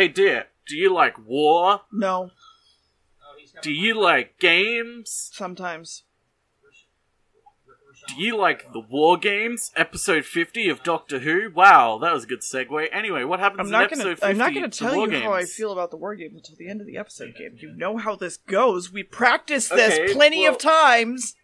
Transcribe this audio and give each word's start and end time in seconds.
Hey, 0.00 0.08
dear, 0.08 0.46
do 0.66 0.76
you 0.78 0.90
like 0.94 1.16
war? 1.26 1.82
No, 1.92 2.30
Do 3.60 3.70
you 3.70 3.92
like 4.00 4.38
games? 4.38 5.28
sometimes. 5.34 6.04
Do 8.08 8.14
you 8.14 8.34
like 8.38 8.72
the 8.72 8.80
war 8.80 9.18
games? 9.18 9.70
Episode 9.76 10.24
50 10.24 10.70
of 10.70 10.82
Doctor 10.82 11.18
Who? 11.18 11.50
Wow, 11.54 11.98
that 11.98 12.14
was 12.14 12.24
a 12.24 12.26
good 12.26 12.40
segue. 12.40 12.88
Anyway, 12.90 13.24
what 13.24 13.40
happens 13.40 13.60
I'm 13.60 13.66
in 13.66 13.72
not 13.72 13.82
episode 13.84 14.02
gonna. 14.04 14.16
50? 14.16 14.26
I'm 14.26 14.38
not 14.38 14.54
gonna 14.54 14.68
tell 14.70 14.96
war 14.96 15.06
you 15.06 15.20
how 15.20 15.34
I 15.34 15.44
feel 15.44 15.70
about 15.70 15.90
the 15.90 15.98
war 15.98 16.14
games 16.14 16.32
until 16.36 16.56
the 16.56 16.70
end 16.70 16.80
of 16.80 16.86
the 16.86 16.96
episode. 16.96 17.34
Game. 17.36 17.56
You 17.58 17.74
know 17.76 17.98
how 17.98 18.16
this 18.16 18.38
goes. 18.38 18.90
We 18.90 19.02
practiced 19.02 19.68
this 19.68 19.98
Okay, 19.98 20.14
plenty 20.14 20.44
well- 20.44 20.52
of 20.54 20.58
times. 20.58 21.34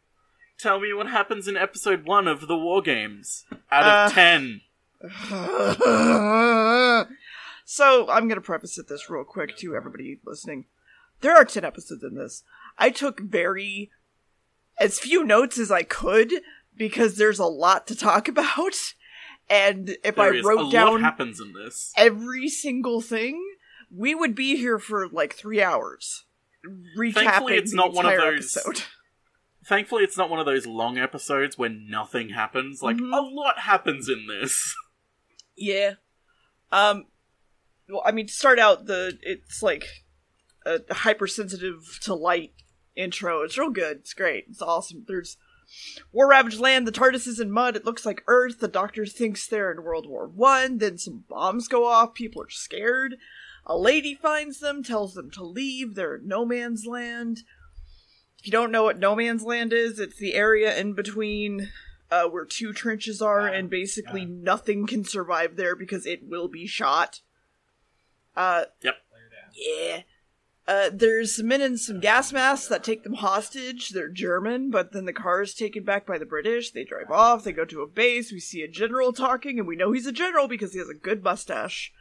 Tell 0.59 0.81
me 0.81 0.95
what 0.95 1.09
happens 1.09 1.47
in 1.47 1.59
episode 1.59 2.07
1 2.07 2.27
of 2.27 2.49
the 2.49 2.57
war 2.57 2.81
games. 2.81 3.45
Out 3.71 3.85
of 3.85 4.13
Uh, 4.13 4.15
10. 4.15 4.63
so 7.67 8.09
I'm 8.09 8.29
gonna 8.29 8.41
preface 8.41 8.79
it 8.79 8.89
this 8.89 9.11
real 9.11 9.25
quick 9.25 9.57
to 9.59 9.75
everybody 9.77 10.19
listening. 10.25 10.65
There 11.21 11.35
are 11.37 11.45
ten 11.45 11.65
episodes 11.65 12.03
in 12.03 12.15
this. 12.15 12.43
I 12.79 12.89
took 12.91 13.21
very 13.21 13.91
as 14.79 14.99
few 15.01 15.25
notes 15.25 15.59
as 15.59 15.71
I 15.71 15.83
could 15.83 16.33
because 16.77 17.17
there's 17.17 17.39
a 17.41 17.45
lot 17.47 17.87
to 17.89 17.95
talk 17.97 18.29
about. 18.37 18.75
And 19.51 19.97
if 20.05 20.15
There 20.17 20.35
I 20.35 20.41
wrote 20.45 20.71
down 20.73 21.01
happens 21.03 21.41
in 21.41 21.53
this. 21.53 21.93
every 21.97 22.49
single 22.49 23.01
thing, 23.01 23.43
we 23.91 24.15
would 24.15 24.35
be 24.35 24.57
here 24.57 24.79
for 24.79 25.09
like 25.09 25.35
three 25.35 25.63
hours. 25.63 26.25
Recapping 26.99 27.15
Thankfully, 27.15 27.55
it's 27.57 27.73
not 27.73 27.93
one 27.93 28.07
of 28.07 28.17
those- 28.17 28.57
episode. 28.57 28.85
Thankfully, 29.65 30.05
it's 30.05 30.17
not 30.17 30.31
one 30.31 30.39
of 30.39 30.47
those 30.47 30.65
long 30.67 30.97
episodes 30.97 31.59
where 31.59 31.69
nothing 31.71 32.29
happens. 32.29 32.83
Like, 32.83 32.97
Mhm. 32.99 33.17
a 33.17 33.21
lot 33.21 33.59
happens 33.61 34.09
in 34.09 34.27
this. 34.29 34.75
Yeah. 35.59 35.95
Um. 36.71 37.07
Well, 37.89 38.03
I 38.05 38.13
mean, 38.13 38.27
to 38.27 38.33
start 38.33 38.59
out, 38.59 38.87
the 38.87 39.19
it's 39.23 39.63
like 39.63 39.87
a 40.65 40.81
hypersensitive 40.93 41.99
to 42.03 42.15
light 42.15 42.53
intro. 42.97 43.43
It's 43.43 43.59
real 43.59 43.71
good. 43.71 43.99
It's 43.99 44.15
great. 44.15 44.47
It's 44.49 44.63
awesome. 44.63 45.05
There's 45.07 45.37
war 46.13 46.29
ravaged 46.29 46.59
land. 46.59 46.87
The 46.87 46.93
TARDIS 46.93 47.27
is 47.27 47.41
in 47.41 47.51
mud. 47.51 47.77
It 47.77 47.85
looks 47.85 48.05
like 48.05 48.25
Earth. 48.27 48.59
The 48.59 48.69
Doctor 48.69 49.07
thinks 49.07 49.47
they're 49.47 49.71
in 49.71 49.85
World 49.85 50.09
War 50.09 50.27
One. 50.27 50.79
Then 50.79 50.99
some 50.99 51.25
bombs 51.29 51.69
go 51.69 51.87
off. 51.87 52.15
People 52.15 52.43
are 52.43 52.51
scared. 52.51 53.17
A 53.65 53.77
lady 53.77 54.15
finds 54.15 54.61
them, 54.61 54.83
tells 54.83 55.15
them 55.15 55.31
to 55.33 55.45
leave. 55.45 55.95
They're 55.95 56.17
in 56.17 56.29
no 56.29 56.45
man's 56.45 56.87
land. 56.87 57.41
If 58.39 58.47
you 58.47 58.53
don't 58.53 58.71
know 58.71 58.85
what 58.85 58.99
no 58.99 59.17
man's 59.17 59.43
land 59.43 59.73
is, 59.73 59.99
it's 59.99 60.19
the 60.19 60.35
area 60.35 60.77
in 60.77 60.93
between 60.93 61.71
uh, 62.11 62.29
where 62.29 62.45
two 62.45 62.73
trenches 62.73 63.21
are, 63.21 63.49
and 63.49 63.69
basically 63.69 64.25
nothing 64.25 64.87
can 64.87 65.05
survive 65.05 65.57
there 65.57 65.75
because 65.75 66.07
it 66.07 66.29
will 66.29 66.47
be 66.47 66.67
shot. 66.67 67.23
Uh, 68.37 68.65
Yep. 68.83 68.95
yeah. 69.55 70.01
Uh, 70.69 70.91
there's 70.93 71.41
men 71.43 71.61
in 71.61 71.79
some 71.79 72.01
gas 72.01 72.33
masks 72.33 72.67
that 72.67 72.83
take 72.83 73.05
them 73.05 73.15
hostage. 73.15 73.91
They're 73.91 74.09
German, 74.09 74.71
but 74.71 74.93
then 74.93 75.05
the 75.05 75.13
car 75.13 75.41
is 75.43 75.55
taken 75.55 75.85
back 75.85 76.05
by 76.05 76.19
the 76.19 76.27
British. 76.27 76.73
They 76.73 76.85
drive 76.85 77.11
off. 77.11 77.45
They 77.45 77.53
go 77.53 77.65
to 77.65 77.83
a 77.83 77.87
base. 77.87 78.33
We 78.33 78.41
see 78.41 78.63
a 78.63 78.69
general 78.69 79.13
talking, 79.13 79.61
and 79.61 79.69
we 79.69 79.77
know 79.77 79.93
he's 79.93 80.07
a 80.07 80.13
general 80.13 80.49
because 80.49 80.73
he 80.73 80.81
has 80.81 80.89
a 80.89 80.95
good 80.95 81.23
mustache. 81.23 81.93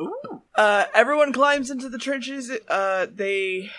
Ooh. 0.00 0.42
Uh, 0.56 0.86
everyone 0.92 1.32
climbs 1.32 1.70
into 1.70 1.88
the 1.88 1.98
trenches. 1.98 2.50
Uh, 2.68 3.06
they 3.08 3.70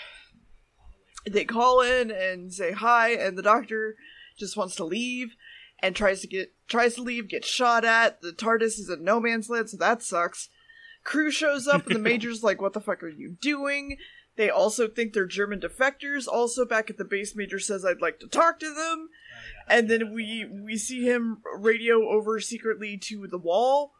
they 1.29 1.43
call 1.43 1.81
in 1.81 2.09
and 2.09 2.53
say 2.53 2.71
hi, 2.71 3.11
and 3.11 3.37
the 3.37 3.41
doctor 3.43 3.95
just 4.37 4.55
wants 4.55 4.75
to 4.75 4.85
leave 4.85 5.35
and 5.79 5.93
tries 5.95 6.21
to 6.21 6.27
get 6.27 6.53
tries 6.69 6.95
to 6.95 7.01
leave, 7.03 7.27
gets 7.27 7.47
shot 7.47 7.83
at. 7.83 8.21
The 8.21 8.31
TARDIS 8.31 8.79
is 8.79 8.89
in 8.89 9.03
no 9.03 9.19
man's 9.19 9.49
land, 9.49 9.69
so 9.69 9.77
that 9.77 10.01
sucks. 10.01 10.47
Crew 11.03 11.31
shows 11.31 11.67
up, 11.67 11.87
and 11.87 11.95
the 11.95 11.99
major's 12.11 12.43
like, 12.43 12.61
"What 12.61 12.73
the 12.73 12.81
fuck 12.81 13.03
are 13.03 13.09
you 13.09 13.37
doing?" 13.41 13.97
They 14.35 14.49
also 14.49 14.87
think 14.87 15.13
they're 15.13 15.27
German 15.27 15.59
defectors. 15.59 16.27
Also, 16.27 16.65
back 16.65 16.89
at 16.89 16.97
the 16.97 17.05
base, 17.05 17.35
Major 17.35 17.59
says, 17.59 17.85
"I'd 17.85 18.01
like 18.01 18.19
to 18.19 18.27
talk 18.27 18.59
to 18.59 18.73
them." 18.73 19.09
Oh, 19.09 19.65
and 19.67 19.89
then 19.89 20.13
we 20.13 20.45
we 20.45 20.77
see 20.77 21.03
him 21.03 21.41
radio 21.55 22.09
over 22.09 22.39
secretly 22.39 22.97
to 22.97 23.27
the 23.27 23.37
wall, 23.37 23.93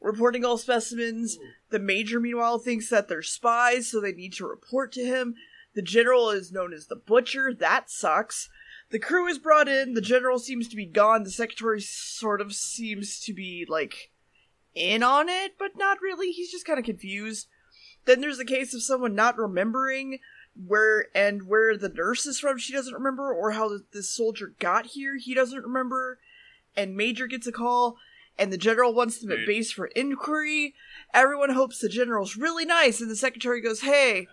reporting 0.00 0.44
all 0.44 0.58
specimens. 0.58 1.38
The 1.70 1.78
major, 1.78 2.18
meanwhile, 2.18 2.58
thinks 2.58 2.88
that 2.90 3.08
they're 3.08 3.22
spies, 3.22 3.88
so 3.88 4.00
they 4.00 4.12
need 4.12 4.32
to 4.34 4.46
report 4.46 4.92
to 4.92 5.04
him. 5.04 5.34
The 5.74 5.82
general 5.82 6.30
is 6.30 6.50
known 6.50 6.72
as 6.72 6.86
the 6.86 6.96
butcher. 6.96 7.52
That 7.54 7.90
sucks. 7.90 8.48
The 8.90 8.98
crew 8.98 9.26
is 9.26 9.38
brought 9.38 9.68
in. 9.68 9.94
The 9.94 10.00
general 10.00 10.38
seems 10.38 10.68
to 10.68 10.76
be 10.76 10.86
gone. 10.86 11.24
The 11.24 11.30
secretary 11.30 11.80
sort 11.80 12.40
of 12.40 12.54
seems 12.54 13.20
to 13.20 13.34
be 13.34 13.66
like 13.68 14.10
in 14.76 15.02
on 15.02 15.28
it, 15.28 15.54
but 15.58 15.76
not 15.76 16.00
really. 16.00 16.30
He's 16.30 16.52
just 16.52 16.66
kind 16.66 16.78
of 16.78 16.84
confused. 16.84 17.48
Then 18.04 18.20
there's 18.20 18.38
the 18.38 18.44
case 18.44 18.72
of 18.74 18.82
someone 18.82 19.16
not 19.16 19.38
remembering 19.38 20.20
where 20.54 21.06
and 21.14 21.48
where 21.48 21.76
the 21.76 21.88
nurse 21.88 22.26
is 22.26 22.38
from. 22.38 22.58
She 22.58 22.72
doesn't 22.72 22.94
remember, 22.94 23.32
or 23.32 23.52
how 23.52 23.78
this 23.92 24.08
soldier 24.08 24.54
got 24.60 24.86
here. 24.86 25.16
He 25.16 25.34
doesn't 25.34 25.64
remember. 25.64 26.18
And 26.76 26.96
Major 26.96 27.26
gets 27.26 27.46
a 27.46 27.52
call, 27.52 27.96
and 28.38 28.52
the 28.52 28.58
general 28.58 28.94
wants 28.94 29.18
them 29.18 29.32
at 29.32 29.46
base 29.46 29.72
for 29.72 29.86
inquiry. 29.86 30.74
Everyone 31.12 31.50
hopes 31.50 31.78
the 31.78 31.88
general's 31.88 32.36
really 32.36 32.66
nice, 32.66 33.00
and 33.00 33.10
the 33.10 33.16
secretary 33.16 33.60
goes, 33.62 33.80
"Hey, 33.80 34.28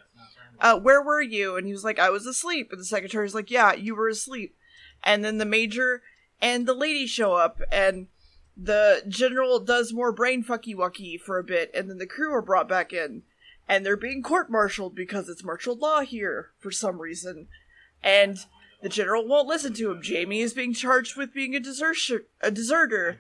uh, 0.59 0.77
where 0.77 1.01
were 1.01 1.21
you?" 1.21 1.55
And 1.55 1.65
he 1.65 1.73
was 1.73 1.85
like, 1.85 1.99
"I 1.99 2.09
was 2.09 2.25
asleep." 2.25 2.71
And 2.71 2.81
the 2.81 2.85
secretary's 2.85 3.33
like, 3.33 3.49
"Yeah, 3.49 3.73
you 3.73 3.95
were 3.95 4.09
asleep." 4.09 4.55
And 5.03 5.23
then 5.23 5.37
the 5.37 5.45
major 5.45 6.03
and 6.41 6.65
the 6.65 6.73
lady 6.73 7.07
show 7.07 7.33
up, 7.33 7.61
and 7.71 8.07
the 8.55 9.03
general 9.07 9.59
does 9.59 9.93
more 9.93 10.11
brain 10.11 10.43
fucky 10.43 10.75
wucky 10.75 11.19
for 11.19 11.39
a 11.39 11.43
bit, 11.43 11.71
and 11.73 11.89
then 11.89 11.97
the 11.97 12.07
crew 12.07 12.33
are 12.33 12.41
brought 12.41 12.69
back 12.69 12.93
in, 12.93 13.23
and 13.67 13.85
they're 13.85 13.97
being 13.97 14.21
court-martialed 14.21 14.95
because 14.95 15.29
it's 15.29 15.43
martial 15.43 15.75
law 15.75 16.01
here 16.01 16.51
for 16.59 16.71
some 16.71 17.01
reason, 17.01 17.47
and 18.03 18.39
the 18.81 18.89
general 18.89 19.27
won't 19.27 19.47
listen 19.47 19.73
to 19.73 19.91
him. 19.91 20.01
Jamie 20.01 20.41
is 20.41 20.53
being 20.53 20.73
charged 20.73 21.15
with 21.15 21.33
being 21.33 21.55
a 21.55 21.59
deserter, 21.59 22.25
a 22.41 22.51
deserter, 22.51 23.19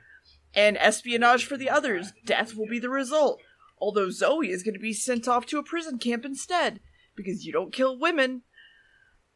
and 0.53 0.77
espionage 0.77 1.45
for 1.45 1.57
the 1.57 1.69
others. 1.69 2.13
Death 2.25 2.55
will 2.55 2.67
be 2.67 2.79
the 2.79 2.89
result. 2.89 3.39
Although 3.79 4.11
Zoe 4.11 4.49
is 4.49 4.63
going 4.63 4.75
to 4.75 4.79
be 4.79 4.93
sent 4.93 5.27
off 5.27 5.45
to 5.47 5.57
a 5.57 5.63
prison 5.63 5.97
camp 5.97 6.25
instead 6.25 6.79
because 7.15 7.45
you 7.45 7.51
don't 7.51 7.73
kill 7.73 7.97
women. 7.97 8.43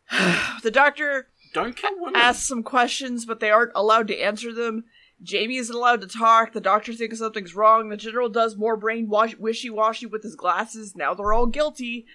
the 0.63 0.71
doctor 0.71 1.27
Don't 1.53 1.75
kill 1.75 1.97
women. 1.97 2.15
asks 2.15 2.47
some 2.47 2.63
questions, 2.63 3.25
but 3.25 3.39
they 3.39 3.49
aren't 3.49 3.71
allowed 3.75 4.07
to 4.07 4.19
answer 4.19 4.53
them. 4.53 4.85
Jamie 5.21 5.57
isn't 5.57 5.75
allowed 5.75 6.01
to 6.01 6.07
talk. 6.07 6.53
The 6.53 6.61
doctor 6.61 6.93
thinks 6.93 7.19
something's 7.19 7.55
wrong. 7.55 7.89
The 7.89 7.97
general 7.97 8.29
does 8.29 8.55
more 8.55 8.77
brain 8.77 9.09
wash- 9.09 9.35
wishy 9.37 9.69
washy 9.69 10.05
with 10.05 10.23
his 10.23 10.35
glasses. 10.35 10.95
Now 10.95 11.13
they're 11.13 11.33
all 11.33 11.47
guilty. 11.47 12.05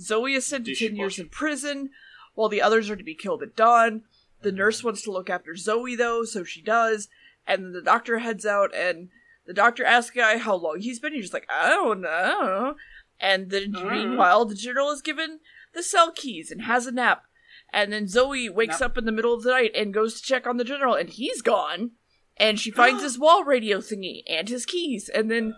Zoe 0.00 0.34
is 0.34 0.46
sent 0.46 0.64
to 0.66 0.74
10 0.74 0.96
years 0.96 1.18
in 1.18 1.28
prison, 1.28 1.90
while 2.34 2.48
the 2.48 2.62
others 2.62 2.90
are 2.90 2.96
to 2.96 3.04
be 3.04 3.14
killed 3.14 3.42
at 3.42 3.54
dawn. 3.54 4.02
The 4.42 4.50
nurse 4.52 4.82
wants 4.82 5.02
to 5.02 5.10
look 5.12 5.28
after 5.30 5.54
Zoe, 5.54 5.94
though, 5.94 6.24
so 6.24 6.42
she 6.42 6.62
does. 6.62 7.08
And 7.46 7.64
then 7.64 7.72
the 7.72 7.82
doctor 7.82 8.18
heads 8.18 8.46
out, 8.46 8.74
and 8.74 9.10
the 9.46 9.52
doctor 9.52 9.84
asks 9.84 10.14
guy 10.16 10.38
how 10.38 10.54
long 10.56 10.80
he's 10.80 10.98
been. 10.98 11.12
He's 11.12 11.24
just 11.24 11.34
like, 11.34 11.48
I 11.50 11.70
don't 11.70 12.00
know. 12.00 12.74
And 13.20 13.50
then, 13.50 13.76
Uh. 13.76 13.84
meanwhile, 13.84 14.44
the 14.46 14.54
general 14.54 14.90
is 14.90 15.02
given 15.02 15.40
the 15.74 15.82
cell 15.82 16.10
keys 16.12 16.50
and 16.50 16.62
has 16.62 16.86
a 16.86 16.92
nap. 16.92 17.24
And 17.72 17.92
then 17.92 18.08
Zoe 18.08 18.48
wakes 18.48 18.80
up 18.80 18.96
in 18.98 19.04
the 19.04 19.12
middle 19.12 19.34
of 19.34 19.42
the 19.42 19.50
night 19.50 19.72
and 19.76 19.92
goes 19.94 20.16
to 20.20 20.26
check 20.26 20.46
on 20.46 20.56
the 20.56 20.64
general, 20.64 20.94
and 20.94 21.10
he's 21.10 21.42
gone. 21.42 21.92
And 22.36 22.58
she 22.58 22.70
finds 22.70 23.02
his 23.04 23.18
wall 23.18 23.44
radio 23.44 23.78
thingy 23.78 24.22
and 24.28 24.48
his 24.48 24.64
keys, 24.66 25.08
and 25.08 25.30
then 25.30 25.54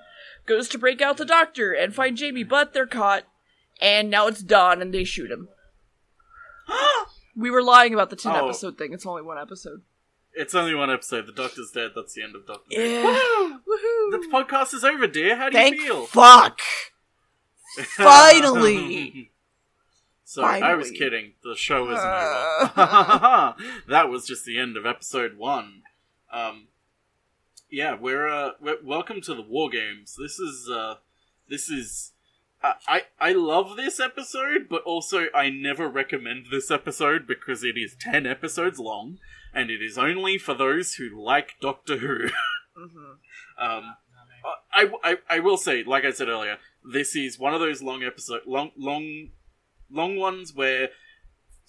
goes 0.47 0.69
to 0.71 0.79
break 0.79 1.01
out 1.01 1.17
the 1.19 1.25
doctor 1.25 1.73
and 1.73 1.95
find 1.95 2.17
Jamie, 2.17 2.43
but 2.45 2.73
they're 2.73 2.87
caught. 2.87 3.25
And 3.81 4.11
now 4.11 4.27
it's 4.29 4.43
dawn, 4.43 4.81
and 4.83 4.93
they 4.95 5.05
shoot 5.05 5.31
him. 5.31 5.49
We 7.35 7.51
were 7.51 7.63
lying 7.63 7.95
about 7.95 8.11
the 8.11 8.17
10 8.17 8.33
Oh. 8.37 8.45
episode 8.45 8.77
thing. 8.77 8.93
It's 8.93 9.07
only 9.07 9.23
one 9.23 9.39
episode. 9.39 9.81
It's 10.35 10.55
only 10.55 10.75
one 10.75 10.91
episode. 10.91 11.27
The 11.27 11.33
Doctor's 11.33 11.71
dead. 11.71 11.93
That's 11.97 12.13
the 12.13 12.23
end 12.23 12.37
of 12.37 12.47
Doctor. 12.47 12.77
Who. 12.77 12.83
Yeah. 12.83 13.59
Woohoo! 13.67 14.11
The 14.11 14.29
podcast 14.31 14.75
is 14.75 14.85
over, 14.85 15.07
dear. 15.07 15.37
How 15.37 15.49
do 15.49 15.57
Thank 15.57 15.77
you 15.77 15.87
feel? 15.87 16.07
fuck! 16.07 16.61
Finally! 17.97 19.31
so 20.25 20.43
I 20.43 20.75
was 20.75 20.89
Finally. 20.89 20.99
kidding. 20.99 21.33
The 21.43 21.55
show 21.57 21.85
isn't 21.91 22.05
Uh. 22.07 23.55
over. 23.57 23.73
that 23.89 24.09
was 24.11 24.27
just 24.27 24.45
the 24.45 24.59
end 24.59 24.77
of 24.77 24.85
episode 24.87 25.37
one. 25.39 25.82
Um, 26.33 26.69
yeah, 27.71 27.95
we're, 27.99 28.29
uh, 28.29 28.51
we're 28.61 28.83
welcome 28.83 29.21
to 29.23 29.35
the 29.35 29.43
War 29.43 29.69
Games. 29.71 30.17
This 30.21 30.39
is 30.39 30.69
uh, 30.71 30.97
this 31.49 31.69
is. 31.69 32.13
I, 32.63 32.75
I 32.87 33.03
I 33.21 33.33
love 33.33 33.77
this 33.77 33.99
episode, 33.99 34.69
but 34.71 34.83
also 34.85 35.27
I 35.35 35.51
never 35.51 35.89
recommend 35.89 36.47
this 36.51 36.71
episode 36.71 37.27
because 37.27 37.65
it 37.65 37.77
is 37.77 37.97
ten 37.99 38.27
episodes 38.27 38.79
long, 38.79 39.19
and 39.53 39.71
it 39.71 39.83
is 39.83 39.99
only 39.99 40.39
for 40.39 40.55
those 40.55 40.95
who 40.95 41.09
like 41.23 41.55
Doctor 41.61 41.99
Who. 41.99 42.29
Mhm. 42.75 43.19
Um, 43.59 43.97
I, 44.73 44.91
I, 45.05 45.17
I 45.29 45.39
will 45.41 45.59
say, 45.59 45.85
like 45.85 46.07
I 46.07 46.11
said 46.11 46.29
earlier, 46.29 46.57
this 46.83 47.15
is 47.15 47.39
one 47.39 47.53
of 47.53 47.61
those 47.61 47.83
long 47.83 48.03
episode, 48.03 48.41
long, 48.47 48.71
long, 48.79 49.29
long 49.91 50.17
ones 50.17 50.55
where 50.55 50.89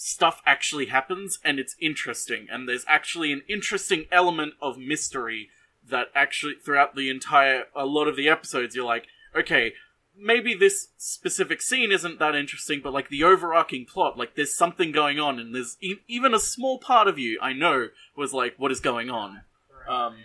stuff 0.06 0.42
actually 0.46 0.88
happens 0.88 1.40
and 1.46 1.60
it's 1.60 1.78
interesting, 1.80 2.48
and 2.52 2.68
there's 2.68 2.86
actually 2.90 3.32
an 3.32 3.42
interesting 3.48 4.06
element 4.12 4.54
of 4.62 4.78
mystery 4.78 5.50
that 5.90 6.08
actually 6.14 6.56
throughout 6.56 6.96
the 6.96 7.10
entire 7.10 7.64
a 7.74 7.86
lot 7.86 8.08
of 8.08 8.18
the 8.18 8.28
episodes 8.28 8.76
you're 8.76 8.86
like, 8.86 9.08
okay, 9.34 9.74
maybe 10.16 10.54
this 10.54 10.90
specific 10.98 11.62
scene 11.62 11.90
isn't 11.92 12.20
that 12.20 12.36
interesting, 12.36 12.82
but 12.84 12.92
like 12.92 13.08
the 13.08 13.24
overarching 13.24 13.86
plot, 13.86 14.18
like 14.18 14.36
there's 14.36 14.54
something 14.54 14.92
going 14.92 15.20
on, 15.20 15.40
and 15.40 15.56
there's 15.56 15.78
e- 15.82 16.02
even 16.08 16.34
a 16.34 16.40
small 16.40 16.80
part 16.80 17.08
of 17.08 17.18
you 17.18 17.40
I 17.42 17.54
know 17.54 17.88
was 18.16 18.34
like, 18.34 18.56
what 18.58 18.72
is 18.74 18.82
going 18.82 19.10
on? 19.10 19.42
Um, 19.88 20.16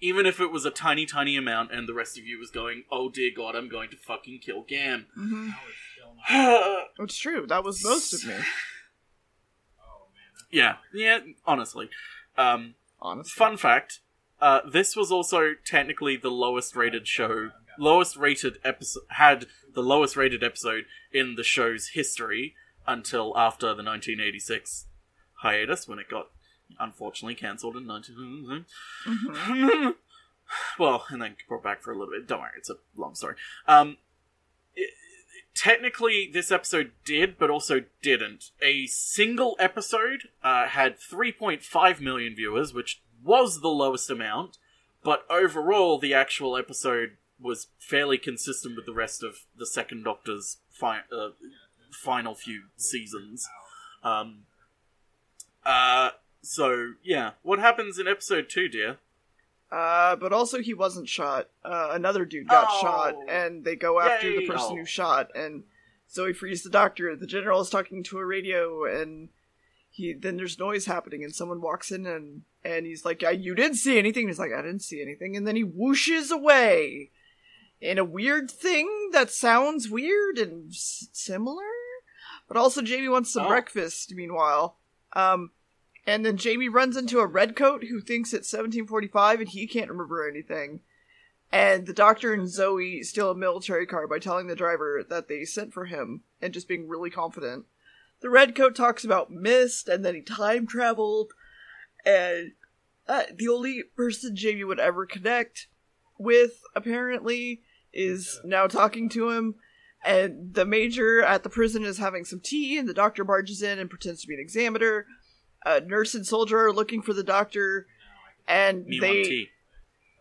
even 0.00 0.24
if 0.24 0.38
it 0.38 0.52
was 0.52 0.64
a 0.64 0.70
tiny, 0.70 1.04
tiny 1.04 1.36
amount, 1.36 1.72
and 1.72 1.88
the 1.88 1.94
rest 1.94 2.16
of 2.16 2.24
you 2.24 2.38
was 2.38 2.50
going, 2.50 2.84
oh 2.92 3.08
dear 3.10 3.30
god, 3.36 3.56
I'm 3.56 3.68
going 3.68 3.90
to 3.90 3.96
fucking 3.96 4.38
kill 4.38 4.62
Gamb. 4.62 5.06
hmm 5.14 5.50
yeah, 5.50 5.54
It's 7.00 7.16
true. 7.16 7.46
That 7.46 7.62
was 7.64 7.82
most 7.84 8.12
of 8.12 8.26
me, 8.26 8.34
yeah, 10.50 10.76
yeah. 10.92 11.18
honestly. 11.46 11.88
Um, 12.36 12.74
honestly. 13.00 13.30
Fun 13.36 13.56
fact: 13.56 14.00
uh, 14.40 14.60
this 14.70 14.96
was 14.96 15.12
also 15.12 15.54
technically 15.64 16.16
the 16.16 16.30
lowest 16.30 16.74
rated 16.74 17.06
show, 17.06 17.50
lowest 17.78 18.16
rated 18.16 18.58
episode 18.64 19.02
had 19.10 19.46
the 19.74 19.82
lowest 19.82 20.16
rated 20.16 20.42
episode 20.42 20.84
in 21.12 21.34
the 21.36 21.44
show's 21.44 21.88
history 21.88 22.54
until 22.86 23.36
after 23.36 23.66
the 23.66 23.84
1986 23.84 24.86
hiatus 25.42 25.86
when 25.86 25.98
it 25.98 26.08
got 26.10 26.28
unfortunately 26.80 27.34
cancelled 27.34 27.76
in 27.76 27.86
19. 27.86 28.64
Mhm. 29.06 29.94
well, 30.78 31.04
and 31.10 31.20
then 31.22 31.36
brought 31.48 31.62
back 31.62 31.82
for 31.82 31.92
a 31.92 31.98
little 31.98 32.12
bit. 32.12 32.26
Don't 32.26 32.40
worry, 32.40 32.50
it's 32.56 32.70
a 32.70 32.76
long 32.96 33.14
story. 33.14 33.36
Um, 33.66 33.98
it- 34.74 34.94
technically, 35.58 36.30
this 36.32 36.52
episode 36.52 36.92
did, 37.04 37.36
but 37.36 37.50
also 37.50 37.82
didn't. 38.00 38.52
A 38.62 38.86
single 38.86 39.56
episode 39.58 40.28
uh, 40.42 40.68
had 40.68 40.98
3.5 41.00 42.00
million 42.00 42.36
viewers, 42.36 42.72
which 42.72 43.02
was 43.24 43.60
the 43.60 43.68
lowest 43.68 44.08
amount, 44.08 44.58
but 45.02 45.26
overall, 45.28 45.98
the 45.98 46.14
actual 46.14 46.56
episode 46.56 47.16
was 47.40 47.66
fairly 47.78 48.18
consistent 48.18 48.76
with 48.76 48.86
the 48.86 48.92
rest 48.92 49.24
of 49.24 49.46
the 49.56 49.66
Second 49.66 50.04
Doctor's 50.04 50.58
fi- 50.70 51.02
uh, 51.12 51.30
final 51.90 52.36
few 52.36 52.62
seasons. 52.76 53.48
Um, 54.04 54.44
uh, 55.66 56.10
so, 56.40 56.92
yeah. 57.02 57.32
What 57.42 57.58
happens 57.58 57.98
in 57.98 58.06
episode 58.06 58.48
2, 58.48 58.68
dear? 58.68 58.98
Uh, 59.70 60.16
but 60.16 60.32
also 60.32 60.60
he 60.60 60.72
wasn't 60.72 61.08
shot. 61.08 61.48
Uh, 61.64 61.90
another 61.92 62.24
dude 62.24 62.48
got 62.48 62.68
Oh. 62.70 62.80
shot, 62.80 63.14
and 63.28 63.64
they 63.64 63.76
go 63.76 64.00
after 64.00 64.30
Yay. 64.30 64.38
the 64.38 64.46
person 64.46 64.68
Oh. 64.72 64.76
who 64.76 64.84
shot, 64.86 65.30
and 65.34 65.64
Zoe 66.10 66.32
frees 66.32 66.62
the 66.62 66.70
doctor. 66.70 67.14
The 67.14 67.26
general 67.26 67.60
is 67.60 67.68
talking 67.68 68.02
to 68.04 68.18
a 68.18 68.24
radio, 68.24 68.84
and 68.84 69.28
he 69.90 70.14
then 70.14 70.36
there's 70.38 70.58
noise 70.58 70.86
happening, 70.86 71.22
and 71.22 71.34
someone 71.34 71.60
walks 71.60 71.90
in, 71.92 72.06
and 72.06 72.42
and 72.64 72.86
he's 72.86 73.04
like, 73.04 73.20
"Yeah, 73.22 73.30
"You 73.30 73.54
didn't 73.54 73.76
see 73.76 73.98
anything." 73.98 74.26
He's 74.28 74.38
like, 74.38 74.52
"I 74.52 74.62
didn't 74.62 74.80
see 74.82 75.02
anything," 75.02 75.36
and 75.36 75.46
then 75.46 75.54
he 75.56 75.64
whooshes 75.64 76.30
away 76.30 77.10
in 77.80 77.98
a 77.98 78.04
weird 78.04 78.50
thing 78.50 79.10
that 79.12 79.30
sounds 79.30 79.88
weird 79.90 80.38
and 80.38 80.70
s- 80.70 81.08
similar. 81.12 81.64
But 82.48 82.56
also, 82.56 82.80
Jamie 82.80 83.08
wants 83.08 83.32
some 83.32 83.44
Oh. 83.44 83.48
breakfast. 83.48 84.14
Meanwhile, 84.14 84.78
um, 85.12 85.52
and 86.08 86.24
then 86.24 86.38
Jamie 86.38 86.70
runs 86.70 86.96
into 86.96 87.18
a 87.18 87.26
redcoat 87.26 87.84
who 87.84 88.00
thinks 88.00 88.32
it's 88.32 88.50
1745 88.50 89.40
and 89.40 89.48
he 89.50 89.66
can't 89.66 89.90
remember 89.90 90.26
anything. 90.26 90.80
And 91.52 91.86
the 91.86 91.92
doctor 91.92 92.32
and 92.32 92.48
Zoe 92.48 93.02
steal 93.02 93.32
a 93.32 93.34
military 93.34 93.84
car 93.84 94.06
by 94.06 94.18
telling 94.18 94.46
the 94.46 94.56
driver 94.56 95.04
that 95.06 95.28
they 95.28 95.44
sent 95.44 95.74
for 95.74 95.84
him 95.84 96.22
and 96.40 96.54
just 96.54 96.66
being 96.66 96.88
really 96.88 97.10
confident. 97.10 97.66
The 98.22 98.30
redcoat 98.30 98.74
talks 98.74 99.04
about 99.04 99.30
mist 99.30 99.86
and 99.86 100.02
then 100.02 100.14
he 100.14 100.22
time 100.22 100.66
traveled. 100.66 101.34
And 102.06 102.52
uh, 103.06 103.24
the 103.36 103.48
only 103.48 103.82
person 103.94 104.34
Jamie 104.34 104.64
would 104.64 104.80
ever 104.80 105.04
connect 105.04 105.66
with, 106.18 106.62
apparently, 106.74 107.60
is 107.92 108.40
now 108.44 108.66
talking 108.66 109.10
to 109.10 109.28
him. 109.28 109.56
And 110.02 110.54
the 110.54 110.64
major 110.64 111.22
at 111.22 111.42
the 111.42 111.50
prison 111.50 111.84
is 111.84 111.98
having 111.98 112.24
some 112.24 112.40
tea, 112.40 112.78
and 112.78 112.88
the 112.88 112.94
doctor 112.94 113.24
barges 113.24 113.62
in 113.62 113.78
and 113.78 113.90
pretends 113.90 114.22
to 114.22 114.28
be 114.28 114.34
an 114.34 114.40
examiner 114.40 115.06
a 115.64 115.80
nurse 115.80 116.14
and 116.14 116.26
soldier 116.26 116.58
are 116.66 116.72
looking 116.72 117.02
for 117.02 117.12
the 117.12 117.22
doctor, 117.24 117.86
and 118.46 118.86
Me 118.86 118.98
they 118.98 119.22
tea. 119.24 119.48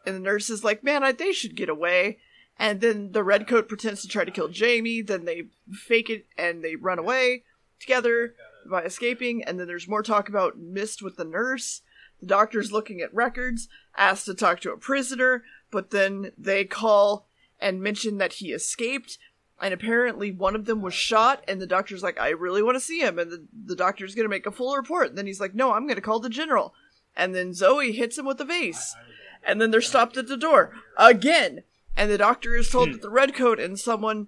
and 0.06 0.16
the 0.16 0.20
nurse 0.20 0.50
is 0.50 0.64
like, 0.64 0.84
"Man, 0.84 1.04
I, 1.04 1.12
they 1.12 1.32
should 1.32 1.56
get 1.56 1.70
away." 1.70 2.20
And 2.60 2.82
then 2.82 3.12
the 3.12 3.24
redcoat 3.24 3.68
pretends 3.70 4.02
to 4.02 4.08
try 4.08 4.26
to 4.26 4.32
kill 4.32 4.48
Jamie. 4.48 5.02
Then 5.02 5.26
they 5.26 5.44
fake 5.72 6.10
it 6.10 6.26
and 6.38 6.64
they 6.64 6.76
run 6.76 6.98
away 6.98 7.44
together 7.80 8.34
by 8.66 8.82
escaping. 8.84 9.44
And 9.44 9.60
then 9.60 9.68
there's 9.68 9.88
more 9.88 10.02
talk 10.02 10.28
about 10.28 10.58
mist 10.58 11.04
with 11.04 11.18
the 11.18 11.24
nurse. 11.24 11.82
The 12.20 12.26
doctor's 12.26 12.72
looking 12.72 13.00
at 13.00 13.14
records, 13.14 13.70
asked 13.96 14.26
to 14.26 14.34
talk 14.34 14.60
to 14.62 14.72
a 14.72 14.78
prisoner, 14.78 15.44
but 15.70 15.92
then 15.92 16.32
they 16.36 16.66
call 16.66 17.28
and 17.60 17.80
mention 17.84 18.18
that 18.18 18.34
he 18.34 18.52
escaped. 18.54 19.20
And 19.60 19.74
apparently 19.74 20.32
one 20.32 20.56
of 20.56 20.66
them 20.66 20.82
was 20.82 20.94
shot, 20.94 21.44
and 21.48 21.60
the 21.60 21.66
doctor's 21.66 22.04
like, 22.04 22.20
I 22.20 22.30
really 22.30 22.62
want 22.62 22.76
to 22.76 22.80
see 22.80 23.00
him. 23.00 23.18
And 23.18 23.32
the, 23.32 23.48
the 23.66 23.76
doctor's 23.76 24.14
going 24.14 24.26
to 24.26 24.30
make 24.30 24.46
a 24.46 24.52
full 24.52 24.76
report. 24.76 25.10
And 25.10 25.18
then 25.18 25.26
he's 25.26 25.40
like, 25.40 25.56
No, 25.56 25.74
I'm 25.74 25.88
going 25.88 25.96
to 25.96 26.02
call 26.02 26.20
the 26.20 26.30
general. 26.30 26.74
And 27.16 27.34
then 27.34 27.54
Zoe 27.54 27.92
hits 27.92 28.18
him 28.18 28.26
with 28.26 28.40
a 28.40 28.46
vase. 28.46 28.96
And 29.44 29.60
then 29.60 29.72
they're 29.72 29.82
stopped 29.82 30.18
at 30.18 30.28
the 30.28 30.38
door 30.38 30.74
again. 30.98 31.64
And 31.96 32.12
the 32.12 32.18
doctor 32.18 32.56
is 32.56 32.70
told 32.70 32.94
that 32.94 33.02
the 33.02 33.10
redcoat 33.10 33.60
and 33.60 33.80
someone 33.80 34.28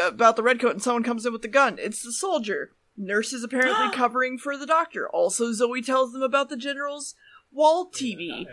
about 0.00 0.36
the 0.36 0.42
redcoat 0.42 0.72
and 0.72 0.82
someone 0.82 1.02
comes 1.02 1.26
in 1.26 1.32
with 1.32 1.42
the 1.42 1.48
gun. 1.48 1.78
It's 1.78 2.02
the 2.02 2.12
soldier. 2.12 2.72
Nurse 2.96 3.34
is 3.34 3.44
apparently 3.44 3.90
covering 3.94 4.38
for 4.38 4.56
the 4.56 4.66
doctor. 4.66 5.06
Also, 5.08 5.52
Zoe 5.52 5.82
tells 5.82 6.12
them 6.12 6.22
about 6.22 6.48
the 6.48 6.56
general's 6.56 7.14
wall 7.52 7.90
TV. 7.90 8.46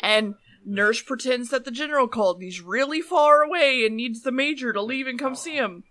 And 0.00 0.36
Nurse 0.68 1.00
pretends 1.00 1.50
that 1.50 1.64
the 1.64 1.70
general 1.70 2.08
called 2.08 2.36
and 2.36 2.44
he's 2.44 2.60
really 2.60 3.00
far 3.00 3.40
away 3.42 3.86
and 3.86 3.96
needs 3.96 4.22
the 4.22 4.32
major 4.32 4.72
to 4.72 4.82
leave 4.82 5.06
and 5.06 5.18
come 5.18 5.36
see 5.36 5.54
him. 5.54 5.84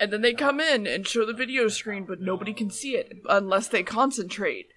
And 0.00 0.10
then 0.10 0.22
they 0.22 0.32
come 0.32 0.60
in 0.60 0.86
and 0.86 1.06
show 1.06 1.26
the 1.26 1.34
video 1.34 1.68
screen, 1.68 2.04
but 2.04 2.22
nobody 2.22 2.54
can 2.54 2.70
see 2.70 2.96
it 2.96 3.18
unless 3.28 3.68
they 3.68 3.82
concentrate. 3.82 4.68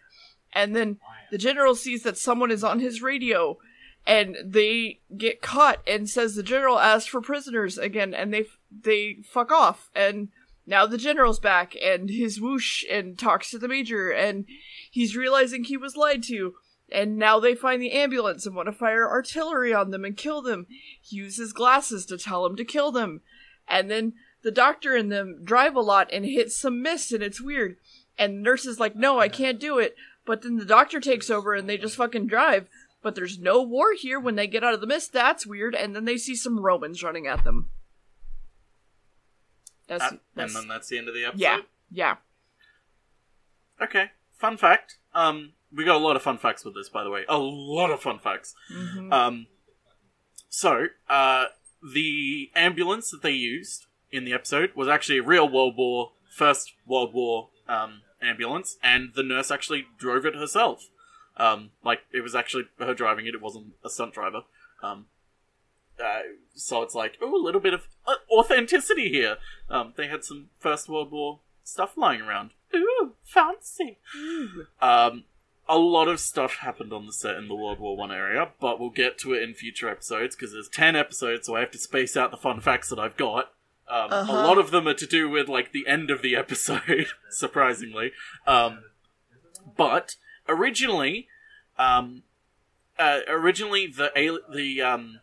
And 0.52 0.76
then 0.76 0.98
the 1.32 1.38
general 1.38 1.76
sees 1.76 2.04
that 2.04 2.18
someone 2.18 2.52
is 2.52 2.64
on 2.64 2.82
his 2.82 3.02
radio 3.02 3.58
and 4.06 4.38
they 4.44 5.00
get 5.18 5.42
caught 5.42 5.80
and 5.88 6.10
says 6.10 6.36
the 6.36 6.44
general 6.44 6.80
asked 6.80 7.10
for 7.10 7.22
prisoners 7.22 7.78
again 7.78 8.14
and 8.14 8.34
they 8.34 8.46
they 8.72 9.18
fuck 9.24 9.52
off 9.52 9.90
and 9.94 10.30
now 10.66 10.86
the 10.86 10.98
general's 10.98 11.40
back 11.40 11.76
and 11.84 12.10
his 12.10 12.40
whoosh 12.40 12.86
and 12.90 13.20
talks 13.20 13.52
to 13.52 13.60
the 13.60 13.68
major 13.68 14.10
and 14.10 14.46
he's 14.90 15.18
realizing 15.18 15.64
he 15.64 15.76
was 15.76 15.98
lied 15.98 16.24
to 16.24 16.54
and 16.92 17.18
now 17.18 17.40
they 17.40 17.54
find 17.56 17.82
the 17.82 17.92
ambulance 17.92 18.46
and 18.46 18.56
want 18.56 18.68
to 18.68 18.72
fire 18.72 19.08
artillery 19.10 19.74
on 19.74 19.92
them 19.92 20.06
and 20.06 20.16
kill 20.18 20.42
them 20.42 20.66
he 21.02 21.16
uses 21.18 21.54
glasses 21.54 22.06
to 22.06 22.18
tell 22.18 22.44
them 22.44 22.56
to 22.56 22.64
kill 22.66 22.92
them 22.92 23.22
and 23.68 23.90
then 23.92 24.14
the 24.44 24.52
doctor 24.52 24.96
and 24.96 25.12
them 25.12 25.42
drive 25.44 25.76
a 25.76 25.82
lot 25.82 26.10
and 26.14 26.26
hit 26.26 26.52
some 26.52 26.82
mist 26.82 27.12
and 27.12 27.22
it's 27.24 27.42
weird 27.42 27.76
and 28.18 28.38
the 28.38 28.42
nurse 28.42 28.66
is 28.66 28.80
like 28.80 28.96
no 28.96 29.20
i 29.20 29.28
can't 29.28 29.60
do 29.60 29.78
it 29.80 29.96
but 30.26 30.42
then 30.42 30.58
the 30.58 30.66
doctor 30.66 31.00
takes 31.00 31.30
over 31.30 31.54
and 31.54 31.68
they 31.70 31.78
just 31.78 31.96
fucking 31.96 32.28
drive 32.28 32.68
but 33.04 33.16
there's 33.16 33.40
no 33.40 33.62
war 33.62 33.94
here 33.94 34.20
when 34.20 34.36
they 34.36 34.48
get 34.48 34.64
out 34.64 34.74
of 34.74 34.82
the 34.82 34.88
mist. 34.88 35.14
That's 35.14 35.46
weird. 35.46 35.76
And 35.76 35.96
then 35.96 36.04
they 36.06 36.18
see 36.18 36.36
some 36.36 36.60
Romans 36.60 37.04
running 37.04 37.28
at 37.28 37.44
them. 37.44 37.70
That's, 39.88 40.04
Uh, 40.04 40.18
and 40.36 40.50
then 40.50 40.68
that's 40.68 40.90
the 40.90 40.98
end 40.98 41.08
of 41.08 41.14
the 41.14 41.24
episode. 41.24 41.40
yeah, 41.42 41.60
yeah. 41.90 42.16
Okay. 43.82 44.12
Fun 44.34 44.58
fact. 44.58 44.98
Um, 45.14 45.54
we 45.78 45.86
got 45.86 45.96
a 45.96 46.00
lot 46.00 46.16
of 46.16 46.22
fun 46.24 46.38
facts 46.40 46.66
with 46.66 46.74
this, 46.74 46.90
by 46.90 47.04
the 47.04 47.10
way. 47.10 47.24
A 47.30 47.38
lot 47.38 47.92
of 47.92 48.02
fun 48.02 48.18
facts. 48.20 48.56
Mhm. 48.72 49.14
Um, 49.14 49.48
so, 50.50 50.88
uh, 51.08 51.46
the 51.84 52.50
ambulance 52.56 53.12
that 53.12 53.22
they 53.22 53.32
used 53.32 53.86
in 54.12 54.26
the 54.26 54.34
episode 54.34 54.74
was 54.76 54.88
actually 54.88 55.20
a 55.20 55.24
real 55.24 55.48
World 55.48 55.78
War, 55.78 56.14
First 56.32 56.74
World 56.86 57.14
War, 57.14 57.50
um, 57.70 58.02
ambulance, 58.22 58.78
and 58.82 59.14
the 59.14 59.22
nurse 59.24 59.52
actually 59.52 59.88
drove 60.00 60.26
it 60.26 60.34
herself. 60.36 60.90
Um, 61.38 61.70
like, 61.84 62.02
it 62.12 62.22
was 62.22 62.34
actually 62.34 62.66
her 62.80 62.96
driving 62.96 63.28
it, 63.28 63.36
it 63.36 63.42
wasn't 63.42 63.74
a 63.86 63.90
stunt 63.90 64.14
driver. 64.16 64.42
Um, 64.82 65.08
uh, 66.04 66.22
so 66.56 66.82
it's 66.82 66.96
like, 66.96 67.18
oh, 67.22 67.36
a 67.36 67.44
little 67.44 67.62
bit 67.62 67.74
of 67.76 67.88
uh, 68.08 68.16
authenticity 68.32 69.10
here. 69.10 69.38
Um, 69.70 69.94
they 69.96 70.08
had 70.08 70.24
some 70.24 70.50
First 70.60 70.90
World 70.90 71.12
War 71.12 71.42
stuff 71.64 71.96
lying 71.98 72.22
around. 72.22 72.52
Ooh, 72.74 73.14
fancy. 73.24 74.00
Um, 74.82 75.26
a 75.70 75.78
lot 75.78 76.08
of 76.08 76.20
stuff 76.20 76.58
happened 76.58 76.94
on 76.94 77.06
the 77.06 77.14
set 77.14 77.36
in 77.36 77.48
the 77.48 77.56
World 77.56 77.80
War 77.80 77.96
One 77.96 78.12
area, 78.12 78.50
but 78.60 78.80
we'll 78.80 78.90
get 78.90 79.18
to 79.20 79.34
it 79.34 79.44
in 79.44 79.54
future 79.54 79.90
episodes 79.90 80.36
because 80.36 80.54
there's 80.54 80.70
ten 80.70 80.96
episodes, 80.96 81.48
so 81.48 81.56
I 81.56 81.62
have 81.62 81.72
to 81.72 81.78
space 81.78 82.16
out 82.16 82.32
the 82.32 82.38
fun 82.38 82.62
facts 82.62 82.90
that 82.90 83.00
I've 83.00 83.18
got. 83.18 83.52
Um, 83.90 84.12
Uh-huh. 84.12 84.32
A 84.32 84.36
lot 84.44 84.58
of 84.58 84.72
them 84.72 84.88
are 84.88 84.94
to 84.94 85.06
do 85.06 85.30
with 85.30 85.48
like 85.48 85.72
the 85.72 85.88
end 85.88 86.10
of 86.10 86.22
the 86.22 86.36
episode, 86.36 87.08
surprisingly. 87.30 88.12
Um, 88.46 88.84
but 89.76 90.16
originally, 90.48 91.28
um, 91.78 92.24
uh, 92.98 93.20
originally 93.28 93.88
the 93.88 94.12
the 94.54 94.82
um, 94.82 95.20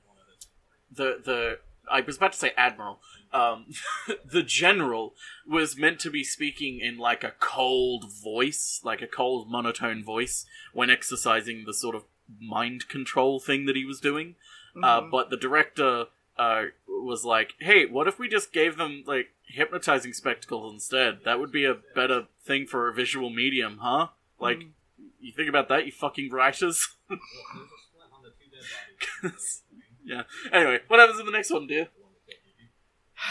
the 0.91 1.21
the 1.25 1.59
I 1.91 2.01
was 2.01 2.17
about 2.17 2.33
to 2.33 2.39
say 2.39 2.53
admiral. 2.57 3.01
Um, 3.35 3.67
the 4.25 4.45
general 4.45 5.15
was 5.47 5.77
meant 5.77 5.99
to 6.01 6.11
be 6.11 6.23
speaking 6.23 6.79
in 6.79 6.97
like 6.99 7.25
a 7.25 7.33
cold 7.41 8.05
voice, 8.23 8.81
like 8.85 9.03
a 9.03 9.09
cold 9.09 9.51
monotone 9.51 10.05
voice, 10.05 10.47
when 10.73 10.89
exercising 10.89 11.65
the 11.67 11.75
sort 11.75 11.97
of 11.97 12.05
mind 12.41 12.89
control 12.89 13.41
thing 13.41 13.67
that 13.67 13.77
he 13.77 13.85
was 13.85 13.99
doing. 14.01 14.37
Uh, 14.83 15.03
Mhm. 15.03 15.11
but 15.11 15.31
the 15.31 15.37
director 15.37 16.07
uh, 16.37 16.65
was 16.89 17.25
like, 17.25 17.55
"Hey, 17.61 17.87
what 17.87 18.09
if 18.09 18.19
we 18.19 18.29
just 18.29 18.53
gave 18.53 18.77
them 18.77 19.05
like 19.07 19.31
hypnotizing 19.47 20.13
spectacles 20.13 20.73
instead? 20.73 21.21
That 21.25 21.39
would 21.39 21.53
be 21.53 21.65
a 21.65 21.75
better 21.95 22.27
thing 22.45 22.67
for 22.67 22.89
a 22.89 22.93
visual 22.95 23.31
medium, 23.31 23.79
huh? 23.79 24.09
Like, 24.41 24.59
Mm. 24.59 24.71
you 25.21 25.33
think 25.33 25.49
about 25.49 25.69
that, 25.69 25.87
you 25.87 25.93
fucking 25.93 26.31
writers." 26.33 26.89
yeah. 30.05 30.23
Anyway, 30.53 30.81
what 30.89 31.01
happens 31.01 31.21
in 31.21 31.27
the 31.27 31.33
next 31.33 31.51
one, 31.53 31.67
dear? 31.67 31.89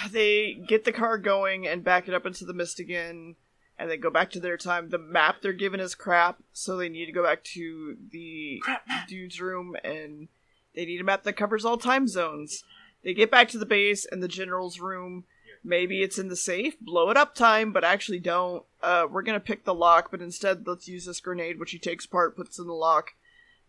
they 0.12 0.54
get 0.54 0.86
the 0.86 0.92
car 0.92 1.18
going 1.18 1.68
and 1.68 1.84
back 1.84 2.08
it 2.08 2.14
up 2.14 2.26
into 2.26 2.46
the 2.46 2.54
mist 2.54 2.80
again 2.80 3.36
and 3.78 3.90
they 3.90 3.98
go 3.98 4.10
back 4.10 4.30
to 4.32 4.40
their 4.40 4.58
time. 4.58 4.90
The 4.90 4.98
map 4.98 5.38
they're 5.42 5.54
given 5.54 5.80
is 5.80 5.96
crap 5.96 6.42
so 6.54 6.78
they 6.78 6.90
need 6.90 7.06
to 7.08 7.12
go 7.12 7.24
back 7.24 7.44
to 7.46 7.98
the 8.12 8.62
dude's 9.08 9.42
room 9.42 9.76
and 9.84 10.28
they 10.76 10.86
need 10.86 11.02
a 11.02 11.04
map 11.04 11.24
that 11.24 11.34
covers 11.34 11.66
all 11.66 11.78
time 11.78 12.08
zones. 12.08 12.64
They 13.04 13.14
get 13.14 13.32
back 13.32 13.50
to 13.50 13.58
the 13.58 13.66
base 13.66 14.06
and 14.06 14.24
the 14.24 14.28
general's 14.28 14.80
room. 14.80 15.26
Maybe 15.64 16.02
it's 16.02 16.20
in 16.20 16.28
the 16.28 16.36
safe? 16.36 16.80
Blow 16.80 17.10
it 17.10 17.18
up 17.18 17.36
time 17.36 17.72
but 17.72 17.84
actually 17.84 18.20
don't. 18.20 18.64
Uh, 18.82 19.08
we're 19.10 19.22
gonna 19.22 19.40
pick 19.40 19.66
the 19.66 19.74
lock 19.74 20.12
but 20.12 20.22
instead 20.22 20.68
let's 20.68 20.88
use 20.88 21.06
this 21.06 21.20
grenade 21.20 21.60
which 21.60 21.72
he 21.72 21.80
takes 21.80 22.06
apart 22.06 22.36
puts 22.36 22.60
in 22.60 22.68
the 22.68 22.74
lock. 22.74 23.12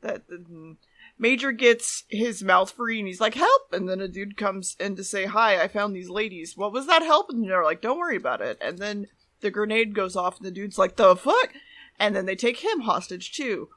That 0.01 0.29
mm, 0.29 0.77
Major 1.19 1.53
gets 1.53 2.05
his 2.09 2.43
mouth 2.43 2.73
free 2.73 2.99
and 2.99 3.07
he's 3.07 3.21
like, 3.21 3.35
help! 3.35 3.73
And 3.73 3.89
then 3.89 4.01
a 4.01 4.09
dude 4.09 4.37
comes 4.37 4.77
in 4.81 4.97
to 4.97 5.05
say, 5.05 5.27
hi, 5.27 5.63
I 5.63 5.69
found 5.69 5.95
these 5.95 6.09
ladies. 6.11 6.57
What 6.57 6.73
was 6.73 6.87
that 6.87 7.03
help? 7.03 7.31
And 7.31 7.49
they're 7.49 7.63
like, 7.63 7.81
don't 7.81 7.99
worry 7.99 8.17
about 8.17 8.41
it. 8.41 8.59
And 8.61 8.79
then 8.79 9.07
the 9.41 9.51
grenade 9.51 9.95
goes 9.95 10.17
off 10.17 10.39
and 10.39 10.47
the 10.47 10.51
dude's 10.51 10.79
like, 10.79 10.97
the 10.97 11.15
fuck? 11.15 11.53
And 12.01 12.17
then 12.17 12.27
they 12.27 12.35
take 12.35 12.65
him 12.65 12.81
hostage 12.81 13.33
too. 13.33 13.69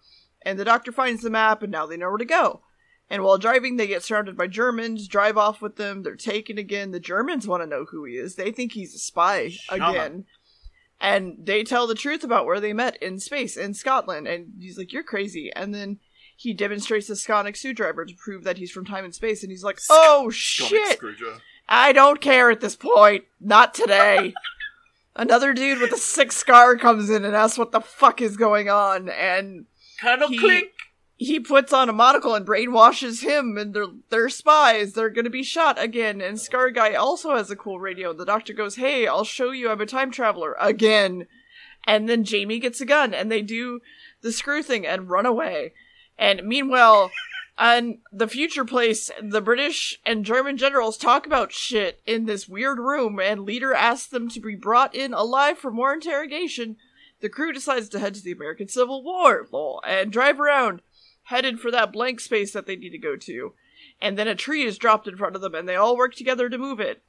And 0.41 0.57
the 0.57 0.65
doctor 0.65 0.91
finds 0.91 1.21
the 1.21 1.29
map 1.29 1.61
and 1.61 1.71
now 1.71 1.85
they 1.85 1.97
know 1.97 2.09
where 2.09 2.17
to 2.17 2.25
go. 2.25 2.61
And 3.09 3.23
while 3.23 3.37
driving, 3.37 3.77
they 3.77 3.87
get 3.87 4.03
surrounded 4.03 4.35
by 4.35 4.47
Germans, 4.47 5.07
drive 5.07 5.37
off 5.37 5.61
with 5.61 5.77
them, 5.77 6.03
they're 6.03 6.15
taken 6.15 6.57
again. 6.57 6.91
The 6.91 6.99
Germans 6.99 7.47
want 7.47 7.63
to 7.63 7.67
know 7.67 7.85
who 7.85 8.03
he 8.03 8.15
is. 8.15 8.35
They 8.35 8.51
think 8.51 8.73
he's 8.73 8.95
a 8.95 8.99
spy 8.99 9.49
Shut 9.49 9.79
up. 9.79 9.91
again. 9.91 10.25
And 10.99 11.37
they 11.39 11.63
tell 11.63 11.85
the 11.87 11.95
truth 11.95 12.23
about 12.23 12.45
where 12.45 12.59
they 12.59 12.73
met 12.73 12.97
in 13.01 13.19
space 13.19 13.55
in 13.55 13.75
Scotland. 13.75 14.27
And 14.27 14.53
he's 14.59 14.77
like, 14.77 14.91
You're 14.91 15.03
crazy. 15.03 15.51
And 15.55 15.73
then 15.73 15.99
he 16.39 16.53
demonstrates 16.53 17.07
the 17.07 17.15
sonic 17.17 17.55
screwdriver 17.57 18.05
to 18.05 18.13
prove 18.15 18.43
that 18.45 18.57
he's 18.59 18.71
from 18.71 18.85
time 18.85 19.03
and 19.03 19.13
space. 19.13 19.41
And 19.43 19.51
he's 19.51 19.63
like, 19.63 19.79
Oh 19.89 20.29
shit! 20.29 20.99
I 21.67 21.91
don't 21.91 22.21
care 22.21 22.49
at 22.51 22.61
this 22.61 22.75
point. 22.77 23.25
Not 23.41 23.73
today. 23.73 24.33
Another 25.15 25.51
dude 25.53 25.79
with 25.81 25.91
a 25.91 25.97
sick 25.97 26.31
scar 26.31 26.77
comes 26.77 27.09
in 27.09 27.25
and 27.25 27.35
asks 27.35 27.57
what 27.57 27.71
the 27.71 27.81
fuck 27.81 28.21
is 28.21 28.37
going 28.37 28.69
on. 28.69 29.09
And 29.09 29.65
Colonel 29.99 30.29
He- 30.29 30.37
Clink. 30.37 30.69
he 31.15 31.39
puts 31.39 31.73
on 31.73 31.89
a 31.89 31.93
monocle 31.93 32.35
and 32.35 32.45
brainwashes 32.45 33.23
him 33.23 33.57
and 33.57 33.73
they're, 33.73 33.87
they're 34.11 34.29
spies. 34.29 34.93
They're 34.93 35.09
gonna 35.09 35.31
be 35.31 35.41
shot 35.41 35.81
again. 35.81 36.21
And 36.21 36.39
Scar 36.39 36.69
Guy 36.69 36.93
also 36.93 37.35
has 37.35 37.49
a 37.49 37.55
cool 37.55 37.79
radio. 37.79 38.13
The 38.13 38.25
doctor 38.25 38.53
goes, 38.53 38.75
Hey, 38.75 39.07
I'll 39.07 39.23
show 39.23 39.49
you 39.49 39.71
I'm 39.71 39.81
a 39.81 39.87
time 39.87 40.11
traveler 40.11 40.55
again. 40.59 41.25
And 41.87 42.07
then 42.07 42.23
Jamie 42.23 42.59
gets 42.59 42.79
a 42.79 42.85
gun 42.85 43.13
and 43.15 43.31
they 43.31 43.41
do 43.41 43.79
the 44.21 44.31
screw 44.31 44.61
thing 44.61 44.85
and 44.85 45.09
run 45.09 45.25
away. 45.25 45.73
And 46.17 46.43
meanwhile, 46.43 47.11
on 47.57 47.99
the 48.11 48.27
future 48.27 48.65
place, 48.65 49.09
the 49.21 49.41
British 49.41 49.99
and 50.05 50.25
German 50.25 50.57
generals 50.57 50.97
talk 50.97 51.25
about 51.25 51.51
shit 51.51 52.01
in 52.05 52.25
this 52.25 52.47
weird 52.47 52.79
room 52.79 53.19
and 53.19 53.41
leader 53.41 53.73
asks 53.73 54.07
them 54.07 54.29
to 54.29 54.39
be 54.39 54.55
brought 54.55 54.93
in 54.93 55.13
alive 55.13 55.57
for 55.57 55.71
more 55.71 55.93
interrogation. 55.93 56.77
The 57.19 57.29
crew 57.29 57.51
decides 57.51 57.89
to 57.89 57.99
head 57.99 58.13
to 58.15 58.21
the 58.21 58.31
American 58.31 58.67
Civil 58.67 59.03
War 59.03 59.47
lol, 59.51 59.81
and 59.85 60.11
drive 60.11 60.39
around 60.39 60.81
headed 61.23 61.59
for 61.59 61.71
that 61.71 61.91
blank 61.91 62.19
space 62.19 62.53
that 62.53 62.67
they 62.67 62.75
need 62.75 62.91
to 62.91 62.97
go 62.97 63.15
to. 63.15 63.53
And 63.99 64.17
then 64.17 64.27
a 64.27 64.35
tree 64.35 64.63
is 64.63 64.77
dropped 64.77 65.07
in 65.07 65.17
front 65.17 65.35
of 65.35 65.41
them, 65.41 65.55
and 65.55 65.67
they 65.67 65.75
all 65.75 65.97
work 65.97 66.13
together 66.13 66.49
to 66.49 66.57
move 66.57 66.79
it. 66.79 67.01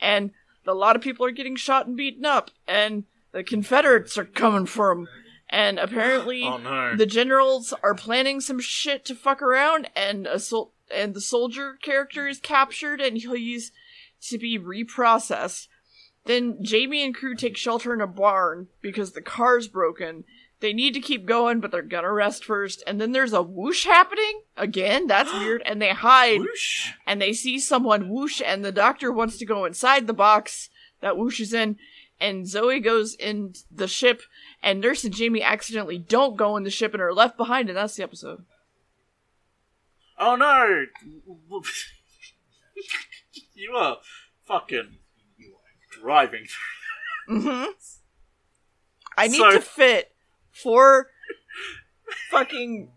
And 0.00 0.30
a 0.66 0.74
lot 0.74 0.96
of 0.96 1.02
people 1.02 1.26
are 1.26 1.32
getting 1.32 1.56
shot 1.56 1.86
and 1.86 1.96
beaten 1.96 2.24
up, 2.24 2.50
and 2.66 3.04
the 3.32 3.42
Confederates 3.42 4.16
are 4.16 4.24
coming 4.24 4.66
for 4.66 4.94
them. 4.94 5.08
And 5.48 5.78
oh, 5.80 5.82
apparently, 5.84 6.42
Oh 6.44 6.56
no. 6.58 6.96
the 6.96 7.06
generals 7.06 7.72
are 7.82 7.94
planning 7.94 8.40
some 8.40 8.60
shit 8.60 9.04
to 9.06 9.14
fuck 9.14 9.40
around, 9.42 9.88
and 9.94 10.26
a 10.26 10.38
sol- 10.38 10.72
and 10.94 11.14
the 11.14 11.20
soldier 11.20 11.78
character 11.82 12.26
is 12.28 12.38
captured, 12.40 13.00
and 13.00 13.16
he's 13.18 13.72
to 14.28 14.38
be 14.38 14.58
reprocessed. 14.58 15.68
Then 16.24 16.58
Jamie 16.62 17.04
and 17.04 17.14
crew 17.14 17.34
take 17.36 17.56
shelter 17.56 17.94
in 17.94 18.00
a 18.00 18.06
barn 18.06 18.68
because 18.80 19.12
the 19.12 19.22
car's 19.22 19.68
broken. 19.68 20.24
They 20.60 20.72
need 20.72 20.94
to 20.94 21.00
keep 21.00 21.26
going, 21.26 21.60
but 21.60 21.70
they're 21.70 21.82
gonna 21.82 22.10
rest 22.12 22.44
first. 22.44 22.82
And 22.86 23.00
then 23.00 23.12
there's 23.12 23.32
a 23.34 23.42
whoosh 23.42 23.84
happening 23.84 24.40
again. 24.56 25.06
That's 25.06 25.32
weird. 25.34 25.62
And 25.66 25.80
they 25.80 25.90
hide, 25.90 26.40
Whoosh. 26.40 26.92
and 27.06 27.20
they 27.20 27.32
see 27.32 27.58
someone 27.60 28.08
whoosh, 28.08 28.40
and 28.44 28.64
the 28.64 28.72
doctor 28.72 29.12
wants 29.12 29.36
to 29.38 29.46
go 29.46 29.64
inside 29.66 30.06
the 30.06 30.14
box 30.14 30.70
that 31.00 31.16
whoosh 31.16 31.38
is 31.40 31.52
in. 31.52 31.76
And 32.18 32.48
Zoe 32.48 32.80
goes 32.80 33.14
in 33.14 33.52
the 33.70 33.86
ship, 33.86 34.22
and 34.66 34.80
Nurse 34.80 35.04
and 35.04 35.14
Jamie 35.14 35.42
accidentally 35.42 35.96
don't 35.96 36.36
go 36.36 36.56
in 36.56 36.64
the 36.64 36.70
ship 36.70 36.92
and 36.92 37.00
are 37.00 37.14
left 37.14 37.36
behind, 37.36 37.68
and 37.70 37.78
that's 37.78 37.94
the 37.94 38.02
episode. 38.02 38.44
Oh 40.18 40.34
no! 40.34 40.84
you 43.54 43.72
are 43.72 43.98
fucking 44.46 44.98
driving. 46.02 46.46
Mm-hmm. 47.30 47.70
I 49.16 49.28
need 49.28 49.38
So- 49.38 49.52
to 49.52 49.60
fit 49.60 50.12
four 50.50 51.08
fucking 52.30 52.90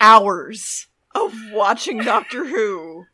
hours 0.00 0.88
of 1.14 1.32
watching 1.52 1.98
Doctor 1.98 2.44
Who 2.46 3.04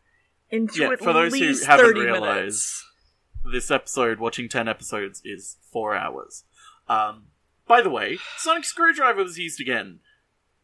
into 0.51 0.81
Yeah, 0.83 0.91
at 0.93 1.01
for 1.01 1.13
those 1.13 1.35
who 1.35 1.65
haven't 1.65 1.95
realized, 1.97 2.25
minutes. 2.25 2.87
This 3.53 3.71
episode, 3.71 4.21
watching 4.21 4.49
10 4.49 4.69
episodes, 4.69 5.21
is 5.25 5.57
4 5.71 5.95
hours. 5.95 6.45
Um, 6.89 7.25
by 7.67 7.81
the 7.81 7.91
way, 7.91 8.19
Sonic 8.37 8.65
Screwdriver 8.65 9.23
was 9.23 9.39
used 9.39 9.61
again. 9.61 10.01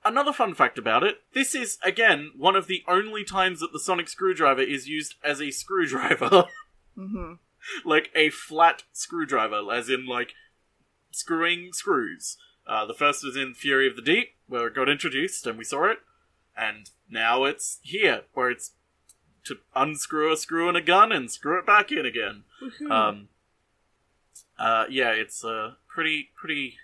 Another 0.05 0.33
fun 0.33 0.55
fact 0.55 0.79
about 0.79 1.03
it 1.03 1.19
this 1.35 1.55
is, 1.55 1.79
again, 1.85 2.33
one 2.37 2.57
of 2.57 2.67
the 2.67 2.83
only 2.89 3.25
times 3.25 3.61
that 3.61 3.73
the 3.73 3.81
Sonic 3.81 4.09
Screwdriver 4.09 4.63
is 4.63 4.89
used 4.89 5.15
as 5.23 5.41
a 5.41 5.51
screwdriver. 5.51 6.45
hmm 6.97 7.35
like 7.85 8.11
a 8.15 8.31
flat 8.31 8.85
screwdriver, 8.93 9.63
as 9.73 9.89
in, 9.91 10.07
like, 10.07 10.33
screwing 11.11 11.73
screws. 11.73 12.37
Uh, 12.67 12.87
the 12.87 12.95
first 12.95 13.25
was 13.25 13.37
in 13.37 13.55
Fury 13.55 13.87
of 13.87 13.97
the 13.97 14.03
Deep, 14.03 14.35
where 14.49 14.69
it 14.69 14.75
got 14.75 14.89
introduced 14.89 15.47
and 15.47 15.59
we 15.59 15.65
saw 15.65 15.91
it, 15.91 15.99
and 16.57 16.91
now 17.11 17.45
it's 17.45 17.79
here, 17.83 18.23
where 18.35 18.51
it's 18.51 18.73
to 19.45 19.57
unscrew 19.75 20.33
a 20.33 20.37
screw 20.37 20.69
in 20.69 20.77
a 20.77 20.83
gun 20.83 21.13
and 21.13 21.31
screw 21.31 21.59
it 21.59 21.67
back 21.67 21.91
in 21.91 22.05
again. 22.05 22.45
Um, 22.91 23.29
uh, 24.59 24.85
yeah, 24.91 25.11
it's 25.11 25.45
uh, 25.45 25.75
pretty, 25.89 26.31
pretty, 26.37 26.77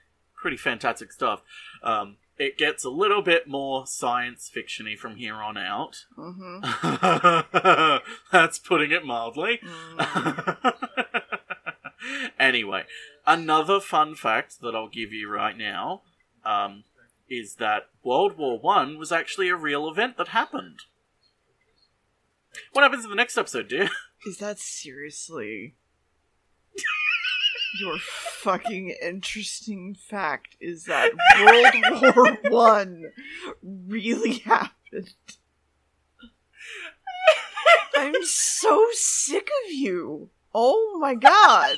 pretty 0.46 0.56
fantastic 0.56 1.10
stuff. 1.10 1.42
Um, 1.82 2.18
it 2.38 2.56
gets 2.56 2.84
a 2.84 2.88
little 2.88 3.20
bit 3.20 3.48
more 3.48 3.84
science 3.84 4.48
fictiony 4.48 4.96
from 4.96 5.16
here 5.16 5.34
on 5.34 5.56
out. 5.56 6.04
hmm 6.14 6.60
That's 8.30 8.60
putting 8.60 8.92
it 8.92 9.04
mildly. 9.04 9.58
anyway, 12.38 12.84
another 13.26 13.80
fun 13.80 14.14
fact 14.14 14.60
that 14.60 14.76
I'll 14.76 14.88
give 14.88 15.12
you 15.12 15.28
right 15.28 15.58
now 15.58 16.02
um, 16.44 16.84
is 17.28 17.56
that 17.56 17.88
World 18.04 18.38
War 18.38 18.60
One 18.60 18.98
was 18.98 19.10
actually 19.10 19.48
a 19.48 19.56
real 19.56 19.90
event 19.90 20.16
that 20.16 20.28
happened. 20.28 20.78
What 22.72 22.82
happens 22.82 23.02
in 23.02 23.10
the 23.10 23.16
next 23.16 23.36
episode, 23.36 23.66
dear? 23.66 23.90
Is 24.26 24.38
that 24.38 24.60
seriously 24.60 25.74
your 27.80 27.98
fucking 27.98 28.94
interesting 29.02 29.94
fact? 29.94 30.56
Is 30.60 30.84
that 30.84 31.12
World 31.40 32.02
War 32.02 32.38
One 32.50 33.12
really 33.62 34.38
happened? 34.38 35.14
I'm 37.96 38.14
so 38.22 38.86
sick 38.92 39.48
of 39.64 39.72
you. 39.72 40.30
Oh 40.54 40.98
my 41.00 41.14
god. 41.14 41.76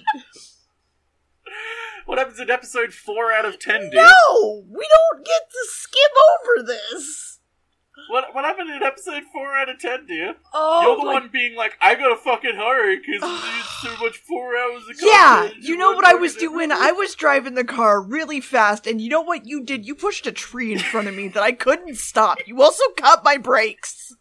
What 2.07 2.19
happens 2.19 2.41
in 2.41 2.51
episode 2.51 2.93
four 2.93 3.33
out 3.33 3.45
of 3.45 3.59
ten, 3.59 3.83
dude? 3.83 3.95
No! 3.95 4.65
We 4.69 4.87
don't 4.89 5.25
get 5.25 5.43
to 5.51 5.67
skim 5.69 6.11
over 6.41 6.67
this! 6.67 7.38
What 8.09 8.35
what 8.35 8.45
happened 8.45 8.71
in 8.71 8.83
episode 8.83 9.25
four 9.33 9.57
out 9.57 9.69
of 9.69 9.79
ten, 9.79 10.07
dear? 10.07 10.37
Oh, 10.55 10.83
You're 10.83 10.97
the 10.97 11.05
my- 11.05 11.13
one 11.15 11.29
being 11.33 11.57
like, 11.57 11.73
I 11.81 11.95
gotta 11.95 12.17
fucking 12.17 12.55
hurry 12.55 12.99
because 12.99 13.21
it's 13.23 13.83
too 13.83 14.05
much 14.05 14.19
four 14.19 14.57
hours 14.57 14.83
of 14.89 14.97
Yeah, 15.01 15.51
you 15.61 15.77
know 15.77 15.93
what 15.93 16.05
I 16.05 16.15
was 16.15 16.35
doing? 16.37 16.73
I 16.73 16.93
was 16.93 17.15
driving 17.15 17.55
the 17.55 17.65
car 17.65 18.01
really 18.01 18.41
fast, 18.41 18.87
and 18.87 19.01
you 19.01 19.11
know 19.11 19.21
what 19.23 19.47
you 19.47 19.63
did? 19.63 19.87
You 19.87 19.95
pushed 19.95 20.27
a 20.27 20.33
tree 20.33 20.73
in 20.73 20.79
front 20.79 21.09
of 21.09 21.15
me 21.15 21.29
that 21.29 21.43
I 21.43 21.53
couldn't 21.53 21.97
stop. 21.97 22.39
You 22.47 22.63
also 22.63 22.85
cut 22.97 23.25
my 23.25 23.37
brakes. 23.37 24.15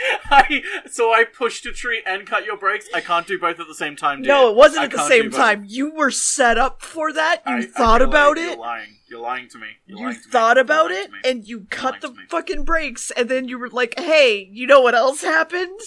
I 0.30 0.62
so 0.90 1.12
I 1.12 1.24
pushed 1.24 1.66
a 1.66 1.72
tree 1.72 2.02
and 2.06 2.26
cut 2.26 2.44
your 2.44 2.56
brakes. 2.56 2.86
I 2.94 3.00
can't 3.00 3.26
do 3.26 3.38
both 3.38 3.60
at 3.60 3.66
the 3.66 3.74
same 3.74 3.96
time. 3.96 4.22
No, 4.22 4.50
it 4.50 4.56
wasn't 4.56 4.82
I 4.82 4.84
at 4.84 4.90
the 4.92 5.08
same 5.08 5.30
time. 5.30 5.64
You 5.66 5.92
were 5.94 6.10
set 6.10 6.58
up 6.58 6.82
for 6.82 7.12
that. 7.12 7.42
You 7.46 7.54
I- 7.54 7.58
I 7.58 7.62
thought 7.62 8.00
feel 8.00 8.08
about 8.08 8.36
like 8.36 8.46
it. 8.46 8.50
You're 8.50 8.58
lying. 8.58 8.96
You're 9.08 9.20
lying 9.20 9.48
to 9.48 9.58
me. 9.58 9.66
You're 9.86 9.98
You 9.98 10.12
to 10.12 10.18
me. 10.18 10.24
thought 10.30 10.56
You're 10.56 10.62
about 10.62 10.90
it, 10.92 11.10
and 11.24 11.46
you 11.46 11.66
cut 11.70 12.00
the 12.00 12.14
fucking 12.28 12.64
brakes, 12.64 13.10
and 13.10 13.28
then 13.28 13.48
you 13.48 13.58
were 13.58 13.68
like, 13.68 13.98
"Hey, 13.98 14.48
you 14.52 14.66
know 14.66 14.80
what 14.80 14.94
else 14.94 15.22
happened? 15.22 15.80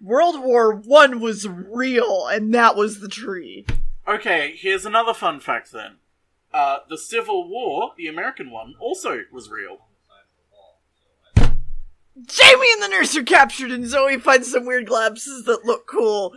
World 0.00 0.40
War 0.42 0.74
One 0.74 1.20
was 1.20 1.48
real, 1.48 2.26
and 2.26 2.52
that 2.54 2.76
was 2.76 3.00
the 3.00 3.08
tree. 3.08 3.64
Okay, 4.06 4.54
here's 4.56 4.84
another 4.86 5.14
fun 5.14 5.40
fact 5.40 5.72
then. 5.72 5.96
Uh, 6.52 6.78
the 6.88 6.98
Civil 6.98 7.48
War, 7.48 7.92
the 7.96 8.06
American 8.08 8.50
one, 8.50 8.74
also 8.78 9.22
was 9.32 9.48
real. 9.50 9.85
Jamie 12.24 12.72
and 12.74 12.82
the 12.82 12.88
nurse 12.88 13.16
are 13.16 13.22
captured, 13.22 13.70
and 13.70 13.86
Zoe 13.86 14.18
finds 14.18 14.50
some 14.50 14.64
weird 14.64 14.86
glasses 14.86 15.44
that 15.44 15.64
look 15.64 15.86
cool. 15.86 16.32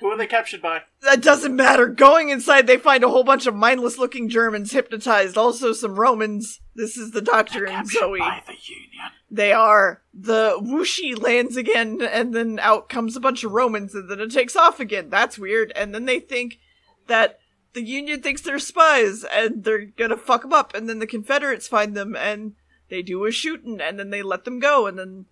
Who 0.00 0.06
are 0.06 0.16
they 0.16 0.26
captured 0.26 0.62
by? 0.62 0.82
That 1.02 1.20
doesn't 1.22 1.54
matter. 1.54 1.86
Going 1.86 2.30
inside, 2.30 2.66
they 2.66 2.78
find 2.78 3.04
a 3.04 3.08
whole 3.08 3.22
bunch 3.22 3.46
of 3.46 3.54
mindless 3.54 3.98
looking 3.98 4.30
Germans 4.30 4.72
hypnotized, 4.72 5.36
also 5.36 5.72
some 5.72 5.94
Romans. 5.94 6.60
This 6.74 6.96
is 6.96 7.10
the 7.10 7.20
doctor 7.20 7.66
and 7.66 7.74
Captured 7.74 7.98
Zoe. 7.98 8.18
by 8.18 8.42
the 8.46 8.54
Union. 8.54 9.12
They 9.30 9.52
are. 9.52 10.02
The 10.14 10.58
whooshy 10.58 11.20
lands 11.20 11.56
again, 11.56 12.00
and 12.00 12.34
then 12.34 12.58
out 12.58 12.88
comes 12.88 13.14
a 13.14 13.20
bunch 13.20 13.44
of 13.44 13.52
Romans, 13.52 13.94
and 13.94 14.10
then 14.10 14.20
it 14.20 14.32
takes 14.32 14.56
off 14.56 14.80
again. 14.80 15.10
That's 15.10 15.38
weird. 15.38 15.70
And 15.76 15.94
then 15.94 16.06
they 16.06 16.18
think 16.18 16.58
that 17.06 17.38
the 17.74 17.82
Union 17.82 18.22
thinks 18.22 18.40
they're 18.40 18.58
spies, 18.58 19.22
and 19.24 19.62
they're 19.64 19.84
gonna 19.84 20.16
fuck 20.16 20.42
them 20.42 20.52
up. 20.52 20.74
And 20.74 20.88
then 20.88 20.98
the 20.98 21.06
Confederates 21.06 21.68
find 21.68 21.94
them, 21.94 22.16
and 22.16 22.54
they 22.90 23.02
do 23.02 23.24
a 23.24 23.30
shooting, 23.32 23.80
and 23.80 23.98
then 23.98 24.10
they 24.10 24.22
let 24.22 24.44
them 24.44 24.58
go. 24.58 24.86
And 24.86 24.98
then 24.98 25.26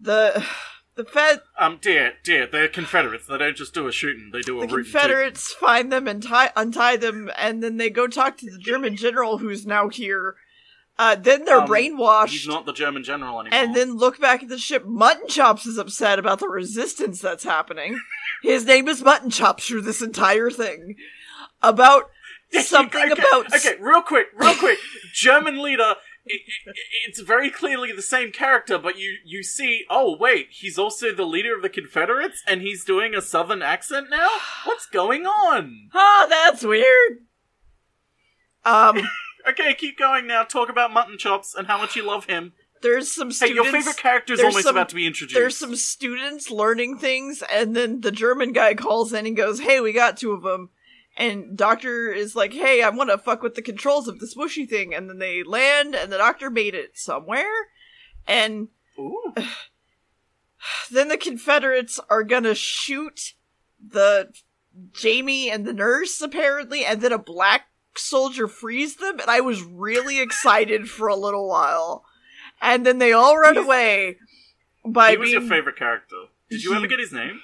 the 0.00 0.44
the 0.96 1.04
Fed 1.04 1.42
Um, 1.58 1.78
dear, 1.80 2.14
dear, 2.24 2.46
they're 2.46 2.68
Confederates. 2.68 3.26
They 3.26 3.38
don't 3.38 3.56
just 3.56 3.74
do 3.74 3.86
a 3.86 3.92
shooting; 3.92 4.30
they 4.32 4.40
do 4.40 4.58
a 4.60 4.66
the. 4.66 4.74
Confederates 4.74 5.52
find 5.52 5.92
them 5.92 6.08
and 6.08 6.22
tie 6.22 6.50
untie 6.56 6.96
them, 6.96 7.30
and 7.36 7.62
then 7.62 7.76
they 7.76 7.90
go 7.90 8.06
talk 8.08 8.36
to 8.38 8.50
the 8.50 8.58
German 8.58 8.96
general 8.96 9.38
who's 9.38 9.66
now 9.66 9.88
here. 9.88 10.36
Uh, 10.98 11.14
then 11.14 11.44
they're 11.44 11.60
Um, 11.60 11.68
brainwashed. 11.68 12.30
He's 12.30 12.48
not 12.48 12.64
the 12.64 12.72
German 12.72 13.04
general 13.04 13.38
anymore. 13.40 13.58
and 13.58 13.76
then 13.76 13.98
look 13.98 14.18
back 14.18 14.42
at 14.42 14.48
the 14.48 14.56
ship. 14.56 14.86
Mutton 14.86 15.28
Chops 15.28 15.66
is 15.66 15.76
upset 15.76 16.18
about 16.18 16.38
the 16.40 16.48
resistance 16.48 17.20
that's 17.20 17.44
happening. 17.44 18.00
His 18.42 18.64
name 18.64 18.88
is 18.88 19.02
Mutton 19.04 19.28
Chops 19.28 19.66
through 19.66 19.82
this 19.82 20.00
entire 20.00 20.50
thing. 20.50 20.94
About 21.62 22.08
something 22.60 23.12
okay, 23.12 23.12
about 23.12 23.52
Okay, 23.54 23.76
real 23.78 24.00
quick, 24.00 24.28
real 24.34 24.54
quick. 24.58 24.78
German 25.12 25.62
leader. 25.62 25.96
I 26.28 26.70
i 26.70 26.72
it's 27.08 27.20
very 27.20 27.50
clearly 27.50 27.92
the 27.92 28.02
same 28.02 28.32
character, 28.32 28.78
but 28.78 28.98
you 28.98 29.16
you 29.24 29.42
see. 29.42 29.84
Oh 29.88 30.16
wait, 30.18 30.48
he's 30.50 30.78
also 30.78 31.12
the 31.14 31.24
leader 31.24 31.54
of 31.54 31.62
the 31.62 31.68
Confederates, 31.68 32.42
and 32.46 32.62
he's 32.62 32.84
doing 32.84 33.14
a 33.14 33.20
Southern 33.22 33.62
accent 33.62 34.08
now. 34.10 34.28
What's 34.64 34.86
going 34.86 35.26
on? 35.26 35.88
Ah, 35.94 36.26
that's 36.28 36.64
weird. 36.64 37.18
Um, 38.64 39.00
Okay, 39.48 39.74
keep 39.74 39.96
going 39.96 40.26
now. 40.26 40.42
Talk 40.42 40.68
about 40.70 40.92
mutton 40.92 41.18
chops 41.18 41.54
and 41.54 41.68
how 41.68 41.78
much 41.78 41.94
you 41.94 42.02
love 42.04 42.24
him. 42.24 42.52
there's 42.82 43.12
some 43.12 43.30
Hey, 43.30 43.52
your 43.54 43.64
favorite 43.64 43.96
character 43.96 44.32
is 44.32 44.40
almost 44.40 44.64
some- 44.64 44.74
about 44.74 44.88
to 44.88 44.96
be 44.96 45.06
introduced. 45.06 45.36
There's 45.36 45.56
some 45.56 45.76
students 45.76 46.50
learning 46.50 46.98
things, 46.98 47.44
and 47.48 47.76
then 47.76 48.00
the 48.00 48.10
German 48.10 48.50
guy 48.52 48.74
calls 48.84 49.12
in 49.12 49.24
and 49.24 49.36
goes, 49.36 49.60
"Hey, 49.60 49.78
we 49.80 49.92
got 49.92 50.16
two 50.16 50.32
of 50.32 50.42
them." 50.42 50.70
And 51.16 51.56
Doctor 51.56 52.12
is 52.12 52.36
like, 52.36 52.52
"Hey, 52.52 52.82
I 52.82 52.90
want 52.90 53.10
to 53.10 53.18
fuck 53.18 53.42
with 53.42 53.54
the 53.54 53.62
controls 53.62 54.06
of 54.06 54.18
this 54.18 54.36
mushy 54.36 54.66
thing." 54.66 54.94
And 54.94 55.08
then 55.08 55.18
they 55.18 55.42
land, 55.42 55.94
and 55.94 56.12
the 56.12 56.18
Doctor 56.18 56.50
made 56.50 56.74
it 56.74 56.98
somewhere, 56.98 57.68
and 58.26 58.68
Ooh. 58.98 59.34
then 60.90 61.08
the 61.08 61.16
Confederates 61.16 61.98
are 62.10 62.22
gonna 62.22 62.54
shoot 62.54 63.34
the 63.80 64.32
Jamie 64.92 65.50
and 65.50 65.66
the 65.66 65.72
nurse 65.72 66.20
apparently, 66.20 66.84
and 66.84 67.00
then 67.00 67.12
a 67.12 67.18
black 67.18 67.68
soldier 67.94 68.46
frees 68.46 68.96
them, 68.96 69.18
and 69.18 69.30
I 69.30 69.40
was 69.40 69.62
really 69.62 70.20
excited 70.20 70.88
for 70.88 71.08
a 71.08 71.16
little 71.16 71.48
while, 71.48 72.04
and 72.60 72.84
then 72.84 72.98
they 72.98 73.12
all 73.12 73.38
run 73.38 73.56
away 73.56 74.18
by 74.84 75.12
he 75.12 75.16
was 75.16 75.30
being 75.30 75.40
your 75.40 75.50
favorite 75.50 75.76
character. 75.76 76.16
Did 76.50 76.62
you 76.62 76.74
ever 76.74 76.86
get 76.86 77.00
his 77.00 77.12
name? 77.12 77.40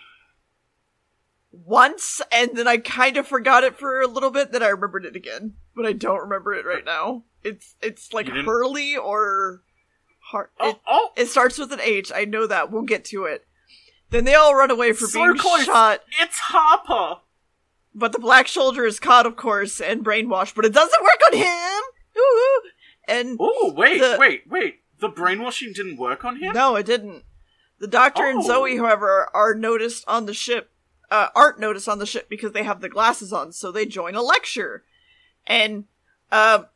Once, 1.52 2.20
and 2.32 2.50
then 2.56 2.66
I 2.66 2.78
kind 2.78 3.16
of 3.16 3.26
forgot 3.28 3.62
it 3.64 3.78
for 3.78 4.00
a 4.00 4.06
little 4.06 4.30
bit. 4.30 4.50
Then 4.52 4.62
I 4.62 4.68
remembered 4.68 5.04
it 5.04 5.14
again, 5.16 5.54
but 5.76 5.86
I 5.86 5.92
don't 5.92 6.20
remember 6.20 6.54
it 6.54 6.66
right 6.66 6.84
now. 6.84 7.24
It's 7.44 7.76
it's 7.82 8.12
like 8.12 8.28
Hurley 8.28 8.96
or 8.96 9.62
Har- 10.30 10.50
Oh, 10.58 10.70
it, 10.70 10.76
oh, 10.86 11.10
it 11.16 11.26
starts 11.26 11.58
with 11.58 11.72
an 11.72 11.80
H. 11.80 12.10
I 12.14 12.24
know 12.24 12.46
that. 12.46 12.70
We'll 12.70 12.82
get 12.82 13.04
to 13.06 13.24
it. 13.24 13.46
Then 14.10 14.24
they 14.24 14.34
all 14.34 14.54
run 14.54 14.70
away 14.70 14.92
for 14.92 15.06
being 15.12 15.36
close. 15.36 15.64
shot, 15.64 16.00
it's 16.20 16.38
Harper. 16.38 17.20
but 17.94 18.12
the 18.12 18.18
black 18.18 18.48
soldier 18.48 18.84
is 18.86 19.00
caught, 19.00 19.26
of 19.26 19.36
course, 19.36 19.80
and 19.80 20.04
brainwashed. 20.04 20.54
But 20.54 20.64
it 20.66 20.72
doesn't 20.74 21.02
work 21.02 21.20
on 21.32 21.38
him. 21.38 21.82
Ooh. 22.18 22.60
And 23.08 23.36
Oh, 23.40 23.72
wait, 23.76 24.00
The- 24.00 24.16
wait, 24.18 24.42
wait. 24.48 24.80
The 25.00 25.08
brainwashing 25.08 25.72
didn't 25.72 25.96
work 25.96 26.24
on 26.24 26.36
him? 26.36 26.52
No, 26.52 26.76
it 26.76 26.86
didn't. 26.86 27.24
The 27.80 27.88
Doctor 27.88 28.24
and 28.26 28.38
Oh. 28.38 28.42
Zoe, 28.46 28.76
however, 28.76 29.28
are 29.34 29.54
noticed 29.54 30.04
on 30.06 30.26
the 30.26 30.34
ship. 30.34 30.70
Uh, 31.12 31.28
aren't 31.34 31.60
noticed 31.60 31.90
on 31.90 31.98
the 31.98 32.06
ship 32.06 32.30
because 32.30 32.52
they 32.52 32.62
have 32.62 32.80
the 32.80 32.88
glasses 32.88 33.34
on, 33.34 33.52
so 33.52 33.70
they 33.70 33.84
join 33.84 34.14
a 34.14 34.22
lecture. 34.22 34.82
And, 35.46 35.84
um, 36.30 36.68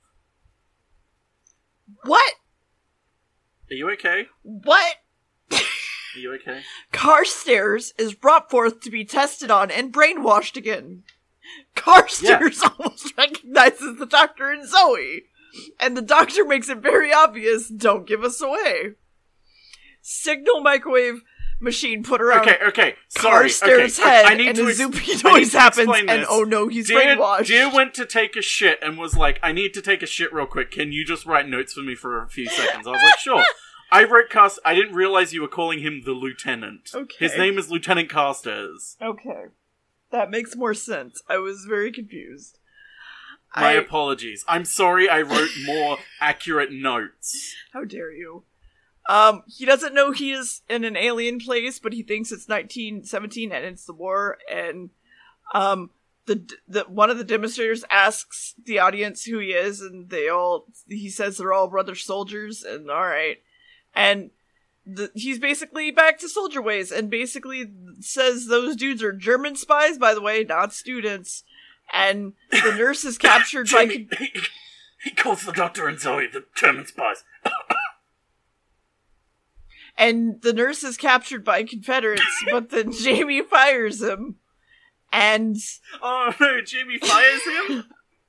what? 2.05 2.35
Are 3.71 3.75
you 3.75 3.91
okay? 3.93 4.27
What? 4.43 4.97
Are 5.51 6.19
you 6.19 6.35
okay? 6.35 6.61
Carstairs 6.93 7.95
is 7.97 8.13
brought 8.13 8.51
forth 8.51 8.81
to 8.81 8.91
be 8.91 9.07
tested 9.07 9.51
on 9.51 9.71
and 9.71 9.91
brainwashed 9.91 10.59
again. 10.59 11.05
Carstairs 11.75 12.63
almost 12.79 13.17
recognizes 13.17 13.99
the 13.99 14.05
Doctor 14.05 14.51
and 14.51 14.69
Zoe. 14.69 15.23
And 15.81 15.97
the 15.97 16.03
Doctor 16.03 16.45
makes 16.45 16.69
it 16.69 16.83
very 16.83 17.11
obvious 17.11 17.71
don't 17.71 18.07
give 18.07 18.23
us 18.23 18.43
away. 18.43 18.97
Signal 20.03 20.61
microwave 20.61 21.23
machine 21.61 22.03
put 22.03 22.21
around 22.21 22.43
Okay, 22.49 22.59
okay. 22.69 22.95
Sorry. 23.09 23.49
Carstairs' 23.49 23.99
okay. 23.99 24.09
head, 24.09 24.25
I 24.27 24.35
need 24.35 24.49
and 24.49 24.57
to 24.59 24.67
a 24.67 24.69
ex- 24.69 24.79
zoopy 24.81 25.25
I 25.25 25.33
noise 25.33 25.53
happens, 25.53 25.89
and 25.89 26.11
oh 26.11 26.17
this. 26.17 26.27
oh 26.31 26.43
no, 26.45 26.69
he's 26.69 26.89
Dear, 26.89 27.17
brainwashed. 27.17 27.47
Dear 27.47 27.73
went 27.73 27.95
to 27.95 28.05
take 28.07 28.37
a 28.37 28.43
shit 28.43 28.79
and 28.83 28.99
was 28.99 29.17
like, 29.17 29.39
I 29.43 29.53
need 29.53 29.73
to 29.75 29.83
take 29.83 30.03
a 30.03 30.07
shit 30.07 30.33
real 30.33 30.47
quick. 30.47 30.71
Can 30.71 30.93
you 30.93 31.05
just 31.05 31.27
write 31.27 31.49
notes 31.49 31.73
for 31.73 31.81
me 31.81 31.95
for 31.95 32.23
a 32.23 32.29
few 32.29 32.47
seconds? 32.49 32.87
I 32.87 32.91
was 32.91 33.03
like, 33.03 33.19
sure. 33.19 33.45
I 33.93 34.03
wrote 34.05 34.31
Cast. 34.31 34.59
I 34.65 34.75
didn't 34.75 34.95
realize 34.95 35.33
you 35.33 35.43
were 35.43 35.49
calling 35.49 35.79
him 35.79 36.03
the 36.05 36.11
lieutenant. 36.13 36.91
Okay. 36.93 37.17
His 37.21 37.37
name 37.39 37.57
is 37.57 37.71
Lieutenant 37.71 38.11
Carstairs. 38.11 38.97
okay, 39.01 39.45
that 40.11 40.31
makes 40.31 40.57
more 40.57 40.75
sense. 40.75 41.23
I 41.29 41.39
was 41.39 41.65
very 41.69 41.93
confused. 41.93 42.59
My 43.55 43.69
I, 43.71 43.73
apologies. 43.75 44.45
I'm 44.49 44.65
sorry 44.65 45.09
I 45.09 45.23
wrote 45.23 45.51
more 45.65 45.99
accurate 46.21 46.73
notes. 46.73 47.55
how 47.73 47.85
dare 47.85 48.13
you? 48.13 48.43
Um, 49.09 49.43
he 49.47 49.65
doesn't 49.65 49.95
know 49.95 50.11
he 50.11 50.33
is 50.33 50.63
in 50.69 50.85
an 50.85 50.97
alien 50.97 51.39
place, 51.39 51.79
but 51.79 51.93
he 51.93 52.03
thinks 52.03 52.33
it's 52.33 52.49
1917 52.49 53.53
and 53.53 53.65
it's 53.65 53.85
the 53.85 53.93
war. 53.93 54.39
And 54.51 54.91
um, 55.55 55.91
the 56.27 56.43
the 56.67 56.83
one 56.83 57.11
of 57.11 57.19
the 57.19 57.25
demonstrators 57.25 57.85
asks 57.91 58.55
the 58.65 58.79
audience 58.79 59.25
who 59.25 59.39
he 59.39 59.49
is, 59.49 59.81
and 59.81 60.11
they 60.11 60.29
all 60.29 60.67
he 60.89 61.09
says 61.09 61.39
they're 61.39 61.53
all 61.53 61.69
brother 61.69 61.95
soldiers, 61.95 62.63
and 62.63 62.91
all 62.91 63.07
right, 63.07 63.39
and. 63.95 64.31
The, 64.89 65.11
he's 65.17 65.41
basically 65.41 65.91
back 65.91 66.21
to 66.21 66.29
soldier 66.29 66.63
ways 66.63 66.93
and 66.93 67.11
basically 67.11 67.69
says 67.99 68.47
those 68.47 68.77
dudes 68.77 69.03
are 69.03 69.13
German 69.13 69.57
spies, 69.57 69.99
by 69.99 70.15
the 70.15 70.21
way, 70.21 70.45
not 70.45 70.73
students. 70.73 71.43
And 71.93 72.35
the 72.53 72.73
nurse 72.79 73.05
is 73.05 73.19
captured 73.19 73.69
by 73.69 73.87
he, 73.87 74.09
he 75.03 75.11
calls 75.11 75.43
the 75.43 75.51
doctor 75.51 75.89
and 75.89 75.99
Zoe 75.99 76.29
the 76.29 76.45
German 76.55 76.87
spies. 76.87 77.25
And 79.99 80.41
the 80.43 80.53
nurse 80.53 80.83
is 80.85 80.97
captured 80.97 81.45
by 81.45 81.63
Confederates, 81.65 82.45
but 82.51 82.71
then 82.71 82.93
Jamie 83.03 83.43
fires 83.43 84.03
him. 84.03 84.37
And 85.13 85.57
Oh 86.03 86.33
no, 86.41 86.61
Jamie 86.67 86.99
fires 86.99 87.43
him? 87.69 87.85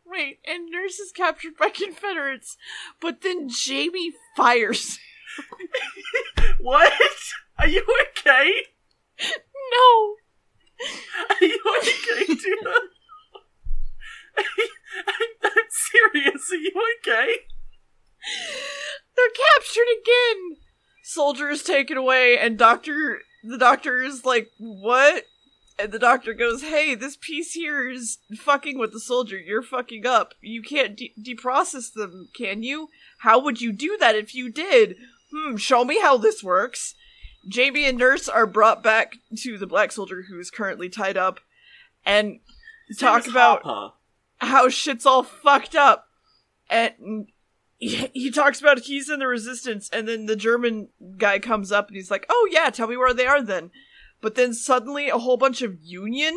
wait, 0.06 0.40
and 0.48 0.70
nurse 0.70 1.00
is 1.00 1.12
captured 1.12 1.58
by 1.58 1.70
Confederates, 1.70 2.56
but 3.02 3.22
then 3.22 3.50
Jamie 3.50 4.14
fires. 4.36 5.00
what? 6.60 6.94
Are 7.60 7.68
you 7.68 7.86
okay? 8.10 8.52
No, 9.20 10.16
Are 11.30 11.46
you 11.46 11.60
okay, 11.80 12.34
dear? 12.34 12.56
I'm 14.38 15.68
serious. 15.70 16.52
Are 16.52 16.56
you 16.56 16.72
okay? 17.02 17.36
they're 19.16 19.30
captured 19.56 19.88
again. 20.02 20.58
Soldier 21.10 21.50
is 21.50 21.64
taken 21.64 21.96
away, 21.96 22.38
and 22.38 22.58
Doctor, 22.58 23.22
the 23.42 23.58
doctor 23.58 24.04
is 24.04 24.26
like, 24.26 24.52
"What?" 24.58 25.24
And 25.80 25.94
the 25.94 26.00
doctor 26.00 26.34
goes, 26.34 26.64
"Hey, 26.64 26.96
this 26.96 27.16
piece 27.16 27.54
here 27.54 27.90
is 27.90 28.18
fucking 28.36 28.78
with 28.78 28.92
the 28.92 29.00
soldier. 29.00 29.38
You're 29.38 29.62
fucking 29.62 30.06
up. 30.06 30.34
You 30.42 30.62
can't 30.62 30.98
de- 30.98 31.14
deprocess 31.18 31.94
them, 31.94 32.28
can 32.36 32.62
you? 32.62 32.90
How 33.20 33.40
would 33.40 33.62
you 33.62 33.72
do 33.72 33.96
that 34.02 34.16
if 34.16 34.36
you 34.36 34.50
did? 34.52 34.98
Hmm. 35.32 35.56
Show 35.56 35.86
me 35.86 36.02
how 36.02 36.18
this 36.18 36.44
works." 36.44 36.94
Jamie 37.48 37.86
and 37.86 37.98
Nurse 37.98 38.28
are 38.28 38.46
brought 38.46 38.84
back 38.84 39.14
to 39.38 39.58
the 39.58 39.68
black 39.68 39.94
soldier 39.94 40.24
who 40.24 40.38
is 40.38 40.52
currently 40.52 40.90
tied 40.90 41.16
up, 41.16 41.40
and 42.06 42.42
His 42.90 42.98
Talk 42.98 43.28
about- 43.28 43.64
Harper. 43.64 43.96
how 44.40 44.68
shit's 44.68 45.06
all 45.06 45.24
fucked 45.24 45.74
up. 45.76 46.10
And 46.70 47.28
he, 47.78 48.10
he 48.14 48.32
talks 48.32 48.60
about 48.60 48.80
he's 48.80 49.10
in 49.10 49.20
the 49.20 49.28
resistance, 49.28 49.90
and 49.92 50.08
then 50.08 50.26
the 50.26 50.36
German 50.36 50.90
guy 51.18 51.40
comes 51.40 51.72
up 51.72 51.88
and 51.88 51.96
he's 51.96 52.12
like, 52.12 52.26
"Oh 52.30 52.50
yeah, 52.52 52.70
tell 52.70 52.88
me 52.88 52.98
where 52.98 53.14
they 53.14 53.28
are 53.28 53.42
then." 53.42 53.72
but 54.22 54.36
then 54.36 54.54
suddenly 54.54 55.10
a 55.10 55.18
whole 55.18 55.38
bunch 55.38 55.62
of 55.62 55.78
Union 55.82 56.36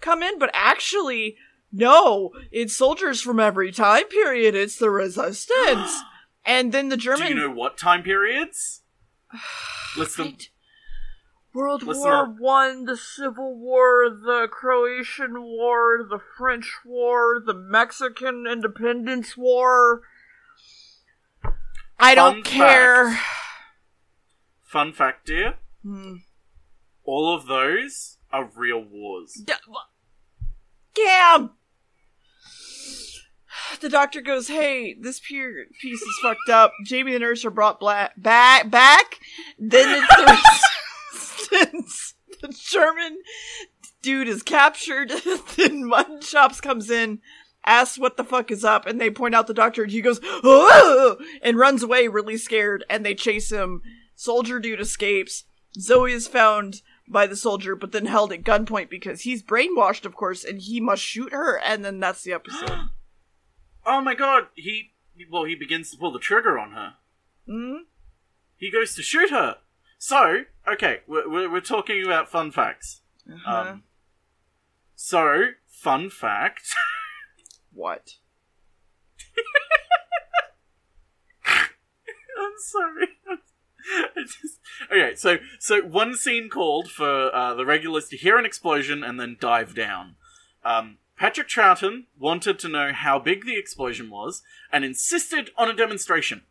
come 0.00 0.22
in, 0.22 0.38
but 0.38 0.50
actually, 0.52 1.36
no, 1.72 2.30
it's 2.50 2.76
soldiers 2.76 3.20
from 3.20 3.40
every 3.40 3.72
time 3.72 4.04
period. 4.04 4.54
It's 4.54 4.76
the 4.76 4.90
resistance. 4.90 6.02
and 6.44 6.72
then 6.72 6.88
the 6.88 6.96
German. 6.96 7.26
Do 7.26 7.34
you 7.34 7.40
know 7.48 7.50
what 7.50 7.78
time 7.78 8.02
periods? 8.02 8.82
List 9.96 10.16
them. 10.16 10.26
Right. 10.26 10.48
World 11.52 11.82
Listen 11.82 12.02
War 12.02 12.24
up. 12.24 12.34
One, 12.38 12.84
the 12.84 12.98
Civil 12.98 13.56
War, 13.56 14.10
the 14.10 14.46
Croatian 14.50 15.40
War, 15.40 16.06
the 16.08 16.18
French 16.36 16.70
War, 16.84 17.40
the 17.44 17.54
Mexican 17.54 18.46
Independence 18.46 19.38
War. 19.38 20.02
I 21.98 22.14
don't 22.14 22.44
care. 22.44 23.18
Fun 24.64 24.92
fact, 24.92 25.26
dear. 25.26 25.54
Hmm. 25.82 26.14
All 27.04 27.34
of 27.34 27.46
those 27.46 28.18
are 28.32 28.50
real 28.56 28.82
wars. 28.84 29.32
D- 29.44 29.52
Damn! 30.94 31.50
The 33.80 33.88
doctor 33.88 34.20
goes, 34.20 34.48
"Hey, 34.48 34.94
this 34.98 35.20
pier- 35.20 35.66
piece 35.80 36.00
is 36.00 36.18
fucked 36.22 36.48
up. 36.50 36.72
Jamie 36.84 37.12
the 37.12 37.18
nurse 37.18 37.44
are 37.44 37.50
brought 37.50 37.78
bla- 37.80 38.10
back. 38.16 38.70
Back. 38.70 39.18
Then 39.58 40.02
it's 40.02 40.16
the 40.16 40.38
resistance. 41.52 42.14
The 42.40 42.48
German 42.48 43.18
dude 44.02 44.28
is 44.28 44.42
captured. 44.42 45.10
then 45.56 45.84
Mutton 45.86 46.20
Chops 46.20 46.60
comes 46.60 46.90
in, 46.90 47.20
asks 47.66 47.98
what 47.98 48.16
the 48.16 48.24
fuck 48.24 48.50
is 48.50 48.64
up, 48.64 48.86
and 48.86 49.00
they 49.00 49.10
point 49.10 49.34
out 49.34 49.46
the 49.46 49.54
doctor, 49.54 49.82
and 49.82 49.92
he 49.92 50.00
goes, 50.00 50.20
"Oh!" 50.22 51.18
and 51.42 51.58
runs 51.58 51.82
away, 51.82 52.08
really 52.08 52.36
scared. 52.36 52.84
And 52.88 53.04
they 53.04 53.14
chase 53.14 53.50
him. 53.50 53.82
Soldier 54.14 54.58
dude 54.58 54.80
escapes. 54.80 55.44
Zoe 55.78 56.12
is 56.12 56.28
found 56.28 56.82
by 57.08 57.26
the 57.26 57.36
soldier, 57.36 57.76
but 57.76 57.92
then 57.92 58.06
held 58.06 58.32
at 58.32 58.42
gunpoint 58.42 58.88
because 58.88 59.22
he's 59.22 59.42
brainwashed, 59.42 60.06
of 60.06 60.16
course, 60.16 60.44
and 60.44 60.60
he 60.60 60.80
must 60.80 61.02
shoot 61.02 61.32
her. 61.32 61.58
And 61.58 61.84
then 61.84 62.00
that's 62.00 62.22
the 62.22 62.32
episode. 62.32 62.70
Oh 63.88 64.00
my 64.00 64.16
god, 64.16 64.48
he. 64.56 64.94
Well, 65.30 65.44
he 65.44 65.54
begins 65.54 65.92
to 65.92 65.96
pull 65.96 66.10
the 66.10 66.18
trigger 66.18 66.58
on 66.58 66.72
her. 66.72 66.94
Hmm. 67.48 67.84
He 68.56 68.68
goes 68.68 68.96
to 68.96 69.02
shoot 69.02 69.30
her. 69.30 69.58
So, 69.96 70.42
okay, 70.66 71.02
we're, 71.06 71.30
we're, 71.30 71.52
we're 71.52 71.60
talking 71.60 72.04
about 72.04 72.28
fun 72.28 72.50
facts. 72.50 73.02
Uh-huh. 73.32 73.70
Um, 73.70 73.82
so, 74.96 75.50
fun 75.68 76.10
fact. 76.10 76.74
what? 77.76 78.14
I'm 81.46 82.54
sorry. 82.58 83.08
I 84.16 84.22
just, 84.22 84.58
okay, 84.90 85.14
so 85.14 85.36
so 85.60 85.82
one 85.82 86.16
scene 86.16 86.48
called 86.48 86.90
for 86.90 87.34
uh, 87.34 87.54
the 87.54 87.64
regulars 87.64 88.08
to 88.08 88.16
hear 88.16 88.38
an 88.38 88.44
explosion 88.44 89.04
and 89.04 89.20
then 89.20 89.36
dive 89.38 89.74
down. 89.74 90.16
Um, 90.64 90.98
Patrick 91.16 91.48
Troughton 91.48 92.04
wanted 92.18 92.58
to 92.58 92.68
know 92.68 92.92
how 92.92 93.18
big 93.18 93.46
the 93.46 93.56
explosion 93.56 94.10
was 94.10 94.42
and 94.72 94.84
insisted 94.84 95.50
on 95.56 95.70
a 95.70 95.74
demonstration 95.74 96.42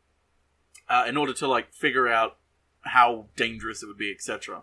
uh, 0.89 1.05
in 1.07 1.17
order 1.17 1.33
to 1.33 1.47
like 1.47 1.73
figure 1.73 2.07
out 2.07 2.38
how 2.81 3.25
dangerous 3.35 3.83
it 3.83 3.88
would 3.88 3.97
be, 3.97 4.11
etc. 4.11 4.61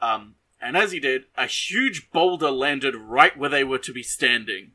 Um, 0.00 0.34
and 0.60 0.76
as 0.76 0.92
he 0.92 1.00
did, 1.00 1.24
a 1.36 1.46
huge 1.46 2.10
boulder 2.10 2.50
landed 2.50 2.94
right 2.94 3.36
where 3.36 3.48
they 3.48 3.64
were 3.64 3.78
to 3.78 3.92
be 3.92 4.02
standing. 4.02 4.72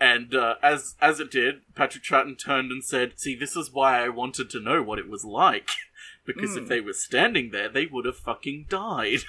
And 0.00 0.34
uh, 0.34 0.54
as 0.62 0.94
as 1.00 1.18
it 1.18 1.30
did, 1.30 1.62
Patrick 1.74 2.04
Troughton 2.04 2.38
turned 2.38 2.70
and 2.70 2.84
said, 2.84 3.18
"See, 3.18 3.34
this 3.34 3.56
is 3.56 3.72
why 3.72 4.04
I 4.04 4.08
wanted 4.08 4.48
to 4.50 4.60
know 4.60 4.80
what 4.82 4.98
it 5.00 5.08
was 5.08 5.24
like, 5.24 5.70
because 6.24 6.56
if 6.56 6.64
Hmm. 6.64 6.68
they 6.68 6.80
were 6.80 6.92
standing 6.92 7.50
there, 7.50 7.68
they 7.68 7.86
would 7.86 8.04
have 8.04 8.16
fucking 8.18 8.66
died." 8.68 9.20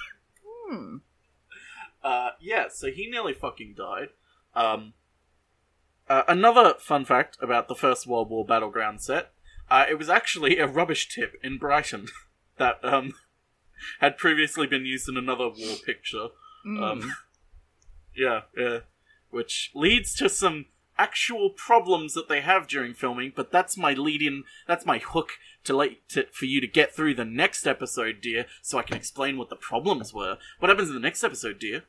Hmm. 0.72 0.98
Uh, 2.04 2.30
yeah, 2.40 2.68
so 2.72 2.92
he 2.92 3.10
nearly 3.10 3.34
fucking 3.34 3.74
died. 3.76 4.10
Um, 4.54 4.94
uh, 6.08 6.22
another 6.28 6.76
fun 6.78 7.06
fact 7.06 7.38
about 7.42 7.68
the 7.68 7.74
First 7.74 8.06
World 8.06 8.30
War 8.30 8.46
battleground 8.46 9.02
set: 9.02 9.32
uh, 9.72 9.86
it 9.90 9.98
was 9.98 10.10
actually 10.10 10.60
a 10.60 10.68
rubbish 10.68 11.10
tip 11.10 11.40
in 11.42 11.58
Brighton 11.58 12.06
that 12.58 12.78
um, 12.86 13.14
had 14.00 14.20
previously 14.20 14.68
been 14.68 14.86
used 14.86 15.10
in 15.10 15.18
another 15.18 15.48
war 15.50 15.76
picture. 15.84 16.28
Mm. 16.64 16.84
Um, 16.84 17.16
yeah, 18.16 18.42
yeah. 18.56 18.80
Which 19.32 19.72
leads 19.76 20.14
to 20.16 20.30
some 20.30 20.66
actual 20.98 21.50
problems 21.50 22.14
that 22.14 22.28
they 22.28 22.42
have 22.42 22.68
during 22.68 22.94
filming, 22.94 23.32
but 23.36 23.52
that's 23.52 23.78
my 23.78 23.94
lead 23.94 24.22
in, 24.22 24.44
that's 24.68 24.86
my 24.86 24.98
hook 24.98 25.32
to 25.64 25.76
let 25.76 25.92
to, 26.10 26.26
for 26.32 26.46
you 26.46 26.60
to 26.60 26.68
get 26.68 26.94
through 26.94 27.16
the 27.16 27.26
next 27.26 27.66
episode, 27.66 28.20
dear, 28.22 28.46
so 28.62 28.78
I 28.78 28.84
can 28.84 28.98
explain 28.98 29.38
what 29.38 29.50
the 29.50 29.56
problems 29.56 30.14
were. 30.14 30.38
What 30.60 30.70
happens 30.70 30.90
in 30.90 30.96
the 30.96 31.00
next 31.00 31.24
episode, 31.24 31.58
dear? 31.58 31.84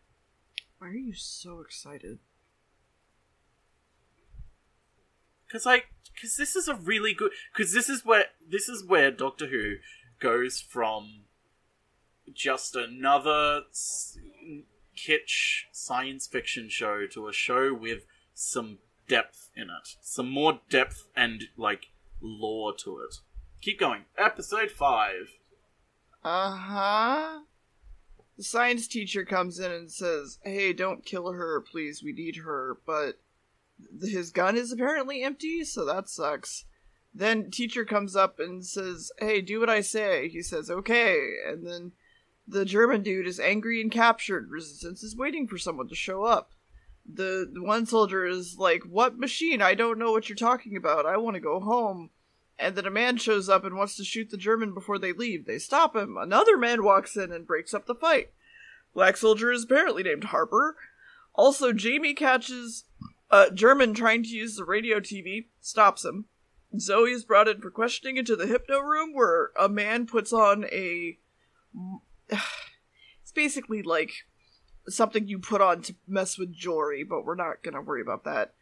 Why 0.79 0.88
are 0.88 0.92
you 0.92 1.12
so 1.12 1.61
excited? 1.61 2.18
Because 5.46 5.66
I, 5.66 5.83
because 6.14 6.37
this 6.37 6.55
is 6.55 6.68
a 6.68 6.74
really 6.76 7.12
good, 7.12 7.33
because 7.53 7.74
this 7.74 7.88
is 7.88 8.05
where 8.05 8.26
this 8.48 8.68
is 8.68 8.85
where 8.87 9.11
Doctor 9.11 9.48
Who 9.48 9.76
goes 10.20 10.61
from 10.61 11.24
just 12.33 12.76
another 12.76 13.62
kitsch 15.06 15.64
science 15.72 16.26
fiction 16.26 16.68
show 16.68 17.06
to 17.06 17.28
a 17.28 17.32
show 17.32 17.72
with 17.72 18.04
some 18.34 18.78
depth 19.08 19.50
in 19.56 19.64
it, 19.64 19.96
some 20.00 20.30
more 20.30 20.60
depth 20.70 21.08
and 21.16 21.44
like 21.56 21.86
lore 22.20 22.74
to 22.84 22.98
it. 22.98 23.16
Keep 23.60 23.80
going. 23.80 24.04
Episode 24.16 24.70
five. 24.70 25.36
Uh 26.24 26.56
huh. 26.56 27.40
The 28.36 28.44
science 28.44 28.86
teacher 28.86 29.24
comes 29.24 29.58
in 29.58 29.70
and 29.70 29.90
says, 29.90 30.38
"Hey, 30.42 30.72
don't 30.72 31.04
kill 31.04 31.32
her, 31.32 31.60
please. 31.60 32.02
We 32.02 32.12
need 32.12 32.36
her." 32.36 32.78
But 32.86 33.20
his 34.00 34.30
gun 34.30 34.56
is 34.56 34.72
apparently 34.72 35.22
empty, 35.22 35.64
so 35.64 35.84
that 35.84 36.08
sucks. 36.08 36.64
Then 37.12 37.50
teacher 37.50 37.84
comes 37.84 38.14
up 38.16 38.38
and 38.38 38.64
says, 38.64 39.10
"Hey, 39.18 39.40
do 39.40 39.60
what 39.60 39.70
I 39.70 39.80
say." 39.80 40.28
He 40.28 40.42
says, 40.42 40.70
"Okay," 40.70 41.36
and 41.46 41.66
then 41.66 41.92
the 42.50 42.64
German 42.64 43.02
dude 43.02 43.26
is 43.26 43.40
angry 43.40 43.80
and 43.80 43.90
captured. 43.90 44.50
Resistance 44.50 45.02
is 45.02 45.16
waiting 45.16 45.46
for 45.46 45.58
someone 45.58 45.88
to 45.88 45.94
show 45.94 46.24
up. 46.24 46.52
The, 47.12 47.48
the 47.52 47.62
one 47.62 47.86
soldier 47.86 48.26
is 48.26 48.56
like, 48.58 48.82
"What 48.82 49.18
machine? 49.18 49.62
I 49.62 49.74
don't 49.74 49.98
know 49.98 50.12
what 50.12 50.28
you're 50.28 50.36
talking 50.36 50.76
about. 50.76 51.06
I 51.06 51.16
want 51.16 51.34
to 51.34 51.40
go 51.40 51.60
home." 51.60 52.10
And 52.58 52.76
then 52.76 52.86
a 52.86 52.90
man 52.90 53.16
shows 53.16 53.48
up 53.48 53.64
and 53.64 53.76
wants 53.76 53.96
to 53.96 54.04
shoot 54.04 54.30
the 54.30 54.36
German 54.36 54.74
before 54.74 54.98
they 54.98 55.12
leave. 55.12 55.46
They 55.46 55.58
stop 55.58 55.96
him. 55.96 56.16
Another 56.18 56.58
man 56.58 56.84
walks 56.84 57.16
in 57.16 57.32
and 57.32 57.46
breaks 57.46 57.72
up 57.72 57.86
the 57.86 57.94
fight. 57.94 58.32
Black 58.92 59.16
soldier 59.16 59.50
is 59.50 59.64
apparently 59.64 60.02
named 60.02 60.24
Harper. 60.24 60.76
Also, 61.34 61.72
Jamie 61.72 62.12
catches 62.12 62.84
a 63.30 63.50
German 63.50 63.94
trying 63.94 64.22
to 64.24 64.28
use 64.28 64.56
the 64.56 64.64
radio 64.64 65.00
TV, 65.00 65.46
stops 65.60 66.04
him. 66.04 66.26
Zoe 66.78 67.12
is 67.12 67.24
brought 67.24 67.48
in 67.48 67.60
for 67.60 67.70
questioning 67.70 68.16
into 68.16 68.36
the 68.36 68.46
hypno 68.46 68.80
room 68.80 69.14
where 69.14 69.50
a 69.58 69.68
man 69.68 70.06
puts 70.06 70.32
on 70.32 70.64
a. 70.64 71.18
It's 73.22 73.32
basically 73.32 73.82
like 73.82 74.10
something 74.88 75.28
you 75.28 75.38
put 75.38 75.60
on 75.60 75.82
to 75.82 75.94
mess 76.08 76.36
with 76.36 76.52
Jory, 76.52 77.04
but 77.04 77.24
we're 77.24 77.36
not 77.36 77.62
gonna 77.62 77.80
worry 77.80 78.02
about 78.02 78.24
that. 78.24 78.54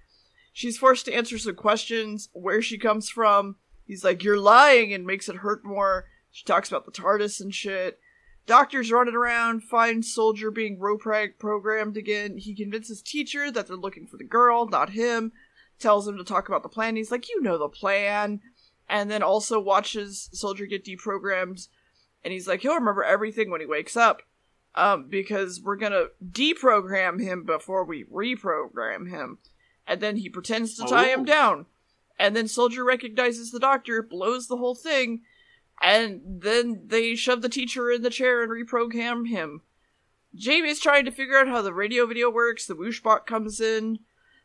She's 0.53 0.77
forced 0.77 1.07
to 1.07 1.15
answer 1.15 1.39
some 1.39 1.55
questions, 1.55 2.29
where 2.33 2.61
she 2.61 2.77
comes 2.79 3.09
from. 3.09 3.57
He's 3.87 4.05
like, 4.05 4.23
You're 4.23 4.39
lying, 4.39 4.93
and 4.93 5.07
makes 5.07 5.29
it 5.29 5.37
hurt 5.37 5.65
more. 5.65 6.07
She 6.31 6.45
talks 6.45 6.69
about 6.69 6.85
the 6.85 6.93
TARDIS 6.93 7.41
and 7.41 7.55
shit. 7.55 7.99
Doctor's 8.47 8.91
running 8.91 9.15
around, 9.15 9.63
find 9.63 10.05
Soldier 10.05 10.51
being 10.51 10.79
Roprag 10.79 11.39
programmed 11.39 11.97
again. 11.97 12.39
He 12.39 12.55
convinces 12.55 13.03
teacher 13.03 13.51
that 13.51 13.67
they're 13.67 13.77
looking 13.77 14.07
for 14.07 14.17
the 14.17 14.25
girl, 14.25 14.67
not 14.67 14.91
him. 14.91 15.33
Tells 15.79 16.09
him 16.09 16.17
to 16.17 16.25
talk 16.25 16.49
about 16.49 16.63
the 16.63 16.69
plan. 16.69 16.97
He's 16.97 17.11
like, 17.11 17.29
You 17.29 17.41
know 17.43 17.59
the 17.59 17.69
plan. 17.69 18.41
And 18.89 19.11
then 19.11 19.23
also 19.23 19.61
watches 19.61 20.29
Soldier 20.33 20.67
get 20.67 20.85
deprogrammed. 20.85 21.69
And 22.25 22.33
he's 22.33 22.49
like, 22.49 22.61
He'll 22.63 22.75
remember 22.75 23.05
everything 23.05 23.51
when 23.51 23.61
he 23.61 23.67
wakes 23.67 23.97
up. 23.97 24.23
Um, 24.75 25.09
because 25.09 25.61
we're 25.61 25.77
gonna 25.77 26.07
deprogram 26.25 27.21
him 27.21 27.45
before 27.45 27.85
we 27.85 28.05
reprogram 28.05 29.09
him. 29.09 29.39
And 29.87 30.01
then 30.01 30.17
he 30.17 30.29
pretends 30.29 30.77
to 30.77 30.87
tie 30.87 31.09
him 31.09 31.21
Oh. 31.23 31.25
down. 31.25 31.67
And 32.19 32.37
then 32.37 32.49
Soldier 32.49 32.85
recognizes 32.85 33.51
the 33.51 33.61
doctor, 33.61 34.03
blows 34.03 34.47
the 34.49 34.57
whole 34.57 34.75
thing, 34.75 35.23
and 35.83 36.21
then 36.25 36.83
they 36.87 37.15
shove 37.15 37.43
the 37.43 37.49
teacher 37.49 37.91
in 37.91 38.03
the 38.03 38.11
chair 38.11 38.43
and 38.43 38.51
reprogram 38.53 39.29
him. 39.29 39.63
Jamie's 40.35 40.81
trying 40.81 41.05
to 41.07 41.11
figure 41.11 41.39
out 41.39 41.49
how 41.49 41.63
the 41.63 41.73
radio 41.73 42.07
video 42.07 42.29
works. 42.31 42.67
The 42.67 42.75
whooshbot 42.75 43.25
comes 43.27 43.61
in. 43.61 44.01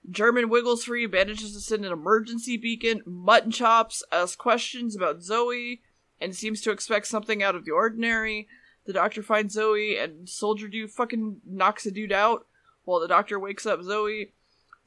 German 0.10 0.50
wiggles 0.50 0.84
free, 0.86 1.08
manages 1.08 1.54
to 1.54 1.60
send 1.62 1.86
an 1.86 1.92
emergency 1.92 2.58
beacon. 2.58 3.02
Mutton 3.06 3.52
chops 3.52 4.04
asks 4.12 4.36
questions 4.36 4.96
about 4.96 5.22
Zoe 5.24 5.82
and 6.24 6.36
seems 6.36 6.62
to 6.62 6.72
expect 6.72 7.08
something 7.08 7.44
out 7.44 7.54
of 7.54 7.66
the 7.66 7.72
ordinary. 7.72 8.48
The 8.86 8.94
doctor 8.94 9.22
finds 9.22 9.54
Zoe 9.54 9.98
and 9.98 10.28
Soldier 10.28 10.70
Dude 10.70 10.90
fucking 10.90 11.42
knocks 11.46 11.86
a 11.86 11.92
dude 11.92 12.14
out 12.14 12.48
while 12.86 13.00
the 13.00 13.08
doctor 13.08 13.38
wakes 13.38 13.66
up 13.66 13.84
Zoe. 13.84 14.32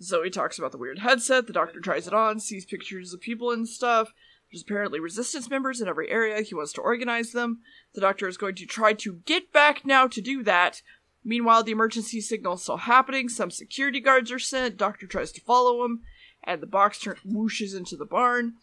Zoe 0.03 0.31
talks 0.31 0.59
about 0.59 0.73
the 0.73 0.79
weird 0.79 1.01
headset. 1.01 1.47
The 1.47 1.53
doctor 1.53 1.81
tries 1.81 2.07
it 2.07 2.15
on, 2.15 2.41
sees 2.41 2.65
pictures 2.65 3.13
of 3.13 3.21
people 3.21 3.51
and 3.51 3.69
stuff. 3.69 4.13
There's 4.51 4.63
apparently 4.63 4.99
resistance 4.99 5.51
members 5.51 5.81
in 5.81 5.89
every 5.89 6.11
area. 6.11 6.41
He 6.41 6.55
wants 6.55 6.73
to 6.75 6.81
organize 6.81 7.33
them. 7.33 7.61
The 7.95 8.01
doctor 8.01 8.29
is 8.29 8.37
going 8.37 8.55
to 8.57 8.67
try 8.67 8.93
to 8.95 9.21
get 9.27 9.53
back 9.53 9.85
now 9.85 10.07
to 10.07 10.21
do 10.21 10.43
that. 10.45 10.83
Meanwhile, 11.25 11.65
the 11.65 11.73
emergency 11.73 12.21
signal 12.21 12.55
is 12.55 12.63
still 12.63 12.77
happening. 12.77 13.29
Some 13.29 13.51
security 13.51 14.01
guards 14.01 14.31
are 14.31 14.39
sent. 14.39 14.77
Doctor 14.77 15.07
tries 15.07 15.33
to 15.33 15.41
follow 15.41 15.85
him, 15.85 16.03
and 16.45 16.63
the 16.63 16.67
box 16.67 17.01
turn- 17.01 17.19
whooshes 17.27 17.77
into 17.77 17.97
the 17.97 18.05
barn. 18.05 18.55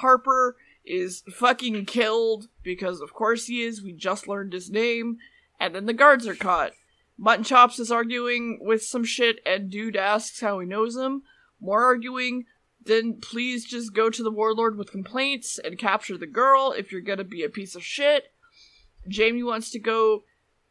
Harper 0.00 0.56
is 0.88 1.22
fucking 1.30 1.84
killed 1.86 2.48
because, 2.62 3.00
of 3.00 3.12
course, 3.12 3.46
he 3.46 3.62
is. 3.62 3.82
We 3.82 3.92
just 3.92 4.26
learned 4.26 4.52
his 4.52 4.70
name. 4.70 5.18
And 5.60 5.74
then 5.74 5.86
the 5.86 5.92
guards 5.92 6.26
are 6.26 6.34
caught. 6.34 6.72
Mutton 7.16 7.44
Chops 7.44 7.78
is 7.78 7.90
arguing 7.90 8.58
with 8.60 8.82
some 8.82 9.04
shit, 9.04 9.40
and 9.44 9.70
Dude 9.70 9.96
asks 9.96 10.40
how 10.40 10.60
he 10.60 10.66
knows 10.66 10.96
him. 10.96 11.22
More 11.60 11.84
arguing. 11.84 12.46
Then 12.84 13.18
please 13.20 13.64
just 13.64 13.92
go 13.92 14.08
to 14.08 14.22
the 14.22 14.30
warlord 14.30 14.78
with 14.78 14.92
complaints 14.92 15.58
and 15.58 15.78
capture 15.78 16.16
the 16.16 16.26
girl 16.26 16.72
if 16.76 16.92
you're 16.92 17.00
gonna 17.00 17.24
be 17.24 17.42
a 17.42 17.48
piece 17.48 17.74
of 17.74 17.82
shit. 17.82 18.32
Jamie 19.08 19.42
wants 19.42 19.70
to 19.72 19.78
go 19.78 20.24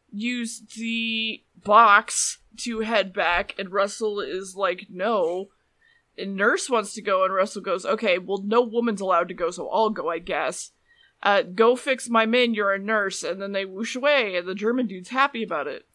use 0.09 0.61
the 0.77 1.43
box 1.63 2.39
to 2.57 2.79
head 2.79 3.13
back, 3.13 3.53
and 3.59 3.71
Russell 3.71 4.19
is 4.19 4.55
like, 4.55 4.87
no. 4.89 5.49
Nurse 6.17 6.69
wants 6.69 6.93
to 6.93 7.01
go, 7.01 7.23
and 7.23 7.33
Russell 7.33 7.61
goes, 7.61 7.85
okay, 7.85 8.17
well, 8.17 8.41
no 8.43 8.61
woman's 8.61 9.01
allowed 9.01 9.27
to 9.27 9.33
go, 9.33 9.51
so 9.51 9.69
I'll 9.69 9.91
go, 9.91 10.09
I 10.09 10.19
guess. 10.19 10.71
Uh, 11.21 11.41
go 11.41 11.75
fix 11.75 12.09
my 12.09 12.25
men, 12.25 12.53
you're 12.53 12.73
a 12.73 12.79
nurse. 12.79 13.23
And 13.23 13.41
then 13.41 13.51
they 13.51 13.65
whoosh 13.65 13.95
away, 13.95 14.35
and 14.35 14.47
the 14.47 14.55
German 14.55 14.87
dude's 14.87 15.09
happy 15.09 15.43
about 15.43 15.67
it. 15.67 15.85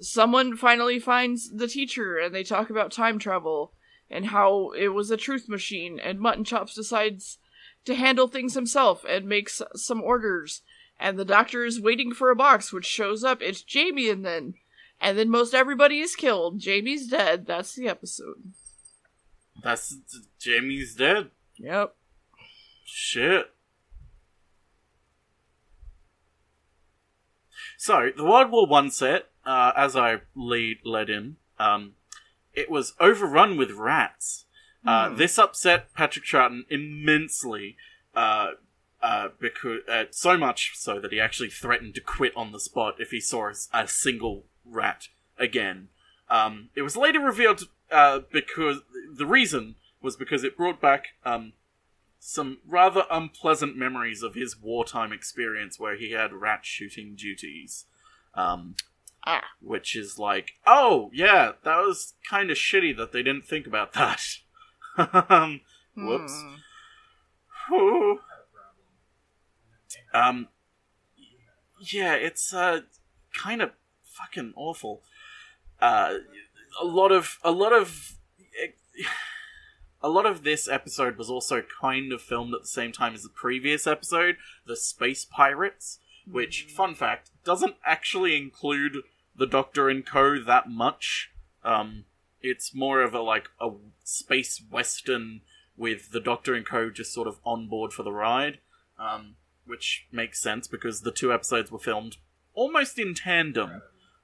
Someone 0.00 0.56
finally 0.56 0.98
finds 0.98 1.50
the 1.50 1.68
teacher, 1.68 2.18
and 2.18 2.34
they 2.34 2.42
talk 2.42 2.70
about 2.70 2.92
time 2.92 3.18
travel 3.18 3.72
and 4.10 4.26
how 4.26 4.72
it 4.72 4.88
was 4.88 5.10
a 5.10 5.16
truth 5.16 5.48
machine, 5.48 5.98
and 5.98 6.20
Mutton 6.20 6.44
Chops 6.44 6.74
decides 6.74 7.38
to 7.84 7.94
handle 7.94 8.28
things 8.28 8.54
himself 8.54 9.04
and 9.08 9.26
makes 9.26 9.62
some 9.74 10.02
orders. 10.02 10.62
And 11.00 11.18
the 11.18 11.24
doctor 11.24 11.64
is 11.64 11.80
waiting 11.80 12.12
for 12.12 12.30
a 12.30 12.36
box, 12.36 12.72
which 12.72 12.84
shows 12.84 13.24
up. 13.24 13.42
It's 13.42 13.62
Jamie, 13.62 14.10
and 14.10 14.24
then, 14.24 14.54
and 15.00 15.18
then 15.18 15.30
most 15.30 15.54
everybody 15.54 16.00
is 16.00 16.14
killed. 16.14 16.60
Jamie's 16.60 17.08
dead. 17.08 17.46
That's 17.46 17.74
the 17.74 17.88
episode. 17.88 18.52
That's 19.62 19.96
Jamie's 20.38 20.94
dead. 20.94 21.30
Yep. 21.56 21.94
Shit. 22.84 23.50
So 27.76 28.10
the 28.16 28.24
World 28.24 28.50
War 28.50 28.66
One 28.66 28.90
set, 28.90 29.30
uh, 29.44 29.72
as 29.76 29.96
I 29.96 30.20
lead 30.36 30.78
led 30.84 31.10
in, 31.10 31.36
um, 31.58 31.94
it 32.54 32.70
was 32.70 32.94
overrun 33.00 33.56
with 33.56 33.72
rats. 33.72 34.44
Uh, 34.86 35.10
Hmm. 35.10 35.16
This 35.16 35.38
upset 35.38 35.92
Patrick 35.94 36.24
Troughton 36.24 36.62
immensely, 36.68 37.76
uh, 38.14 38.52
uh, 39.00 39.28
because 39.40 39.80
uh, 39.88 40.04
so 40.10 40.36
much 40.36 40.72
so 40.74 41.00
that 41.00 41.12
he 41.12 41.20
actually 41.20 41.50
threatened 41.50 41.94
to 41.96 42.00
quit 42.00 42.32
on 42.36 42.52
the 42.52 42.60
spot 42.60 42.94
if 42.98 43.10
he 43.10 43.20
saw 43.20 43.48
a, 43.48 43.54
a 43.82 43.88
single 43.88 44.44
rat 44.64 45.08
again. 45.38 45.88
Um, 46.30 46.70
it 46.74 46.82
was 46.82 46.96
later 46.96 47.20
revealed 47.20 47.62
uh, 47.92 48.20
because 48.32 48.80
the 49.16 49.26
reason 49.26 49.76
was 50.00 50.16
because 50.16 50.42
it 50.44 50.56
brought 50.56 50.80
back 50.80 51.08
um, 51.24 51.52
some 52.18 52.58
rather 52.66 53.04
unpleasant 53.10 53.76
memories 53.76 54.22
of 54.22 54.34
his 54.34 54.56
wartime 54.60 55.12
experience 55.12 55.78
where 55.78 55.96
he 55.96 56.12
had 56.12 56.32
rat 56.32 56.60
shooting 56.64 57.14
duties. 57.16 57.84
Um, 58.34 58.74
Ah. 59.24 59.44
which 59.60 59.94
is 59.94 60.18
like, 60.18 60.54
oh 60.66 61.08
yeah, 61.12 61.52
that 61.62 61.76
was 61.76 62.14
kind 62.28 62.50
of 62.50 62.56
shitty 62.56 62.96
that 62.96 63.12
they 63.12 63.22
didn't 63.22 63.44
think 63.44 63.68
about 63.68 63.92
that. 63.92 64.20
um, 65.30 65.60
whoops. 65.96 66.42
Hmm. 67.68 68.12
Um, 70.12 70.48
yeah, 71.80 72.14
it's 72.14 72.52
uh 72.52 72.80
kind 73.32 73.62
of 73.62 73.70
fucking 74.02 74.54
awful. 74.56 75.02
Uh, 75.80 76.14
a 76.80 76.84
lot 76.84 77.12
of 77.12 77.38
a 77.42 77.50
lot 77.50 77.72
of 77.72 78.16
a 80.02 80.08
lot 80.08 80.26
of 80.26 80.42
this 80.42 80.68
episode 80.68 81.16
was 81.16 81.30
also 81.30 81.62
kind 81.80 82.12
of 82.12 82.20
filmed 82.20 82.54
at 82.54 82.62
the 82.62 82.68
same 82.68 82.92
time 82.92 83.14
as 83.14 83.22
the 83.22 83.28
previous 83.28 83.86
episode, 83.86 84.36
the 84.66 84.76
Space 84.76 85.24
Pirates, 85.24 85.98
which 86.30 86.64
fun 86.64 86.94
fact 86.94 87.30
doesn't 87.44 87.76
actually 87.84 88.36
include 88.36 88.98
the 89.36 89.46
Doctor 89.46 89.88
and 89.88 90.04
Co 90.04 90.38
that 90.40 90.68
much. 90.68 91.30
Um, 91.64 92.04
it's 92.40 92.74
more 92.74 93.02
of 93.02 93.14
a 93.14 93.20
like 93.20 93.48
a 93.60 93.70
space 94.04 94.60
western 94.70 95.42
with 95.76 96.10
the 96.10 96.20
Doctor 96.20 96.54
and 96.54 96.66
Co 96.66 96.90
just 96.90 97.12
sort 97.12 97.28
of 97.28 97.38
on 97.44 97.68
board 97.68 97.92
for 97.92 98.02
the 98.02 98.12
ride, 98.12 98.58
um, 98.98 99.36
which 99.64 100.06
makes 100.12 100.42
sense 100.42 100.66
because 100.66 101.02
the 101.02 101.12
two 101.12 101.32
episodes 101.32 101.70
were 101.70 101.78
filmed 101.78 102.16
almost 102.54 102.98
in 102.98 103.14
tandem. 103.14 103.82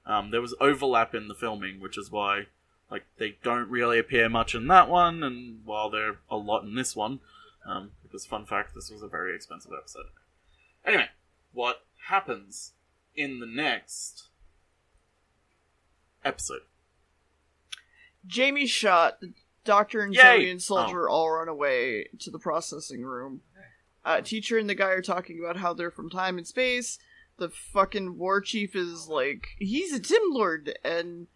Um, 0.09 0.31
there 0.31 0.41
was 0.41 0.55
overlap 0.61 1.15
in 1.15 1.29
the 1.29 1.35
filming, 1.35 1.79
which 1.79 1.97
is 1.99 2.11
why 2.11 2.47
like 2.91 3.05
they 3.19 3.37
don't 3.43 3.69
really 3.69 3.99
appear 3.99 4.29
much 4.29 4.55
in 4.55 4.67
that 4.69 4.89
one, 4.89 5.23
and 5.23 5.61
while 5.65 5.91
they're 5.91 6.17
a 6.31 6.37
lot 6.37 6.65
in 6.65 6.75
this 6.75 6.97
one, 6.97 7.21
um, 7.67 7.91
because 8.03 8.25
fun 8.25 8.47
fact, 8.47 8.75
this 8.75 8.91
was 8.91 9.03
a 9.03 9.09
very 9.09 9.35
expensive 9.35 9.73
episode. 9.79 10.07
Anyway, 10.85 11.09
what 11.53 11.85
happens 12.07 12.73
in 13.15 13.41
the 13.41 13.47
next 13.47 14.29
episode? 16.25 16.63
Jamie's 18.27 18.71
shot. 18.71 19.21
The 19.21 19.33
doctor 19.65 20.01
and 20.01 20.15
Yay! 20.15 20.23
Zoe 20.23 20.51
and 20.51 20.63
Soldier 20.63 21.09
all 21.09 21.31
run 21.31 21.49
away 21.49 22.07
to 22.21 22.31
the 22.31 22.39
processing 22.39 23.03
room. 23.03 23.43
Uh, 24.05 24.23
teacher 24.23 24.57
and 24.57 24.71
the 24.71 24.75
guy 24.75 24.89
are 24.89 25.03
talking 25.03 25.39
about 25.39 25.59
how 25.59 25.75
they're 25.75 25.91
from 25.91 26.09
time 26.09 26.39
and 26.39 26.47
space. 26.47 26.99
The 27.39 27.49
fucking 27.49 28.19
war 28.19 28.41
chief 28.41 28.75
is 28.75 29.09
like, 29.09 29.49
he's 29.59 29.93
a 29.93 30.01
Time 30.01 30.19
Lord, 30.31 30.77
and 30.85 31.29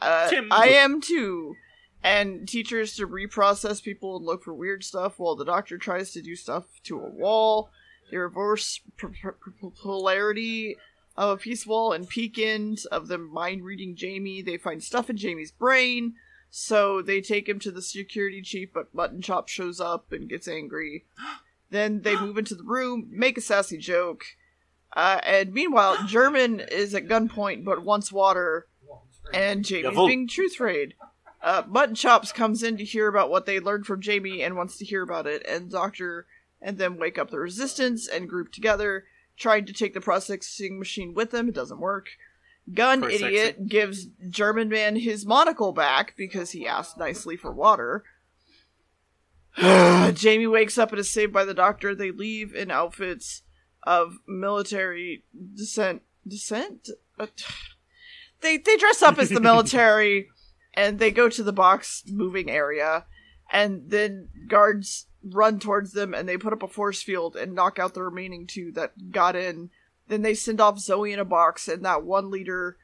uh, 0.00 0.28
Tim 0.28 0.48
I 0.52 0.68
am 0.68 1.00
too. 1.00 1.56
And 2.02 2.48
teachers 2.48 2.96
to 2.96 3.06
reprocess 3.06 3.82
people 3.82 4.16
and 4.16 4.24
look 4.24 4.44
for 4.44 4.54
weird 4.54 4.84
stuff 4.84 5.18
while 5.18 5.36
the 5.36 5.44
doctor 5.44 5.76
tries 5.76 6.12
to 6.12 6.22
do 6.22 6.34
stuff 6.34 6.64
to 6.84 6.98
a 6.98 7.10
wall. 7.10 7.70
They 8.10 8.16
reverse 8.16 8.80
p- 8.96 9.08
p- 9.08 9.28
p- 9.60 9.68
polarity 9.82 10.76
of 11.16 11.30
a 11.30 11.36
peace 11.36 11.66
wall 11.66 11.92
and 11.92 12.08
peek 12.08 12.38
end 12.38 12.80
of 12.90 13.08
them 13.08 13.30
mind 13.30 13.64
reading 13.64 13.96
Jamie. 13.96 14.40
They 14.40 14.56
find 14.56 14.82
stuff 14.82 15.10
in 15.10 15.18
Jamie's 15.18 15.52
brain, 15.52 16.14
so 16.50 17.02
they 17.02 17.20
take 17.20 17.48
him 17.48 17.58
to 17.60 17.70
the 17.70 17.82
security 17.82 18.40
chief, 18.40 18.70
but 18.72 18.94
Mutton 18.94 19.20
Chop 19.20 19.48
shows 19.48 19.80
up 19.80 20.10
and 20.12 20.28
gets 20.28 20.48
angry. 20.48 21.04
Then 21.72 22.02
they 22.02 22.18
move 22.18 22.36
into 22.36 22.56
the 22.56 22.64
room, 22.64 23.06
make 23.12 23.38
a 23.38 23.40
sassy 23.40 23.78
joke, 23.78 24.24
uh, 24.94 25.20
and 25.24 25.52
meanwhile, 25.52 25.96
German 26.06 26.60
is 26.60 26.94
at 26.94 27.06
gunpoint 27.06 27.64
but 27.64 27.84
wants 27.84 28.12
water, 28.12 28.66
and 29.32 29.64
Jamie's 29.64 29.92
Jawohl. 29.92 30.08
being 30.08 30.28
truth 30.28 30.58
rayed. 30.58 30.94
Uh, 31.42 31.62
Mutton 31.68 31.94
Chops 31.94 32.32
comes 32.32 32.62
in 32.62 32.76
to 32.76 32.84
hear 32.84 33.08
about 33.08 33.30
what 33.30 33.46
they 33.46 33.60
learned 33.60 33.86
from 33.86 34.00
Jamie 34.00 34.42
and 34.42 34.56
wants 34.56 34.76
to 34.78 34.84
hear 34.84 35.02
about 35.02 35.26
it, 35.26 35.44
and 35.46 35.70
Doctor 35.70 36.26
and 36.60 36.76
them 36.76 36.98
wake 36.98 37.18
up 37.18 37.30
the 37.30 37.38
resistance 37.38 38.06
and 38.06 38.28
group 38.28 38.52
together, 38.52 39.04
trying 39.38 39.64
to 39.64 39.72
take 39.72 39.94
the 39.94 40.00
processing 40.00 40.78
machine 40.78 41.14
with 41.14 41.30
them. 41.30 41.48
It 41.48 41.54
doesn't 41.54 41.80
work. 41.80 42.08
Gun 42.74 43.00
Processing. 43.00 43.26
idiot 43.26 43.68
gives 43.68 44.06
German 44.28 44.68
man 44.68 44.96
his 44.96 45.24
monocle 45.24 45.72
back 45.72 46.14
because 46.16 46.50
he 46.50 46.66
asked 46.66 46.98
nicely 46.98 47.36
for 47.36 47.50
water. 47.50 48.04
Jamie 49.56 50.46
wakes 50.46 50.78
up 50.78 50.90
and 50.90 51.00
is 51.00 51.08
saved 51.08 51.32
by 51.32 51.44
the 51.44 51.54
doctor. 51.54 51.94
They 51.94 52.10
leave 52.10 52.54
in 52.54 52.70
outfits 52.70 53.42
of 53.82 54.18
military 54.26 55.24
descent. 55.54 56.02
Descent? 56.26 56.88
Uh, 57.18 57.26
They 58.40 58.56
they 58.56 58.76
dress 58.76 59.02
up 59.02 59.18
as 59.18 59.28
the 59.28 59.40
military 59.50 60.28
and 60.74 60.98
they 60.98 61.10
go 61.10 61.28
to 61.28 61.42
the 61.42 61.52
box 61.52 62.02
moving 62.06 62.50
area 62.50 63.04
and 63.52 63.90
then 63.90 64.28
guards 64.48 65.06
run 65.22 65.58
towards 65.58 65.92
them 65.92 66.14
and 66.14 66.28
they 66.28 66.38
put 66.38 66.52
up 66.52 66.62
a 66.62 66.68
force 66.68 67.02
field 67.02 67.36
and 67.36 67.54
knock 67.54 67.78
out 67.78 67.94
the 67.94 68.02
remaining 68.02 68.46
two 68.46 68.72
that 68.72 69.10
got 69.12 69.36
in. 69.36 69.70
Then 70.08 70.22
they 70.22 70.34
send 70.34 70.60
off 70.60 70.78
Zoe 70.78 71.12
in 71.12 71.18
a 71.18 71.24
box 71.24 71.68
and 71.68 71.84
that 71.84 72.04
one 72.04 72.30
leader 72.30 72.76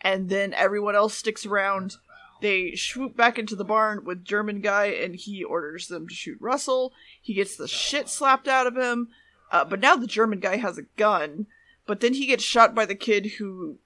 and 0.00 0.28
then 0.28 0.52
everyone 0.54 0.96
else 0.96 1.14
sticks 1.14 1.46
around. 1.46 1.96
They 2.42 2.74
swoop 2.74 3.16
back 3.16 3.38
into 3.38 3.56
the 3.56 3.64
barn 3.64 4.04
with 4.04 4.24
German 4.24 4.60
guy 4.60 4.86
and 4.86 5.14
he 5.14 5.42
orders 5.42 5.88
them 5.88 6.08
to 6.08 6.14
shoot 6.14 6.38
Russell. 6.40 6.92
He 7.22 7.34
gets 7.34 7.56
the 7.56 7.68
shit 7.68 8.08
slapped 8.08 8.48
out 8.48 8.66
of 8.66 8.76
him. 8.76 9.08
Uh, 9.50 9.64
but 9.64 9.80
now 9.80 9.96
the 9.96 10.06
German 10.06 10.40
guy 10.40 10.56
has 10.56 10.78
a 10.78 10.82
gun. 10.96 11.46
But 11.86 12.00
then 12.00 12.14
he 12.14 12.26
gets 12.26 12.42
shot 12.42 12.74
by 12.74 12.84
the 12.84 12.94
kid 12.94 13.26
who 13.38 13.78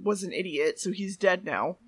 was 0.00 0.22
an 0.22 0.32
idiot, 0.32 0.78
so 0.78 0.92
he's 0.92 1.16
dead 1.16 1.44
now. 1.44 1.78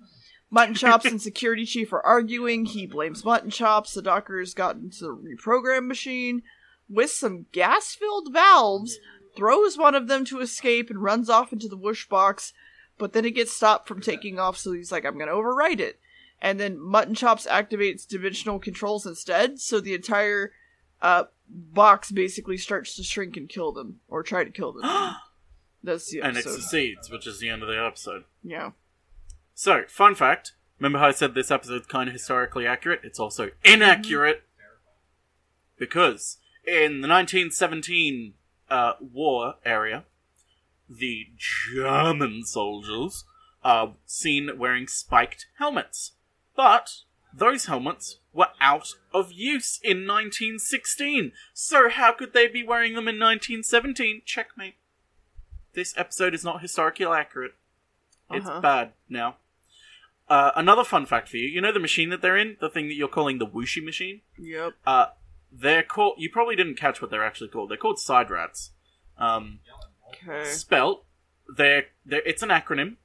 Mutton 0.49 0.75
Chops 0.75 1.05
and 1.05 1.21
security 1.21 1.65
chief 1.65 1.93
are 1.93 2.05
arguing. 2.05 2.65
He 2.65 2.85
blames 2.85 3.23
Mutton 3.23 3.49
Chops. 3.49 3.93
The 3.93 4.01
doctor's 4.01 4.53
gotten 4.53 4.89
to 4.91 4.99
the 4.99 5.15
reprogram 5.15 5.87
machine 5.87 6.43
with 6.89 7.11
some 7.11 7.45
gas 7.51 7.95
filled 7.95 8.31
valves, 8.31 8.97
throws 9.35 9.77
one 9.77 9.95
of 9.95 10.07
them 10.07 10.25
to 10.25 10.41
escape, 10.41 10.89
and 10.89 11.01
runs 11.01 11.29
off 11.29 11.53
into 11.53 11.67
the 11.67 11.77
whoosh 11.77 12.07
box. 12.07 12.53
But 12.97 13.13
then 13.13 13.25
it 13.25 13.31
gets 13.31 13.51
stopped 13.51 13.87
from 13.87 14.01
taking 14.01 14.39
off, 14.39 14.57
so 14.57 14.73
he's 14.73 14.91
like, 14.91 15.05
I'm 15.05 15.17
going 15.17 15.27
to 15.27 15.33
overwrite 15.33 15.79
it. 15.79 15.99
And 16.41 16.59
then 16.59 16.79
Mutton 16.79 17.15
Chops 17.15 17.47
activates 17.47 18.07
dimensional 18.07 18.59
controls 18.59 19.05
instead, 19.05 19.59
so 19.59 19.79
the 19.79 19.93
entire 19.93 20.51
uh, 21.03 21.25
Box 21.47 22.11
basically 22.11 22.57
starts 22.57 22.95
to 22.95 23.03
shrink 23.03 23.37
and 23.37 23.47
kill 23.47 23.71
them, 23.71 23.99
or 24.07 24.23
try 24.23 24.43
to 24.43 24.49
kill 24.49 24.71
them. 24.73 24.83
That's 25.83 26.09
the 26.09 26.21
episode. 26.21 26.29
and 26.29 26.37
it 26.37 26.43
succeeds, 26.49 27.11
which 27.11 27.27
is 27.27 27.39
the 27.39 27.49
end 27.49 27.61
of 27.61 27.67
the 27.67 27.77
episode. 27.77 28.23
yeah. 28.41 28.71
So, 29.53 29.83
fun 29.87 30.15
fact. 30.15 30.53
Remember 30.79 30.97
how 30.97 31.09
I 31.09 31.11
said 31.11 31.35
this 31.35 31.51
episode's 31.51 31.85
kind 31.85 32.09
of 32.09 32.13
historically 32.13 32.65
accurate? 32.65 33.01
It's 33.03 33.19
also 33.19 33.51
inaccurate. 33.63 34.43
Because 35.77 36.37
in 36.65 37.01
the 37.01 37.07
1917 37.07 38.33
uh, 38.69 38.93
war 38.99 39.55
area, 39.63 40.05
the 40.89 41.27
German 41.37 42.43
soldiers 42.45 43.25
are 43.63 43.93
seen 44.05 44.49
wearing 44.57 44.87
spiked 44.87 45.45
helmets. 45.59 46.13
But 46.55 47.01
those 47.35 47.65
helmets 47.65 48.19
were 48.31 48.47
out 48.61 48.89
of 49.13 49.31
use 49.31 49.79
in 49.83 50.05
1916. 50.07 51.31
So 51.53 51.89
how 51.89 52.11
could 52.13 52.33
they 52.33 52.47
be 52.47 52.63
wearing 52.63 52.93
them 52.93 53.07
in 53.07 53.19
1917? 53.19 54.21
Checkmate. 54.25 54.75
This 55.73 55.93
episode 55.97 56.33
is 56.33 56.43
not 56.43 56.61
historically 56.61 57.05
accurate. 57.05 57.53
It's 58.31 58.45
Uh-huh. 58.47 58.61
bad 58.61 58.93
now. 59.09 59.37
Uh, 60.29 60.51
another 60.55 60.83
fun 60.83 61.05
fact 61.05 61.27
for 61.29 61.37
you: 61.37 61.47
you 61.47 61.59
know 61.61 61.71
the 61.71 61.79
machine 61.79 62.09
that 62.09 62.21
they're 62.21 62.37
in, 62.37 62.57
the 62.61 62.69
thing 62.69 62.87
that 62.87 62.93
you're 62.93 63.07
calling 63.09 63.39
the 63.39 63.45
whooshy 63.47 63.83
machine. 63.83 64.21
Yep. 64.37 64.73
Uh, 64.85 65.07
they're 65.51 65.83
called. 65.83 66.15
You 66.17 66.29
probably 66.29 66.55
didn't 66.55 66.75
catch 66.75 67.01
what 67.01 67.11
they're 67.11 67.23
actually 67.25 67.49
called. 67.49 67.69
They're 67.69 67.77
called 67.77 67.97
SIDRATs. 67.97 68.69
Um, 69.17 69.59
Okay. 70.09 70.45
spelt. 70.45 71.05
They're, 71.57 71.87
they're 72.05 72.21
it's 72.25 72.41
an 72.41 72.49
acronym 72.49 72.95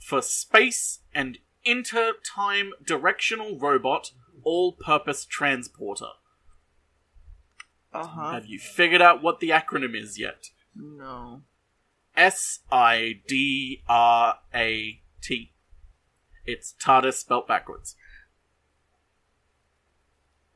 for 0.00 0.22
Space 0.22 1.00
and 1.14 1.38
Intertime 1.64 2.72
Directional 2.84 3.58
Robot 3.58 4.12
All-Purpose 4.44 5.24
Transporter. 5.24 6.10
Uh 7.92 8.06
huh. 8.06 8.32
Have 8.32 8.46
you 8.46 8.58
figured 8.58 9.02
out 9.02 9.22
what 9.22 9.40
the 9.40 9.50
acronym 9.50 9.94
is 9.94 10.18
yet? 10.18 10.46
No. 10.74 11.42
S 12.16 12.60
I 12.70 13.20
D 13.26 13.82
R 13.88 14.36
A 14.54 15.00
T. 15.22 15.52
It's 16.44 16.74
TARDIS 16.82 17.14
spelt 17.14 17.46
backwards. 17.46 17.96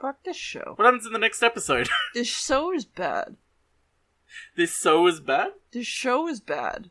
Fuck 0.00 0.24
this 0.24 0.36
show. 0.36 0.74
What 0.76 0.84
happens 0.84 1.06
in 1.06 1.12
the 1.12 1.18
next 1.18 1.42
episode? 1.42 1.88
This 2.14 2.28
show 2.28 2.72
is 2.72 2.84
bad. 2.84 3.36
this 4.56 4.78
show 4.78 5.06
is 5.06 5.20
bad? 5.20 5.52
This 5.72 5.86
show 5.86 6.28
is 6.28 6.40
bad. 6.40 6.90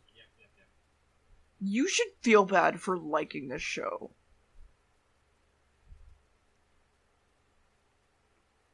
You 1.68 1.88
should 1.90 2.10
feel 2.22 2.46
bad 2.46 2.80
for 2.80 2.96
liking 2.96 3.48
this 3.48 3.62
show. 3.64 4.12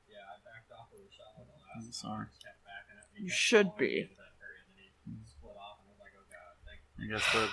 Yeah, 0.09 0.17
I 0.27 0.35
backed 0.43 0.71
off 0.77 0.91
of 0.91 0.97
the 0.99 1.05
the 1.05 1.43
last 1.45 1.85
I'm 1.87 1.91
sorry. 1.93 2.17
one, 2.17 2.27
stepped 2.37 2.65
back 2.65 2.85
and 2.91 2.99
it- 2.99 3.23
You 3.23 3.29
should 3.29 3.77
be. 3.77 4.01
into 4.01 4.15
that 4.15 4.33
area, 4.43 4.59
and 4.67 4.75
then 5.07 5.21
he 5.23 5.25
split 5.25 5.55
off, 5.57 5.79
and 5.79 5.87
I 5.87 5.91
was 5.91 5.99
like, 6.01 6.11
oh 6.19 6.27
god, 6.29 6.55
thank 6.65 6.81
I 6.99 7.13
guess 7.13 7.33
we're 7.33 7.49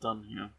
done 0.00 0.24
here. 0.24 0.50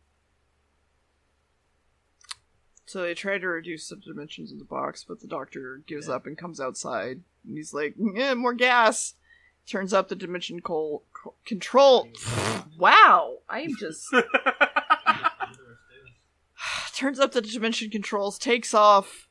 So 2.85 3.01
they 3.01 3.15
try 3.15 3.39
to 3.39 3.47
reduce 3.47 3.89
the 3.89 3.95
dimensions 3.95 4.51
of 4.51 4.59
the 4.59 4.65
box, 4.65 5.03
but 5.03 5.19
the 5.19 5.27
doctor 5.27 5.81
gives 5.87 6.07
up 6.07 6.27
and 6.27 6.37
comes 6.37 6.59
outside. 6.59 7.21
And 7.43 7.57
he's 7.57 7.73
like, 7.73 7.95
eh, 8.15 8.35
more 8.35 8.53
gas. 8.53 9.15
Turns 9.65 9.91
up 9.93 10.07
the 10.09 10.15
dimension 10.15 10.61
col- 10.61 11.03
co- 11.11 11.14
control. 11.45 12.07
wow, 12.77 13.37
I'm 13.49 13.75
just. 13.77 14.05
Turns 16.93 17.19
up 17.19 17.33
the 17.33 17.41
dimension 17.41 17.89
controls, 17.89 18.37
takes 18.37 18.73
off, 18.73 19.27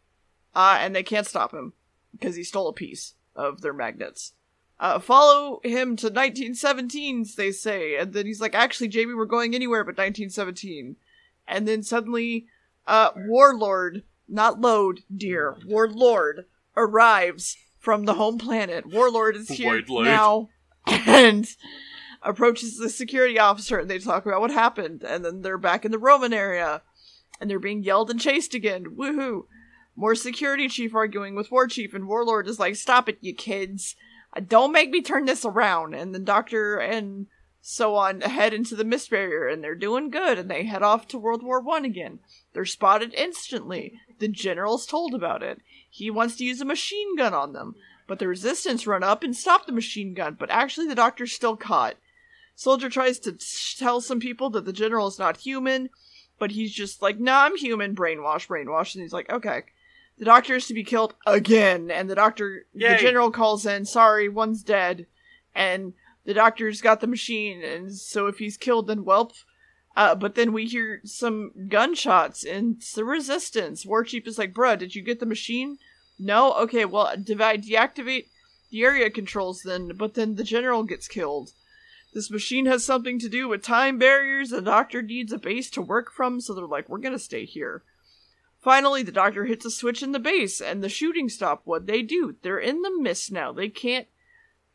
uh, 0.54 0.78
and 0.80 0.94
they 0.94 1.02
can't 1.02 1.26
stop 1.26 1.52
him 1.52 1.72
because 2.12 2.36
he 2.36 2.44
stole 2.44 2.68
a 2.68 2.72
piece 2.72 3.14
of 3.34 3.62
their 3.62 3.72
magnets. 3.72 4.34
Uh, 4.78 4.98
follow 4.98 5.60
him 5.62 5.96
to 5.96 6.10
1917s, 6.10 7.36
they 7.36 7.52
say, 7.52 7.96
and 7.96 8.12
then 8.12 8.26
he's 8.26 8.40
like, 8.40 8.54
"Actually, 8.54 8.88
Jamie, 8.88 9.14
we're 9.14 9.24
going 9.24 9.54
anywhere 9.54 9.84
but 9.84 9.96
1917." 9.96 10.96
And 11.46 11.68
then 11.68 11.82
suddenly, 11.82 12.46
uh, 12.86 13.10
Warlord, 13.16 14.02
not 14.28 14.60
Load, 14.60 15.00
dear, 15.14 15.56
Warlord 15.66 16.46
arrives 16.76 17.56
from 17.78 18.04
the 18.04 18.14
home 18.14 18.38
planet. 18.38 18.86
Warlord 18.86 19.36
is 19.36 19.48
here 19.48 19.74
White 19.74 19.88
Lord. 19.88 20.06
now, 20.06 20.48
and 20.86 21.48
approaches 22.22 22.76
the 22.76 22.88
security 22.88 23.38
officer, 23.38 23.78
and 23.78 23.90
they 23.90 23.98
talk 23.98 24.26
about 24.26 24.40
what 24.40 24.50
happened, 24.50 25.02
and 25.02 25.24
then 25.24 25.42
they're 25.42 25.58
back 25.58 25.84
in 25.84 25.92
the 25.92 25.98
Roman 25.98 26.32
area, 26.32 26.82
and 27.40 27.50
they're 27.50 27.58
being 27.58 27.82
yelled 27.82 28.10
and 28.10 28.20
chased 28.20 28.54
again. 28.54 28.96
Woohoo! 28.96 29.46
More 29.96 30.14
security 30.14 30.68
chief 30.68 30.94
arguing 30.94 31.34
with 31.34 31.50
war 31.50 31.66
chief, 31.66 31.94
and 31.94 32.08
Warlord 32.08 32.48
is 32.48 32.58
like, 32.58 32.76
"Stop 32.76 33.08
it, 33.08 33.18
you 33.20 33.34
kids! 33.34 33.94
Uh, 34.36 34.40
Don't 34.40 34.72
make 34.72 34.90
me 34.90 35.02
turn 35.02 35.26
this 35.26 35.44
around." 35.44 35.94
And 35.94 36.14
then 36.14 36.24
Doctor 36.24 36.78
and 36.78 37.26
so 37.60 37.94
on 37.94 38.20
head 38.20 38.52
into 38.52 38.74
the 38.74 38.84
mist 38.84 39.10
barrier, 39.10 39.46
and 39.46 39.62
they're 39.62 39.74
doing 39.74 40.10
good, 40.10 40.38
and 40.38 40.50
they 40.50 40.64
head 40.64 40.82
off 40.82 41.06
to 41.08 41.18
World 41.18 41.42
War 41.42 41.60
One 41.60 41.84
again. 41.84 42.18
They're 42.52 42.64
spotted 42.64 43.14
instantly. 43.14 44.00
The 44.18 44.28
general's 44.28 44.86
told 44.86 45.14
about 45.14 45.42
it. 45.42 45.60
He 45.88 46.10
wants 46.10 46.36
to 46.36 46.44
use 46.44 46.60
a 46.60 46.66
machine 46.66 47.16
gun 47.16 47.32
on 47.34 47.52
them, 47.52 47.74
but 48.06 48.18
the 48.18 48.28
resistance 48.28 48.86
run 48.86 49.02
up 49.02 49.22
and 49.22 49.36
stop 49.36 49.66
the 49.66 49.72
machine 49.72 50.14
gun. 50.14 50.36
But 50.38 50.50
actually, 50.50 50.86
the 50.86 50.94
doctor's 50.94 51.32
still 51.32 51.56
caught. 51.56 51.96
Soldier 52.54 52.88
tries 52.88 53.18
to 53.20 53.36
tell 53.78 54.00
some 54.00 54.20
people 54.20 54.50
that 54.50 54.64
the 54.64 54.72
general 54.72 55.06
is 55.08 55.18
not 55.18 55.38
human, 55.38 55.90
but 56.38 56.52
he's 56.52 56.72
just 56.72 57.02
like, 57.02 57.18
"Nah, 57.18 57.44
I'm 57.44 57.56
human." 57.56 57.94
Brainwash, 57.94 58.46
brainwash, 58.46 58.94
and 58.94 59.02
he's 59.02 59.12
like, 59.12 59.30
"Okay." 59.30 59.64
The 60.18 60.24
doctor 60.24 60.54
is 60.54 60.68
to 60.68 60.74
be 60.74 60.84
killed 60.84 61.14
again, 61.26 61.90
and 61.90 62.08
the 62.08 62.14
doctor, 62.14 62.66
the 62.72 62.96
general 63.00 63.32
calls 63.32 63.66
in, 63.66 63.84
"Sorry, 63.84 64.28
one's 64.28 64.62
dead," 64.62 65.06
and 65.54 65.94
the 66.24 66.34
doctor's 66.34 66.80
got 66.80 67.00
the 67.00 67.08
machine, 67.08 67.64
and 67.64 67.92
so 67.92 68.28
if 68.28 68.38
he's 68.38 68.56
killed, 68.56 68.86
then 68.86 68.98
whelp. 69.04 69.32
Uh, 69.96 70.14
but 70.14 70.34
then 70.34 70.52
we 70.52 70.66
hear 70.66 71.00
some 71.04 71.50
gunshots, 71.68 72.44
and 72.44 72.76
it's 72.76 72.92
the 72.92 73.04
resistance. 73.04 73.86
War 73.86 74.04
Chief 74.04 74.26
is 74.26 74.38
like, 74.38 74.52
"Bruh, 74.52 74.78
did 74.78 74.94
you 74.94 75.02
get 75.02 75.18
the 75.20 75.26
machine?" 75.26 75.78
No. 76.18 76.52
Okay, 76.54 76.84
well, 76.84 77.14
divide, 77.22 77.64
deactivate 77.64 78.26
the 78.70 78.82
area 78.82 79.10
controls 79.10 79.62
then. 79.62 79.92
But 79.96 80.14
then 80.14 80.36
the 80.36 80.44
general 80.44 80.82
gets 80.82 81.08
killed. 81.08 81.52
This 82.12 82.30
machine 82.30 82.66
has 82.66 82.84
something 82.84 83.18
to 83.18 83.28
do 83.28 83.48
with 83.48 83.62
time 83.62 83.98
barriers. 83.98 84.50
The 84.50 84.62
doctor 84.62 85.02
needs 85.02 85.32
a 85.32 85.38
base 85.38 85.68
to 85.70 85.82
work 85.82 86.12
from, 86.12 86.40
so 86.40 86.54
they're 86.54 86.66
like, 86.66 86.88
"We're 86.88 86.98
gonna 86.98 87.18
stay 87.18 87.44
here." 87.44 87.82
Finally, 88.62 89.02
the 89.02 89.12
doctor 89.12 89.44
hits 89.44 89.64
a 89.64 89.70
switch 89.70 90.02
in 90.02 90.12
the 90.12 90.18
base, 90.18 90.60
and 90.60 90.82
the 90.82 90.88
shooting 90.88 91.28
stop. 91.28 91.62
What 91.64 91.86
they 91.86 92.02
do? 92.02 92.36
They're 92.42 92.58
in 92.58 92.82
the 92.82 92.90
mist 92.90 93.30
now. 93.30 93.52
They 93.52 93.68
can't 93.68 94.06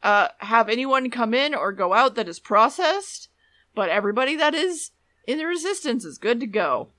uh, 0.04 0.30
have 0.40 0.70
anyone 0.70 1.10
come 1.10 1.34
in 1.34 1.56
or 1.56 1.72
go 1.72 1.94
out 1.94 2.16
that 2.16 2.28
is 2.28 2.40
processed, 2.40 3.30
but 3.74 3.90
everybody 3.90 4.36
that 4.36 4.54
is 4.54 4.92
in 5.26 5.38
the 5.38 5.46
resistance 5.46 6.06
is 6.06 6.18
good 6.18 6.40
to 6.40 6.48
go. 6.48 6.90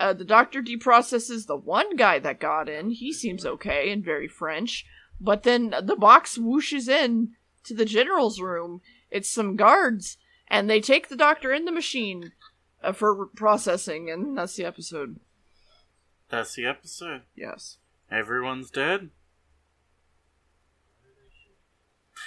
Uh, 0.00 0.12
the 0.12 0.24
doctor 0.24 0.62
deprocesses 0.62 1.46
the 1.46 1.56
one 1.56 1.96
guy 1.96 2.18
that 2.18 2.40
got 2.40 2.68
in. 2.68 2.90
He 2.90 3.12
seems 3.12 3.44
okay 3.44 3.90
and 3.90 4.04
very 4.04 4.28
French. 4.28 4.86
But 5.20 5.42
then 5.42 5.74
the 5.82 5.96
box 5.96 6.38
whooshes 6.38 6.88
in 6.88 7.32
to 7.64 7.74
the 7.74 7.84
general's 7.84 8.40
room. 8.40 8.80
It's 9.10 9.28
some 9.28 9.56
guards, 9.56 10.16
and 10.46 10.68
they 10.68 10.80
take 10.80 11.08
the 11.08 11.16
doctor 11.16 11.52
in 11.52 11.64
the 11.64 11.72
machine 11.72 12.32
uh, 12.82 12.92
for 12.92 13.26
processing, 13.26 14.10
and 14.10 14.36
that's 14.36 14.54
the 14.54 14.64
episode. 14.64 15.18
That's 16.28 16.54
the 16.54 16.66
episode. 16.66 17.22
Yes. 17.34 17.78
Everyone's 18.10 18.70
dead. 18.70 19.10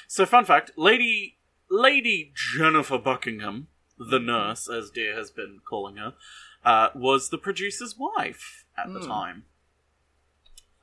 So, 0.07 0.25
fun 0.25 0.43
fact: 0.43 0.71
Lady 0.75 1.37
Lady 1.69 2.33
Jennifer 2.35 2.97
Buckingham, 2.97 3.67
the 3.97 4.19
nurse, 4.19 4.67
as 4.67 4.89
Dear 4.89 5.15
has 5.15 5.31
been 5.31 5.59
calling 5.67 5.97
her, 5.97 6.15
uh, 6.63 6.89
was 6.95 7.29
the 7.29 7.37
producer's 7.37 7.95
wife 7.97 8.65
at 8.77 8.91
the 8.93 8.99
Mm. 8.99 9.07
time. 9.07 9.45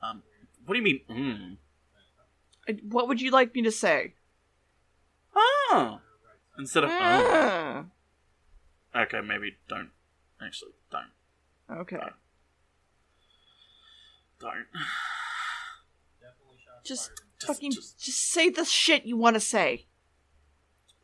Um, 0.01 0.23
what 0.65 0.73
do 0.75 0.79
you 0.79 0.83
mean? 0.83 1.57
Mm. 2.69 2.83
What 2.91 3.07
would 3.07 3.21
you 3.21 3.31
like 3.31 3.53
me 3.55 3.61
to 3.63 3.71
say? 3.71 4.13
Ah, 5.35 6.01
instead 6.57 6.83
of 6.83 6.89
oh. 6.91 6.97
Ah. 8.93 9.01
Okay, 9.03 9.21
maybe 9.21 9.57
don't. 9.67 9.91
Actually, 10.41 10.71
don't. 10.91 11.11
Okay. 11.81 11.97
Don't. 14.39 14.65
Definitely 16.21 16.57
shots 16.63 16.87
Just 16.87 17.07
fired. 17.09 17.17
Just- 17.39 17.47
fucking 17.47 17.71
just- 17.71 17.99
just 17.99 18.21
say 18.31 18.49
the 18.49 18.65
shit 18.65 19.05
you 19.05 19.17
want 19.17 19.35
to 19.35 19.39
say. 19.39 19.85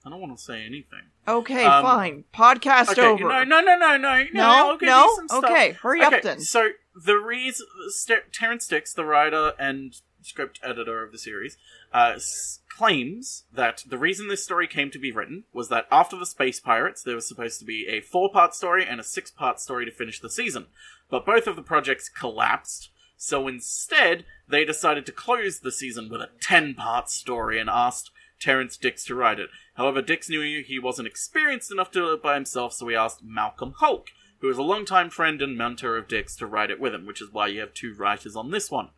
I 0.05 0.09
don't 0.09 0.21
want 0.21 0.37
to 0.37 0.43
say 0.43 0.63
anything. 0.63 1.01
Okay, 1.27 1.65
Um, 1.65 1.83
fine. 1.83 2.23
Podcast 2.33 2.91
Okay, 2.91 3.01
over. 3.05 3.23
no, 3.23 3.43
no, 3.43 3.61
no, 3.61 3.75
no, 3.77 3.97
no, 3.97 3.97
no. 3.97 4.25
no, 4.33 4.43
I'll 4.43 4.77
give 4.77 4.89
some 4.89 5.25
no. 5.31 5.39
stuff. 5.39 5.43
Okay, 5.45 5.71
hurry 5.71 6.03
okay, 6.05 6.17
up 6.17 6.21
then. 6.23 6.39
So 6.41 6.69
the 6.95 7.15
reason 7.17 7.65
St- 7.89 8.31
Terrance 8.31 8.67
Dicks, 8.67 8.93
the 8.93 9.03
writer 9.05 9.53
and 9.57 9.95
script 10.21 10.59
editor 10.63 11.03
of 11.03 11.11
the 11.11 11.17
series, 11.17 11.57
uh, 11.93 12.13
s- 12.15 12.59
claims 12.69 13.45
that 13.53 13.83
the 13.87 13.97
reason 13.97 14.27
this 14.27 14.43
story 14.43 14.67
came 14.67 14.91
to 14.91 14.99
be 14.99 15.11
written 15.11 15.45
was 15.53 15.69
that 15.69 15.87
after 15.91 16.15
the 16.17 16.25
Space 16.25 16.59
Pirates, 16.59 17.01
there 17.01 17.15
was 17.15 17.27
supposed 17.27 17.57
to 17.59 17.65
be 17.65 17.87
a 17.87 18.01
four-part 18.01 18.53
story 18.53 18.85
and 18.85 18.99
a 18.99 19.03
six-part 19.03 19.59
story 19.59 19.85
to 19.85 19.91
finish 19.91 20.19
the 20.19 20.29
season, 20.29 20.67
but 21.09 21.25
both 21.25 21.47
of 21.47 21.55
the 21.55 21.61
projects 21.63 22.09
collapsed 22.09 22.89
So 23.17 23.47
instead, 23.47 24.25
they 24.47 24.65
decided 24.65 25.05
to 25.05 25.11
close 25.13 25.59
the 25.61 25.71
season 25.71 26.09
with 26.09 26.19
a 26.21 26.29
10 26.41 26.73
part 26.75 27.09
story 27.09 27.59
and 27.59 27.69
asked 27.69 28.11
Terrance 28.45 28.77
Dicks 28.77 29.03
to 29.05 29.15
write 29.15 29.39
it. 29.39 29.49
However, 29.73 30.03
Dicks 30.03 30.29
knew 30.29 30.63
he 30.63 30.77
wasn't 30.77 31.07
experienced 31.07 31.71
enough 31.71 31.89
to 31.91 31.99
do 31.99 32.13
it 32.13 32.21
by 32.21 32.35
himself, 32.35 32.73
so 32.73 32.87
he 32.87 32.95
asked 32.95 33.23
Malcolm 33.23 33.73
Hulke, 33.81 34.09
who 34.39 34.51
is 34.51 34.59
a 34.59 34.61
longtime 34.61 35.09
friend 35.09 35.41
and 35.41 35.57
mentor 35.57 35.97
of 35.97 36.07
Dicks, 36.07 36.35
to 36.35 36.45
write 36.45 36.69
it 36.69 36.79
with 36.79 36.93
him, 36.93 37.07
which 37.07 37.23
is 37.23 37.31
why 37.31 37.47
you 37.47 37.59
have 37.61 37.73
two 37.73 37.95
writers 37.95 38.35
on 38.35 38.51
this 38.51 38.69
one. 38.69 38.89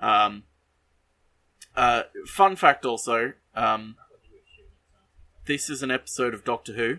Um, 0.00 0.44
uh, 1.76 2.04
fun 2.26 2.56
fact 2.56 2.86
also, 2.86 3.34
um, 3.54 3.96
this 5.44 5.68
is 5.68 5.82
an 5.82 5.90
episode 5.90 6.32
of 6.32 6.42
Doctor 6.42 6.72
Who. 6.72 6.98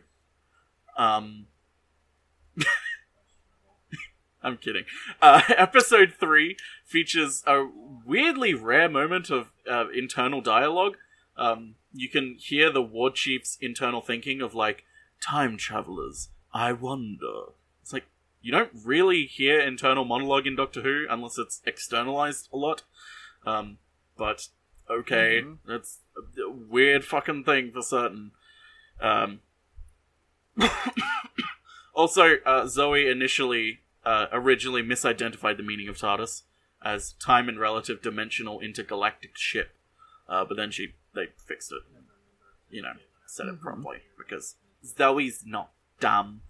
Um, 0.95 1.47
I'm 4.43 4.57
kidding. 4.57 4.83
Uh, 5.23 5.41
episode 5.57 6.13
three 6.19 6.55
features 6.85 7.43
a 7.47 7.67
weirdly 8.05 8.53
rare 8.53 8.89
moment 8.89 9.31
of 9.31 9.51
uh, 9.67 9.89
internal 9.89 10.41
dialogue. 10.41 10.97
Um, 11.35 11.75
you 11.93 12.09
can 12.09 12.35
hear 12.39 12.71
the 12.71 12.81
ward 12.81 13.15
chief's 13.15 13.57
internal 13.61 14.01
thinking 14.01 14.41
of 14.41 14.53
like, 14.53 14.85
"Time 15.21 15.57
travelers, 15.57 16.29
I 16.53 16.73
wonder." 16.73 17.53
It's 17.81 17.93
like 17.93 18.05
you 18.41 18.51
don't 18.51 18.71
really 18.85 19.25
hear 19.25 19.59
internal 19.59 20.05
monologue 20.05 20.47
in 20.47 20.55
Doctor 20.55 20.81
Who 20.81 21.05
unless 21.09 21.37
it's 21.37 21.61
externalized 21.65 22.49
a 22.53 22.57
lot. 22.57 22.83
Um, 23.45 23.77
but 24.17 24.47
okay, 24.89 25.41
Mhm. 25.43 25.59
that's 25.65 25.99
a 26.37 26.49
weird 26.49 27.05
fucking 27.05 27.43
thing 27.43 27.71
for 27.71 27.81
certain. 27.81 28.31
Um, 28.99 29.41
also, 31.93 32.37
uh, 32.45 32.65
Zoe 32.67 33.07
initially, 33.07 33.81
uh, 34.05 34.27
originally 34.31 34.81
misidentified 34.81 35.57
the 35.57 35.63
meaning 35.63 35.87
of 35.87 35.97
TARDIS 35.97 36.43
as 36.81 37.13
time 37.13 37.49
and 37.49 37.59
relative 37.59 38.01
dimensional 38.01 38.59
intergalactic 38.61 39.37
ship, 39.37 39.75
uh, 40.27 40.45
but 40.45 40.55
then 40.55 40.71
she 40.71 40.93
they 41.19 41.31
fixed 41.47 41.71
it, 41.71 41.81
you 42.69 42.81
know, 42.81 42.93
said 43.27 43.47
it 43.47 43.55
Mhm. 43.55 43.61
properly 43.61 43.99
because 44.17 44.55
Zoe's 44.85 45.45
not 45.45 45.71
dumb. 45.99 46.41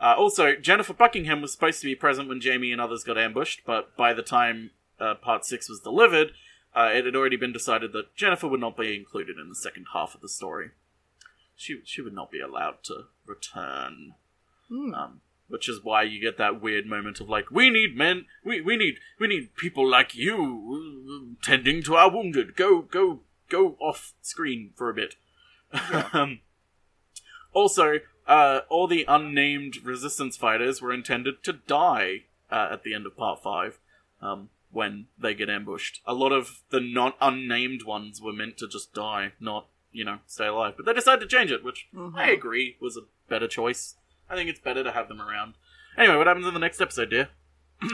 Uh, 0.00 0.14
also, 0.16 0.54
Jennifer 0.54 0.92
Buckingham 0.94 1.40
was 1.40 1.52
supposed 1.52 1.80
to 1.80 1.86
be 1.86 1.94
present 1.96 2.28
when 2.28 2.40
Jamie 2.40 2.70
and 2.72 2.80
others 2.80 3.02
got 3.04 3.18
ambushed, 3.18 3.62
but 3.64 3.96
by 3.96 4.12
the 4.12 4.22
time 4.22 4.70
uh, 5.00 5.14
Part 5.14 5.44
Six 5.44 5.68
was 5.68 5.80
delivered, 5.80 6.32
uh, 6.74 6.90
it 6.92 7.04
had 7.04 7.14
already 7.16 7.36
been 7.36 7.52
decided 7.52 7.92
that 7.92 8.14
Jennifer 8.16 8.48
would 8.48 8.60
not 8.60 8.76
be 8.76 8.96
included 8.96 9.38
in 9.38 9.48
the 9.48 9.54
second 9.54 9.86
half 9.92 10.14
of 10.14 10.20
the 10.20 10.28
story. 10.28 10.70
She 11.56 11.80
she 11.84 12.00
would 12.02 12.12
not 12.12 12.30
be 12.30 12.40
allowed 12.40 12.82
to 12.84 13.06
return, 13.26 14.14
Hmm. 14.68 14.94
um, 14.94 15.20
which 15.48 15.68
is 15.68 15.82
why 15.82 16.02
you 16.02 16.20
get 16.20 16.36
that 16.38 16.60
weird 16.60 16.86
moment 16.86 17.20
of 17.20 17.28
like, 17.28 17.50
we 17.50 17.70
need 17.70 17.96
men, 17.96 18.26
we 18.44 18.60
we 18.60 18.76
need 18.76 18.98
we 19.18 19.26
need 19.28 19.54
people 19.56 19.88
like 19.88 20.14
you 20.14 21.36
uh, 21.40 21.44
tending 21.44 21.82
to 21.84 21.96
our 21.96 22.10
wounded. 22.10 22.54
Go 22.56 22.82
go 22.82 23.22
go 23.48 23.76
off 23.80 24.14
screen 24.22 24.70
for 24.76 24.88
a 24.90 24.94
bit. 24.94 25.14
um, 26.12 26.40
also, 27.52 28.00
uh, 28.26 28.60
all 28.68 28.86
the 28.86 29.04
unnamed 29.08 29.78
resistance 29.84 30.36
fighters 30.36 30.80
were 30.82 30.92
intended 30.92 31.42
to 31.44 31.52
die 31.54 32.24
uh, 32.50 32.68
at 32.72 32.82
the 32.82 32.94
end 32.94 33.06
of 33.06 33.16
part 33.16 33.42
five. 33.42 33.78
Um, 34.20 34.50
when 34.70 35.06
they 35.18 35.32
get 35.34 35.48
ambushed, 35.48 36.00
a 36.04 36.12
lot 36.12 36.30
of 36.32 36.60
the 36.70 36.80
not 36.80 37.16
unnamed 37.20 37.84
ones 37.84 38.20
were 38.20 38.32
meant 38.34 38.58
to 38.58 38.68
just 38.68 38.92
die, 38.92 39.32
not 39.40 39.66
you 39.92 40.04
know 40.04 40.18
stay 40.26 40.46
alive. 40.46 40.74
But 40.76 40.84
they 40.86 40.92
decided 40.92 41.20
to 41.28 41.36
change 41.36 41.50
it, 41.50 41.64
which 41.64 41.88
Mhm. 41.94 42.14
I 42.16 42.28
agree 42.30 42.76
was 42.80 42.96
a 42.96 43.06
better 43.28 43.48
choice. 43.48 43.94
I 44.28 44.34
think 44.34 44.50
it's 44.50 44.60
better 44.60 44.84
to 44.84 44.92
have 44.92 45.08
them 45.08 45.22
around. 45.22 45.54
Anyway, 45.96 46.16
what 46.16 46.26
happens 46.26 46.46
in 46.46 46.52
the 46.52 46.60
next 46.60 46.80
episode, 46.82 47.08
dear? 47.10 47.30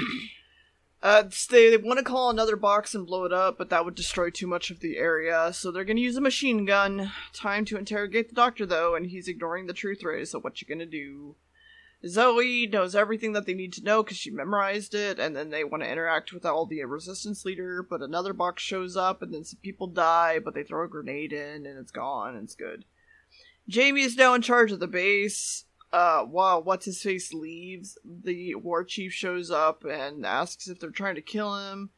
Uh, 1.04 1.24
they, 1.50 1.68
they 1.68 1.76
want 1.76 1.98
to 1.98 2.04
call 2.04 2.30
another 2.30 2.56
box 2.56 2.94
and 2.94 3.06
blow 3.06 3.26
it 3.26 3.32
up, 3.32 3.58
but 3.58 3.68
that 3.68 3.84
would 3.84 3.94
destroy 3.94 4.30
too 4.30 4.46
much 4.46 4.70
of 4.70 4.80
the 4.80 4.96
area, 4.96 5.52
so 5.52 5.70
they're 5.70 5.84
gonna 5.84 6.00
use 6.00 6.16
a 6.16 6.20
machine 6.22 6.64
gun. 6.64 7.12
Time 7.34 7.66
to 7.66 7.76
interrogate 7.76 8.30
the 8.30 8.34
doctor, 8.34 8.64
though, 8.64 8.94
and 8.94 9.04
he's 9.04 9.28
ignoring 9.28 9.66
the 9.66 9.74
truth 9.74 10.02
ray, 10.02 10.24
so 10.24 10.40
what 10.40 10.62
you 10.62 10.66
gonna 10.66 10.86
do? 10.86 11.36
Zoe 12.06 12.66
knows 12.66 12.94
everything 12.94 13.32
that 13.32 13.44
they 13.44 13.52
need 13.52 13.74
to 13.74 13.84
know 13.84 14.02
because 14.02 14.16
she 14.16 14.30
memorized 14.30 14.94
it, 14.94 15.18
and 15.18 15.36
then 15.36 15.50
they 15.50 15.62
want 15.62 15.82
to 15.82 15.92
interact 15.92 16.32
with 16.32 16.46
all 16.46 16.64
the 16.64 16.82
resistance 16.84 17.44
leader, 17.44 17.82
but 17.82 18.00
another 18.00 18.32
box 18.32 18.62
shows 18.62 18.96
up, 18.96 19.20
and 19.20 19.34
then 19.34 19.44
some 19.44 19.60
people 19.62 19.88
die, 19.88 20.38
but 20.38 20.54
they 20.54 20.62
throw 20.62 20.86
a 20.86 20.88
grenade 20.88 21.34
in, 21.34 21.66
and 21.66 21.78
it's 21.78 21.92
gone, 21.92 22.34
and 22.34 22.44
it's 22.44 22.54
good. 22.54 22.86
Jamie 23.68 24.04
is 24.04 24.16
now 24.16 24.32
in 24.32 24.40
charge 24.40 24.72
of 24.72 24.80
the 24.80 24.86
base. 24.86 25.66
Uh, 25.94 26.24
while 26.24 26.60
what's 26.60 26.86
his 26.86 27.00
face 27.00 27.32
leaves, 27.32 27.96
the 28.04 28.56
war 28.56 28.82
chief 28.82 29.12
shows 29.12 29.48
up 29.48 29.84
and 29.84 30.26
asks 30.26 30.66
if 30.66 30.80
they're 30.80 30.90
trying 30.90 31.14
to 31.14 31.22
kill 31.22 31.54
him, 31.54 31.90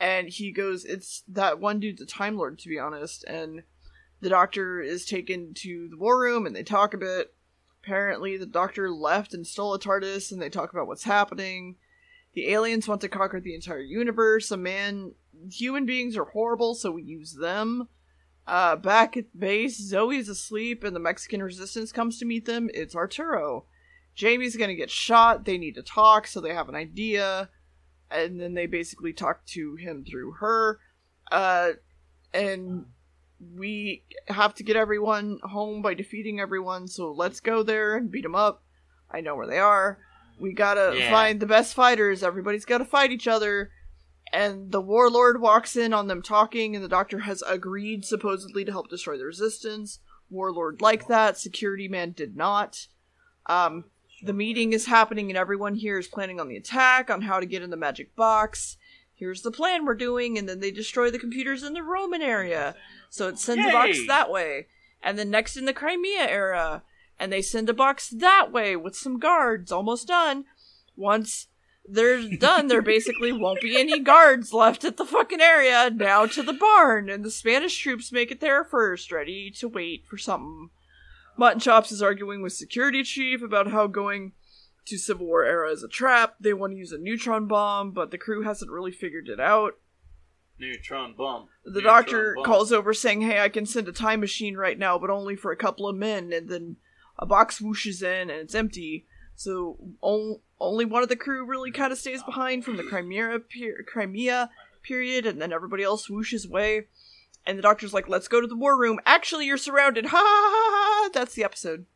and 0.00 0.30
he 0.30 0.50
goes, 0.50 0.86
"It's 0.86 1.24
that 1.28 1.60
one 1.60 1.78
dude's 1.78 2.00
a 2.00 2.06
Time 2.06 2.38
Lord, 2.38 2.58
to 2.60 2.70
be 2.70 2.78
honest." 2.78 3.22
And 3.24 3.64
the 4.22 4.30
doctor 4.30 4.80
is 4.80 5.04
taken 5.04 5.52
to 5.56 5.88
the 5.90 5.98
war 5.98 6.18
room, 6.18 6.46
and 6.46 6.56
they 6.56 6.62
talk 6.62 6.94
a 6.94 6.96
bit. 6.96 7.34
Apparently, 7.82 8.38
the 8.38 8.46
doctor 8.46 8.90
left 8.90 9.34
and 9.34 9.46
stole 9.46 9.74
a 9.74 9.78
TARDIS, 9.78 10.32
and 10.32 10.40
they 10.40 10.48
talk 10.48 10.72
about 10.72 10.86
what's 10.86 11.04
happening. 11.04 11.76
The 12.32 12.48
aliens 12.48 12.88
want 12.88 13.02
to 13.02 13.10
conquer 13.10 13.40
the 13.40 13.54
entire 13.54 13.82
universe. 13.82 14.50
A 14.52 14.56
man, 14.56 15.16
human 15.50 15.84
beings 15.84 16.16
are 16.16 16.24
horrible, 16.24 16.74
so 16.74 16.90
we 16.92 17.02
use 17.02 17.34
them. 17.34 17.88
Uh, 18.46 18.76
back 18.76 19.16
at 19.16 19.38
base, 19.38 19.78
Zoe's 19.80 20.28
asleep, 20.28 20.84
and 20.84 20.94
the 20.94 21.00
Mexican 21.00 21.42
resistance 21.42 21.92
comes 21.92 22.18
to 22.18 22.26
meet 22.26 22.44
them. 22.44 22.68
It's 22.74 22.94
Arturo. 22.94 23.64
Jamie's 24.14 24.56
gonna 24.56 24.74
get 24.74 24.90
shot. 24.90 25.44
They 25.44 25.58
need 25.58 25.74
to 25.76 25.82
talk, 25.82 26.26
so 26.26 26.40
they 26.40 26.52
have 26.54 26.68
an 26.68 26.74
idea, 26.74 27.48
and 28.10 28.38
then 28.40 28.54
they 28.54 28.66
basically 28.66 29.12
talk 29.12 29.44
to 29.46 29.76
him 29.76 30.04
through 30.04 30.32
her. 30.40 30.78
Uh, 31.32 31.70
and 32.34 32.86
we 33.56 34.04
have 34.28 34.54
to 34.56 34.62
get 34.62 34.76
everyone 34.76 35.38
home 35.42 35.82
by 35.82 35.94
defeating 35.94 36.38
everyone. 36.38 36.86
So 36.86 37.12
let's 37.12 37.40
go 37.40 37.62
there 37.62 37.96
and 37.96 38.10
beat 38.10 38.22
them 38.22 38.34
up. 38.34 38.62
I 39.10 39.20
know 39.20 39.36
where 39.36 39.46
they 39.46 39.58
are. 39.58 39.98
We 40.38 40.52
gotta 40.52 40.94
Yeah. 40.96 41.10
find 41.10 41.40
the 41.40 41.46
best 41.46 41.74
fighters. 41.74 42.22
Everybody's 42.22 42.64
gotta 42.64 42.84
fight 42.84 43.10
each 43.10 43.26
other. 43.28 43.70
And 44.32 44.72
the 44.72 44.80
warlord 44.80 45.40
walks 45.40 45.76
in 45.76 45.92
on 45.92 46.08
them 46.08 46.22
talking, 46.22 46.74
and 46.74 46.84
the 46.84 46.88
doctor 46.88 47.20
has 47.20 47.42
agreed 47.46 48.04
supposedly 48.04 48.64
to 48.64 48.72
help 48.72 48.88
destroy 48.88 49.16
the 49.16 49.24
resistance. 49.24 50.00
Warlord 50.30 50.80
liked 50.80 51.08
that. 51.08 51.38
Security 51.38 51.86
man 51.86 52.12
did 52.12 52.36
not. 52.36 52.88
Um, 53.46 53.84
the 54.22 54.32
meeting 54.32 54.72
is 54.72 54.86
happening, 54.86 55.30
and 55.30 55.36
everyone 55.36 55.74
here 55.74 55.98
is 55.98 56.08
planning 56.08 56.40
on 56.40 56.48
the 56.48 56.56
attack, 56.56 57.10
on 57.10 57.22
how 57.22 57.38
to 57.38 57.46
get 57.46 57.62
in 57.62 57.70
the 57.70 57.76
magic 57.76 58.16
box. 58.16 58.76
Here's 59.14 59.42
the 59.42 59.52
plan 59.52 59.84
we're 59.84 59.94
doing, 59.94 60.36
and 60.36 60.48
then 60.48 60.60
they 60.60 60.70
destroy 60.70 61.10
the 61.10 61.18
computers 61.18 61.62
in 61.62 61.72
the 61.72 61.82
Roman 61.82 62.22
area. 62.22 62.74
So 63.10 63.28
it 63.28 63.38
sends 63.38 63.64
a 63.64 63.70
box 63.70 63.98
that 64.08 64.30
way. 64.30 64.66
And 65.02 65.18
then 65.18 65.30
next 65.30 65.56
in 65.56 65.66
the 65.66 65.72
Crimea 65.72 66.26
era, 66.28 66.82
and 67.20 67.32
they 67.32 67.42
send 67.42 67.68
a 67.68 67.74
box 67.74 68.08
that 68.08 68.50
way 68.50 68.74
with 68.74 68.96
some 68.96 69.18
guards, 69.18 69.70
almost 69.70 70.08
done. 70.08 70.46
Once 70.96 71.48
they're 71.86 72.28
done, 72.36 72.68
there 72.68 72.82
basically 72.82 73.32
won't 73.32 73.60
be 73.60 73.78
any 73.78 74.00
guards 74.00 74.52
left 74.52 74.84
at 74.84 74.96
the 74.96 75.04
fucking 75.04 75.40
area. 75.40 75.90
Now 75.90 76.26
to 76.26 76.42
the 76.42 76.52
barn, 76.52 77.08
and 77.08 77.24
the 77.24 77.30
Spanish 77.30 77.78
troops 77.78 78.12
make 78.12 78.30
it 78.30 78.40
there 78.40 78.64
first, 78.64 79.12
ready 79.12 79.50
to 79.58 79.68
wait 79.68 80.06
for 80.06 80.16
something. 80.16 80.70
Mutton 81.36 81.60
Chops 81.60 81.92
is 81.92 82.02
arguing 82.02 82.42
with 82.42 82.52
security 82.52 83.02
chief 83.02 83.42
about 83.42 83.70
how 83.70 83.86
going 83.86 84.32
to 84.86 84.98
Civil 84.98 85.26
War 85.26 85.44
era 85.44 85.70
is 85.70 85.82
a 85.82 85.88
trap. 85.88 86.36
They 86.40 86.52
want 86.52 86.72
to 86.72 86.78
use 86.78 86.92
a 86.92 86.98
neutron 86.98 87.46
bomb, 87.46 87.90
but 87.90 88.10
the 88.10 88.18
crew 88.18 88.42
hasn't 88.42 88.70
really 88.70 88.92
figured 88.92 89.28
it 89.28 89.40
out. 89.40 89.78
Neutron 90.58 91.14
bomb. 91.16 91.48
The 91.64 91.80
Neutron 91.80 91.94
doctor 91.94 92.34
bomb. 92.36 92.44
calls 92.44 92.72
over 92.72 92.94
saying, 92.94 93.22
"Hey, 93.22 93.40
I 93.40 93.48
can 93.48 93.66
send 93.66 93.88
a 93.88 93.92
time 93.92 94.20
machine 94.20 94.56
right 94.56 94.78
now, 94.78 94.98
but 94.98 95.10
only 95.10 95.34
for 95.34 95.50
a 95.50 95.56
couple 95.56 95.88
of 95.88 95.96
men." 95.96 96.32
And 96.32 96.48
then 96.48 96.76
a 97.18 97.26
box 97.26 97.58
whooshes 97.58 98.02
in, 98.02 98.30
and 98.30 98.40
it's 98.40 98.54
empty. 98.54 99.06
So 99.36 99.76
on- 100.00 100.40
only 100.60 100.84
one 100.84 101.02
of 101.02 101.08
the 101.08 101.16
crew 101.16 101.44
really 101.44 101.70
kind 101.70 101.92
of 101.92 101.98
stays 101.98 102.22
behind 102.22 102.64
from 102.64 102.76
the 102.76 102.84
Crimea 102.84 103.40
per- 103.40 103.82
Crimea 103.86 104.50
period, 104.82 105.26
and 105.26 105.40
then 105.40 105.52
everybody 105.52 105.82
else 105.82 106.08
whooshes 106.08 106.46
away. 106.48 106.86
And 107.46 107.58
the 107.58 107.62
doctor's 107.62 107.92
like, 107.92 108.08
"Let's 108.08 108.28
go 108.28 108.40
to 108.40 108.46
the 108.46 108.56
war 108.56 108.78
room." 108.78 109.00
Actually, 109.04 109.46
you're 109.46 109.56
surrounded. 109.58 110.06
Ha 110.10 110.16
ha 110.16 110.20
ha 110.22 110.70
ha! 111.04 111.10
That's 111.12 111.34
the 111.34 111.44
episode. 111.44 111.86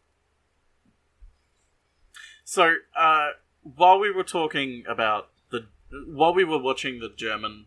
So, 2.44 2.76
uh, 2.96 3.28
while 3.62 3.98
we 3.98 4.10
were 4.10 4.24
talking 4.24 4.84
about 4.88 5.30
the, 5.50 5.68
while 6.06 6.34
we 6.34 6.44
were 6.44 6.58
watching 6.58 7.00
the 7.00 7.12
German 7.14 7.66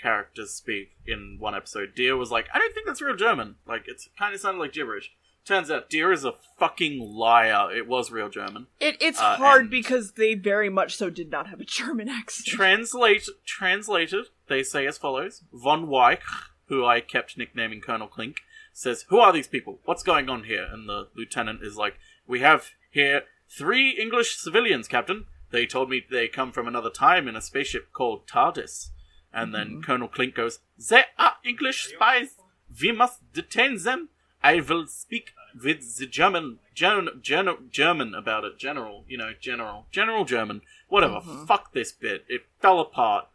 characters 0.00 0.52
speak 0.52 0.92
in 1.06 1.36
one 1.38 1.54
episode, 1.54 1.94
Deer 1.94 2.16
was 2.16 2.30
like, 2.30 2.46
"I 2.54 2.58
don't 2.58 2.72
think 2.74 2.86
that's 2.86 3.02
real 3.02 3.16
German. 3.16 3.56
Like, 3.66 3.84
it's 3.86 4.08
kind 4.18 4.34
of 4.34 4.40
sounded 4.40 4.60
like 4.60 4.72
gibberish." 4.72 5.12
Turns 5.44 5.70
out, 5.70 5.88
Deer 5.90 6.12
is 6.12 6.24
a 6.24 6.34
fucking 6.58 7.00
liar. 7.00 7.74
It 7.74 7.86
was 7.88 8.10
real 8.12 8.28
German. 8.28 8.66
It, 8.78 8.96
it's 9.00 9.18
Uh, 9.20 9.36
hard 9.36 9.70
because 9.70 10.12
they 10.12 10.34
very 10.34 10.68
much 10.68 10.96
so 10.96 11.10
did 11.10 11.30
not 11.30 11.46
have 11.48 11.60
a 11.60 11.64
German 11.64 12.08
accent. 12.08 12.46
Translate 12.46 13.26
translated, 13.46 14.26
they 14.48 14.62
say 14.62 14.86
as 14.86 14.98
follows: 14.98 15.42
Von 15.52 15.86
Weich, 15.86 16.20
who 16.66 16.84
I 16.84 17.00
kept 17.00 17.36
nicknaming 17.38 17.80
Colonel 17.80 18.06
Klink, 18.06 18.36
says, 18.72 19.06
"Who 19.08 19.18
are 19.18 19.32
these 19.32 19.48
people? 19.48 19.80
What's 19.84 20.02
going 20.02 20.28
on 20.28 20.44
here?" 20.44 20.68
And 20.70 20.88
the 20.88 21.08
lieutenant 21.16 21.62
is 21.62 21.76
like, 21.76 21.98
"We 22.26 22.40
have 22.40 22.70
here 22.90 23.24
three 23.48 23.90
English 23.90 24.36
civilians, 24.36 24.86
Captain. 24.88 25.26
They 25.50 25.66
told 25.66 25.90
me 25.90 26.06
they 26.08 26.28
come 26.28 26.52
from 26.52 26.68
another 26.68 26.90
time 26.90 27.26
in 27.26 27.34
a 27.34 27.40
spaceship 27.40 27.92
called 27.92 28.28
TARDIS." 28.28 28.90
And 29.32 29.54
then 29.54 29.76
Mhm. 29.80 29.84
Colonel 29.84 30.08
Klink 30.08 30.34
goes, 30.34 30.58
They 30.88 31.04
are 31.16 31.36
English 31.44 31.86
spies. 31.94 32.34
We 32.82 32.90
must 32.92 33.32
detain 33.32 33.80
them. 33.82 34.08
I 34.42 34.60
will 34.60 34.86
speak 34.86 35.32
with 35.62 35.98
the 35.98 36.06
German, 36.06 36.58
German, 36.74 37.20
German, 37.22 37.68
German 37.70 38.14
about 38.14 38.44
it. 38.44 38.58
General, 38.58 39.04
you 39.08 39.18
know, 39.18 39.32
General, 39.38 39.86
General 39.90 40.24
German. 40.24 40.62
Whatever. 40.88 41.20
Mhm. 41.20 41.46
Fuck 41.46 41.72
this 41.72 41.92
bit. 41.92 42.24
It 42.28 42.42
fell 42.60 42.80
apart. 42.80 43.26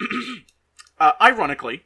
uh, 0.98 1.12
ironically, 1.20 1.84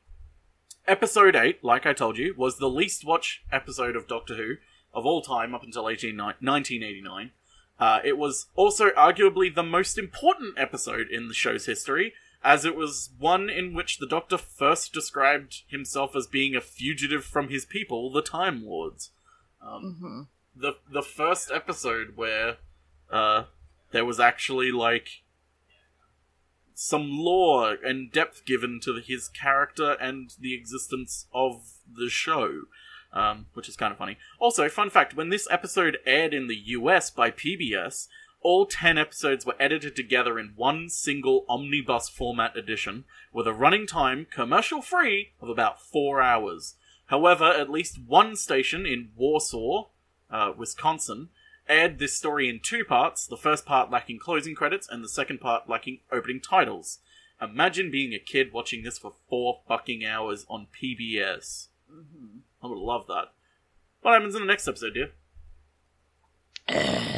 episode 0.87 1.37
8, 1.37 1.63
like 1.65 1.87
I 1.87 1.93
told 1.93 2.17
you, 2.19 2.35
was 2.37 2.59
the 2.59 2.69
least 2.71 3.05
watched 3.05 3.41
episode 3.53 3.97
of 3.97 4.07
Doctor 4.07 4.35
Who 4.37 4.57
of 4.93 5.05
all 5.05 5.23
time 5.23 5.55
up 5.55 5.63
until 5.63 5.89
18, 5.89 6.17
1989. 6.17 7.33
Uh, 7.79 7.99
it 8.05 8.17
was 8.17 8.47
also 8.55 8.91
arguably 8.91 9.53
the 9.53 9.63
most 9.65 9.99
important 9.99 10.55
episode 10.57 11.09
in 11.11 11.27
the 11.27 11.35
show's 11.35 11.67
history, 11.67 12.13
as 12.45 12.65
it 12.65 12.77
was 12.77 13.11
one 13.19 13.49
in 13.49 13.75
which 13.75 13.99
the 13.99 14.07
Doctor 14.07 14.39
first 14.39 14.93
described 14.93 15.63
himself 15.67 16.15
as 16.15 16.27
being 16.27 16.55
a 16.55 16.61
fugitive 16.61 17.25
from 17.25 17.49
his 17.49 17.65
people, 17.65 18.13
the 18.13 18.23
Time 18.23 18.65
Lords. 18.65 19.11
Um, 19.61 19.97
hmm 19.99 20.23
the 20.55 20.77
the 20.91 21.03
first 21.03 21.51
episode 21.51 22.13
where 22.17 22.59
uh, 23.11 23.45
there 23.91 24.05
was 24.05 24.21
actually 24.21 24.71
like 24.71 25.23
some 26.75 27.09
lore 27.11 27.77
and 27.85 28.11
depth 28.13 28.45
given 28.45 28.81
to 28.83 29.01
his 29.05 29.29
character 29.29 29.93
and 30.01 30.35
the 30.41 30.55
existence 30.55 31.27
of 31.33 31.63
the 31.93 32.09
show, 32.09 32.63
um, 33.13 33.47
which 33.55 33.69
is 33.69 33.77
kind 33.77 33.93
of 33.93 33.99
funny. 33.99 34.17
Also, 34.39 34.69
fun 34.69 34.91
fact: 34.91 35.17
when 35.17 35.31
this 35.31 35.49
episode 35.51 35.99
aired 36.07 36.35
in 36.35 36.47
the 36.47 36.59
US 36.67 37.11
by 37.11 37.31
PBS, 37.31 38.09
all 38.45 38.67
ten 38.67 38.99
episodes 38.99 39.45
were 39.45 39.57
edited 39.59 39.97
together 39.97 40.39
in 40.39 40.53
one 40.55 40.89
single 40.91 41.45
omnibus 41.49 42.09
format 42.09 42.57
edition, 42.57 43.05
with 43.33 43.49
a 43.49 43.53
running 43.53 43.87
time, 43.87 44.27
commercial 44.31 44.83
free, 44.83 45.33
of 45.41 45.49
about 45.49 45.81
four 45.81 46.21
hours. 46.21 46.75
However, 47.07 47.47
at 47.47 47.71
least 47.71 47.99
one 48.07 48.37
station 48.37 48.87
in 48.87 49.11
Warsaw, 49.17 49.87
uh, 50.31 50.53
Wisconsin, 50.57 51.31
aired 51.69 51.99
this 51.99 52.17
story 52.17 52.49
in 52.49 52.61
two 52.61 52.85
parts, 52.85 53.27
the 53.27 53.37
first 53.37 53.65
part 53.65 53.91
lacking 53.91 54.19
closing 54.19 54.55
credits 54.55 54.87
and 54.89 55.03
the 55.03 55.09
second 55.09 55.41
part 55.41 55.69
lacking 55.69 56.01
opening 56.13 56.41
titles. 56.41 56.99
Imagine 57.41 57.91
being 57.91 58.13
a 58.13 58.19
kid 58.19 58.53
watching 58.53 58.83
this 58.83 58.99
for 58.99 59.15
four 59.29 59.61
fucking 59.67 60.05
hours 60.05 60.45
on 60.49 60.67
PBS. 60.71 61.69
hmm 61.91 62.39
I 62.63 62.67
would 62.67 62.79
love 62.79 63.07
that. 63.09 63.33
What 64.03 64.13
happens 64.13 64.35
in 64.35 64.43
the 64.43 64.47
next 64.47 64.69
episode, 64.69 64.95
dear? 66.69 67.11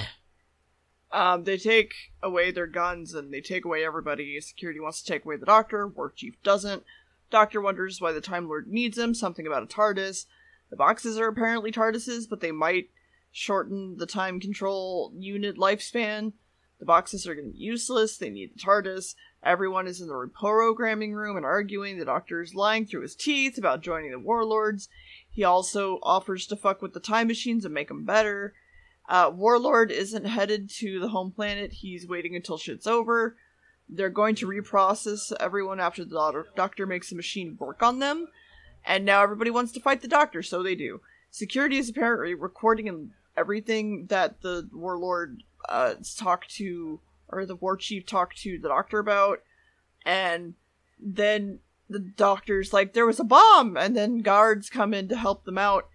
Um, 1.16 1.44
they 1.44 1.56
take 1.56 1.94
away 2.22 2.50
their 2.50 2.66
guns 2.66 3.14
and 3.14 3.32
they 3.32 3.40
take 3.40 3.64
away 3.64 3.82
everybody. 3.82 4.38
Security 4.42 4.78
wants 4.78 5.00
to 5.00 5.10
take 5.10 5.24
away 5.24 5.38
the 5.38 5.46
doctor. 5.46 5.88
War 5.88 6.12
chief 6.14 6.34
doesn't. 6.42 6.84
Doctor 7.30 7.58
wonders 7.58 8.02
why 8.02 8.12
the 8.12 8.20
Time 8.20 8.48
Lord 8.48 8.68
needs 8.68 8.98
him. 8.98 9.14
Something 9.14 9.46
about 9.46 9.62
a 9.62 9.66
TARDIS. 9.66 10.26
The 10.68 10.76
boxes 10.76 11.16
are 11.18 11.28
apparently 11.28 11.72
TARDISes, 11.72 12.28
but 12.28 12.40
they 12.40 12.52
might 12.52 12.90
shorten 13.32 13.96
the 13.96 14.04
time 14.04 14.40
control 14.40 15.10
unit 15.16 15.56
lifespan. 15.56 16.34
The 16.80 16.84
boxes 16.84 17.26
are 17.26 17.34
going 17.34 17.46
to 17.46 17.52
be 17.54 17.64
useless. 17.64 18.18
They 18.18 18.28
need 18.28 18.52
the 18.54 18.60
TARDIS. 18.60 19.14
Everyone 19.42 19.86
is 19.86 20.02
in 20.02 20.08
the 20.08 20.12
reprogramming 20.12 21.14
room 21.14 21.38
and 21.38 21.46
arguing. 21.46 21.98
The 21.98 22.04
doctor 22.04 22.42
is 22.42 22.54
lying 22.54 22.84
through 22.84 23.02
his 23.02 23.16
teeth 23.16 23.56
about 23.56 23.80
joining 23.80 24.10
the 24.10 24.18
warlords. 24.18 24.90
He 25.30 25.44
also 25.44 25.98
offers 26.02 26.46
to 26.48 26.56
fuck 26.56 26.82
with 26.82 26.92
the 26.92 27.00
time 27.00 27.28
machines 27.28 27.64
and 27.64 27.72
make 27.72 27.88
them 27.88 28.04
better. 28.04 28.52
Uh, 29.08 29.30
Warlord 29.32 29.90
isn't 29.92 30.24
headed 30.24 30.68
to 30.70 30.98
the 30.98 31.08
home 31.08 31.30
planet. 31.30 31.72
He's 31.72 32.08
waiting 32.08 32.34
until 32.34 32.58
shit's 32.58 32.86
over. 32.86 33.36
They're 33.88 34.10
going 34.10 34.34
to 34.36 34.48
reprocess 34.48 35.32
everyone 35.38 35.78
after 35.78 36.04
the 36.04 36.44
doctor 36.56 36.86
makes 36.86 37.10
the 37.10 37.16
machine 37.16 37.56
work 37.58 37.82
on 37.82 38.00
them. 38.00 38.28
And 38.84 39.04
now 39.04 39.22
everybody 39.22 39.50
wants 39.50 39.72
to 39.72 39.80
fight 39.80 40.02
the 40.02 40.08
doctor, 40.08 40.42
so 40.42 40.62
they 40.62 40.74
do. 40.74 41.00
Security 41.30 41.78
is 41.78 41.88
apparently 41.88 42.34
recording 42.34 43.10
everything 43.36 44.06
that 44.06 44.40
the 44.42 44.68
warlord 44.72 45.42
uh, 45.68 45.94
talked 46.16 46.54
to, 46.56 47.00
or 47.28 47.46
the 47.46 47.56
war 47.56 47.76
chief 47.76 48.06
talked 48.06 48.38
to 48.38 48.58
the 48.58 48.68
doctor 48.68 48.98
about. 48.98 49.40
And 50.04 50.54
then 50.98 51.60
the 51.88 51.98
doctor's 51.98 52.72
like, 52.72 52.92
there 52.92 53.06
was 53.06 53.20
a 53.20 53.24
bomb! 53.24 53.76
And 53.76 53.96
then 53.96 54.18
guards 54.18 54.70
come 54.70 54.94
in 54.94 55.08
to 55.08 55.16
help 55.16 55.44
them 55.44 55.58
out 55.58 55.88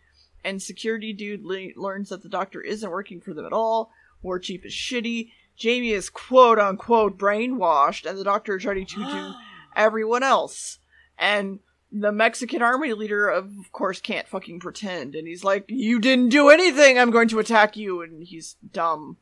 and 0.44 0.62
security 0.62 1.14
dude 1.14 1.44
le- 1.44 1.70
learns 1.76 2.10
that 2.10 2.24
the 2.24 2.30
doctor 2.30 2.62
isn't 2.62 2.90
working 2.90 3.22
for 3.22 3.34
them 3.34 3.46
at 3.46 3.54
all. 3.54 3.92
War 4.22 4.40
chief 4.40 4.66
is 4.66 4.74
shitty. 4.74 5.32
Jamie 5.56 5.92
is 5.92 6.10
quote 6.10 6.60
unquote 6.60 7.18
brainwashed, 7.18 8.10
and 8.10 8.18
the 8.18 8.24
doctor 8.24 8.58
is 8.58 8.66
ready 8.66 8.86
to 8.86 8.96
do 8.96 9.34
everyone 9.76 10.24
else. 10.24 10.80
And 11.18 11.60
the 11.92 12.12
Mexican 12.12 12.62
army 12.62 12.94
leader, 12.94 13.30
of 13.30 13.72
course, 13.72 14.00
can't 14.00 14.28
fucking 14.28 14.60
pretend. 14.60 15.14
And 15.16 15.28
he's 15.28 15.44
like, 15.44 15.66
You 15.68 16.00
didn't 16.00 16.30
do 16.30 16.50
anything, 16.50 16.98
I'm 16.98 17.12
going 17.12 17.28
to 17.30 17.40
attack 17.40 17.76
you. 17.76 18.02
And 18.02 18.24
he's 18.24 18.56
dumb. 18.72 19.18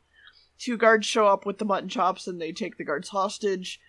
Two 0.58 0.76
guards 0.76 1.06
show 1.06 1.26
up 1.26 1.46
with 1.46 1.58
the 1.58 1.64
mutton 1.64 1.88
chops 1.88 2.26
and 2.26 2.40
they 2.40 2.52
take 2.52 2.76
the 2.76 2.84
guards 2.84 3.08
hostage. 3.08 3.80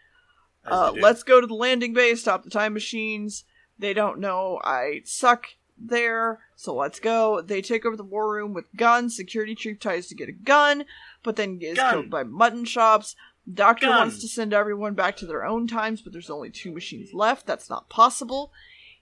Uh, 0.66 0.94
let's 1.00 1.24
go 1.24 1.42
to 1.42 1.48
the 1.48 1.54
landing 1.56 1.94
bay, 1.94 2.16
stop 2.16 2.44
the 2.44 2.50
time 2.50 2.74
machines. 2.74 3.46
They 3.78 3.94
don't 3.94 4.20
know 4.20 4.60
I 4.64 5.02
suck 5.06 5.48
there, 5.84 6.40
so 6.56 6.76
let's 6.76 7.00
go. 7.00 7.42
They 7.42 7.62
take 7.62 7.86
over 7.86 7.96
the 7.98 8.04
war 8.04 8.32
room 8.34 8.54
with 8.54 8.66
guns. 8.76 9.16
Security 9.16 9.56
chief 9.56 9.80
tries 9.80 10.08
to 10.08 10.16
get 10.16 10.30
a 10.30 10.34
gun, 10.34 10.86
but 11.24 11.36
then 11.36 11.60
is 11.62 11.78
Gun. 11.78 11.94
killed 11.94 12.10
by 12.10 12.24
mutton 12.24 12.66
chops. 12.66 13.16
Doctor 13.52 13.88
Gun. 13.88 13.98
wants 13.98 14.20
to 14.22 14.28
send 14.28 14.54
everyone 14.54 14.94
back 14.94 15.18
to 15.18 15.26
their 15.26 15.44
own 15.46 15.68
times, 15.68 16.02
but 16.02 16.14
there's 16.14 16.30
only 16.30 16.50
two 16.52 16.72
machines 16.72 17.14
left. 17.14 17.46
That's 17.48 17.70
not 17.70 17.90
possible. 17.90 18.52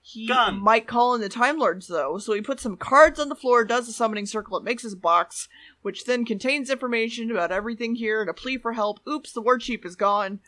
He 0.02 0.28
Gun. 0.28 0.60
might 0.60 0.88
call 0.88 1.14
in 1.14 1.22
the 1.22 1.30
Time 1.30 1.60
Lords, 1.60 1.88
though, 1.88 2.18
so 2.18 2.34
he 2.34 2.42
puts 2.42 2.64
some 2.64 2.78
cards 2.78 3.20
on 3.20 3.28
the 3.30 3.36
floor, 3.36 3.66
does 3.66 3.90
a 3.90 3.94
summoning 3.94 4.26
circle, 4.26 4.58
it 4.58 4.64
makes 4.64 4.84
his 4.84 4.96
box, 4.96 5.50
which 5.82 6.06
then 6.06 6.24
contains 6.26 6.70
information 6.70 7.30
about 7.30 7.52
everything 7.52 7.96
here 7.96 8.22
and 8.22 8.30
a 8.30 8.34
plea 8.34 8.58
for 8.58 8.74
help. 8.74 9.02
Oops, 9.08 9.32
the 9.34 9.42
war 9.42 9.58
chief 9.58 9.86
is 9.86 9.96
gone. 9.98 10.40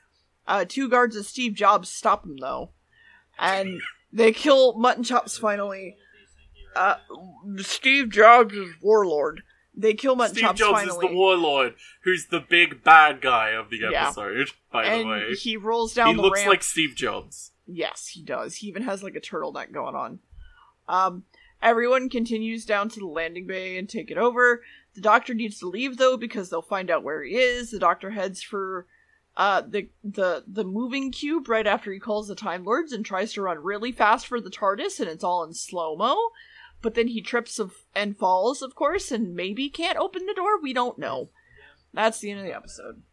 Uh, 0.47 0.65
two 0.67 0.89
guards 0.89 1.15
of 1.15 1.25
Steve 1.25 1.53
Jobs 1.53 1.89
stop 1.89 2.25
him, 2.25 2.37
though. 2.37 2.71
And 3.37 3.81
they 4.11 4.31
kill 4.31 4.73
Mutton 4.77 5.03
Chops 5.03 5.37
finally. 5.37 5.97
Uh, 6.75 6.95
Steve 7.57 8.09
Jobs 8.09 8.53
is 8.53 8.73
warlord. 8.81 9.43
They 9.75 9.93
kill 9.93 10.15
Mutton 10.15 10.35
Steve 10.35 10.43
Chops 10.43 10.59
Jobs 10.59 10.79
finally. 10.81 11.05
is 11.05 11.11
the 11.11 11.15
warlord, 11.15 11.75
who's 12.03 12.27
the 12.27 12.39
big 12.41 12.83
bad 12.83 13.21
guy 13.21 13.49
of 13.51 13.69
the 13.69 13.77
Yeah. 13.77 14.05
episode. 14.07 14.49
By 14.71 14.85
and 14.85 15.01
the 15.01 15.07
way, 15.07 15.33
he 15.33 15.57
rolls 15.57 15.93
down 15.93 16.09
he 16.09 16.15
the 16.15 16.21
looks 16.21 16.39
ramp. 16.39 16.49
like 16.49 16.63
Steve 16.63 16.95
Jobs. 16.95 17.51
Yes, 17.67 18.07
he 18.07 18.21
does. 18.21 18.55
He 18.55 18.67
even 18.67 18.83
has 18.83 19.01
like 19.01 19.15
a 19.15 19.21
turtleneck 19.21 19.71
going 19.71 19.95
on. 19.95 20.19
Um, 20.89 21.23
everyone 21.61 22.09
continues 22.09 22.65
down 22.65 22.89
to 22.89 22.99
the 22.99 23.05
landing 23.07 23.47
bay 23.47 23.77
and 23.77 23.87
take 23.87 24.11
it 24.11 24.17
over. 24.17 24.61
The 24.93 25.01
doctor 25.01 25.33
needs 25.33 25.59
to 25.59 25.69
leave 25.69 25.97
though 25.97 26.17
because 26.17 26.49
they'll 26.49 26.61
find 26.61 26.89
out 26.91 27.03
where 27.03 27.23
he 27.23 27.35
is. 27.37 27.71
The 27.71 27.79
doctor 27.79 28.11
heads 28.11 28.41
for 28.43 28.87
uh 29.37 29.61
the 29.65 29.87
the 30.03 30.43
the 30.45 30.65
moving 30.65 31.09
cube 31.13 31.47
right 31.47 31.65
after 31.65 31.93
he 31.93 31.99
calls 31.99 32.27
the 32.27 32.35
Time 32.35 32.65
Lords 32.65 32.91
and 32.91 33.05
tries 33.05 33.31
to 33.33 33.41
run 33.41 33.63
really 33.63 33.93
fast 33.93 34.27
for 34.27 34.41
the 34.41 34.49
TARDIS 34.49 34.99
and 34.99 35.07
it's 35.07 35.23
all 35.23 35.45
in 35.45 35.53
slow 35.53 35.95
mo. 35.95 36.17
But 36.81 36.95
then 36.95 37.07
he 37.07 37.21
trips 37.21 37.59
of 37.59 37.73
and 37.95 38.17
falls, 38.17 38.61
of 38.61 38.75
course, 38.75 39.11
and 39.11 39.35
maybe 39.35 39.69
can't 39.69 39.97
open 39.97 40.25
the 40.25 40.33
door. 40.33 40.59
We 40.59 40.73
don't 40.73 40.97
know. 40.97 41.29
That's 41.93 42.19
the 42.19 42.31
end 42.31 42.39
of 42.39 42.45
the 42.45 42.55
episode. 42.55 43.03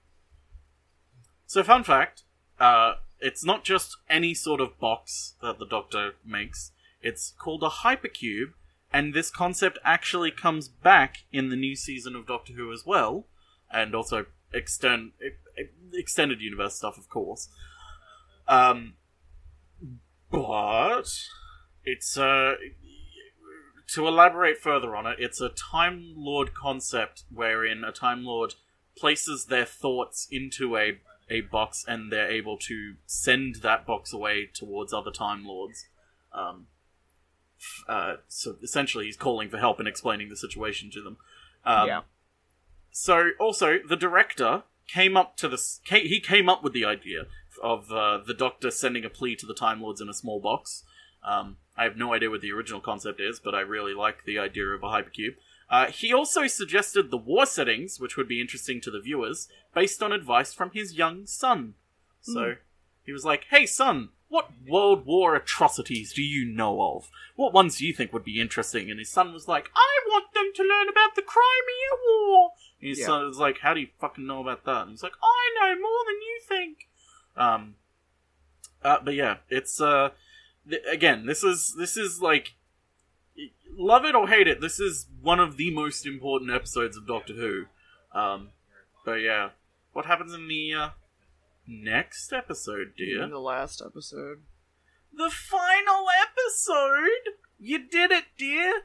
So, 1.47 1.63
fun 1.63 1.85
fact: 1.85 2.23
uh, 2.59 2.95
it's 3.21 3.45
not 3.45 3.65
just 3.65 3.97
any 4.09 4.35
sort 4.35 4.61
of 4.61 4.79
box 4.79 5.35
that 5.43 5.59
the 5.59 5.67
Doctor 5.67 6.13
makes. 6.25 6.73
It's 7.03 7.35
called 7.39 7.63
a 7.63 7.69
hypercube, 7.69 8.53
and 8.93 9.15
this 9.15 9.31
concept 9.31 9.79
actually 9.85 10.31
comes 10.31 10.69
back 10.69 11.25
in 11.33 11.49
the 11.49 11.57
new 11.57 11.77
season 11.77 12.17
of 12.17 12.27
Doctor 12.27 12.55
Who 12.55 12.73
as 12.73 12.85
well, 12.87 13.27
and 13.71 13.95
also 13.95 14.27
extend 14.53 15.13
extended 15.93 16.41
universe 16.41 16.77
stuff, 16.77 16.97
of 16.97 17.09
course. 17.09 17.49
Um, 18.47 18.95
but 20.31 21.11
it's 21.85 22.19
uh 22.19 22.55
to 23.95 24.07
elaborate 24.07 24.59
further 24.59 24.95
on 24.95 25.07
it, 25.07 25.17
it's 25.19 25.41
a 25.41 25.49
Time 25.49 26.15
Lord 26.17 26.55
concept 26.55 27.25
wherein 27.33 27.85
a 27.85 27.93
Time 27.93 28.25
Lord 28.25 28.55
places 28.97 29.47
their 29.47 29.65
thoughts 29.65 30.27
into 30.31 30.77
a 30.77 30.99
a 31.31 31.43
box 31.43 31.85
and 31.87 32.11
they're 32.11 32.31
able 32.31 32.57
to 32.57 32.95
send 33.07 33.57
that 33.57 33.87
box 33.87 34.13
away 34.13 34.49
towards 34.53 34.93
other 34.93 35.11
Time 35.11 35.45
Lords. 35.45 35.87
Um, 36.33 36.67
uh, 37.89 38.15
so 38.29 38.57
essentially, 38.63 39.07
he's 39.07 39.17
calling 39.17 39.49
for 39.49 39.59
help 39.59 39.79
and 39.79 39.89
explaining 39.89 40.29
the 40.29 40.37
situation 40.37 40.91
to 40.93 41.03
them. 41.03 41.17
Um, 41.65 41.89
yeah. 41.89 42.01
So 42.91 43.31
also, 43.39 43.79
the 43.87 43.97
director 43.97 44.63
came 44.87 45.17
up 45.17 45.37
to 45.39 45.49
this. 45.49 45.81
Came, 45.85 46.07
he 46.07 46.21
came 46.21 46.49
up 46.49 46.63
with 46.63 46.73
the 46.73 46.85
idea 46.85 47.25
of 47.63 47.91
uh, 47.93 48.19
the 48.27 48.35
Doctor 48.35 48.71
sending 48.71 49.05
a 49.05 49.11
plea 49.11 49.37
to 49.37 49.47
the 49.47 49.55
Time 49.55 49.83
Lords 49.83 50.01
in 50.01 50.09
a 50.09 50.15
small 50.15 50.41
box. 50.41 50.85
Um, 51.29 51.57
I 51.77 51.85
have 51.85 51.97
no 51.97 52.15
idea 52.15 52.31
what 52.31 52.41
the 52.41 52.53
original 52.53 52.81
concept 52.81 53.21
is, 53.21 53.39
but 53.39 53.55
I 53.55 53.61
really 53.61 53.95
like 53.95 54.25
the 54.25 54.39
idea 54.39 54.65
of 54.69 54.83
a 54.83 54.87
hypercube. 54.87 55.37
Uh, 55.71 55.87
he 55.87 56.13
also 56.13 56.47
suggested 56.47 57.11
the 57.11 57.19
war 57.19 57.45
settings, 57.45 58.01
which 58.01 58.17
would 58.17 58.27
be 58.27 58.41
interesting 58.41 58.81
to 58.81 58.91
the 58.91 59.01
viewers, 59.01 59.49
based 59.75 60.03
on 60.03 60.11
advice 60.13 60.55
from 60.55 60.71
his 60.73 60.95
young 60.95 61.27
son. 61.27 61.75
So 62.23 62.55
he 63.05 63.13
was 63.13 63.25
like, 63.25 63.45
"Hey, 63.51 63.67
son, 63.67 64.09
what 64.29 64.51
World 64.67 65.05
War 65.07 65.35
atrocities 65.37 66.13
do 66.13 66.23
you 66.23 66.45
know 66.45 66.81
of? 66.97 67.11
What 67.37 67.53
ones 67.53 67.77
do 67.79 67.87
you 67.87 67.93
think 67.93 68.13
would 68.13 68.25
be 68.25 68.41
interesting? 68.41 68.91
And 68.91 68.99
his 68.99 69.11
son 69.11 69.33
was 69.33 69.47
like, 69.49 69.71
I 69.75 70.01
want 70.09 70.33
them 70.35 70.51
to 70.55 70.63
learn 70.63 70.89
about 70.89 71.15
the 71.15 71.23
Crimea 71.23 71.93
War. 72.07 72.51
And 72.81 72.89
his 72.91 72.99
Yeah. 73.01 73.07
son 73.07 73.27
was 73.27 73.39
like, 73.39 73.59
How 73.61 73.75
do 73.75 73.81
you 73.81 73.89
fucking 74.01 74.27
know 74.27 74.41
about 74.41 74.65
that? 74.65 74.83
And 74.83 74.91
he's 74.91 75.03
like, 75.03 75.15
I 75.23 75.51
know 75.61 75.81
more 75.81 76.05
than 76.07 76.21
you 76.21 76.41
think. 76.47 76.89
Um, 77.37 77.75
uh, 78.83 78.99
but 79.03 79.15
yeah, 79.15 79.39
it's 79.49 79.81
uh, 79.81 80.11
th- 80.69 80.83
again, 80.91 81.27
this 81.27 81.43
is 81.43 81.75
this 81.79 81.97
is 81.97 82.21
like, 82.21 82.55
love 83.77 84.05
it 84.05 84.15
or 84.15 84.29
hate 84.29 84.49
it, 84.49 84.61
this 84.61 84.81
is 84.81 85.07
one 85.21 85.41
of 85.41 85.57
the 85.57 85.71
most 85.71 86.07
important 86.07 86.51
episodes 86.51 86.97
of 86.97 87.07
Doctor 87.07 87.35
Who. 87.35 87.65
Um, 88.13 88.51
but 89.05 89.15
yeah, 89.15 89.51
what 89.93 90.07
happens 90.07 90.33
in 90.33 90.49
the 90.49 90.75
uh, 90.75 90.89
next 91.67 92.33
episode, 92.33 92.95
dear? 92.97 93.23
In 93.23 93.31
the 93.31 93.39
last 93.39 93.83
episode. 93.85 94.43
The 95.13 95.31
final 95.31 96.07
episode! 96.23 97.35
You 97.59 97.89
did 97.89 98.11
it, 98.11 98.25
dear! 98.37 98.83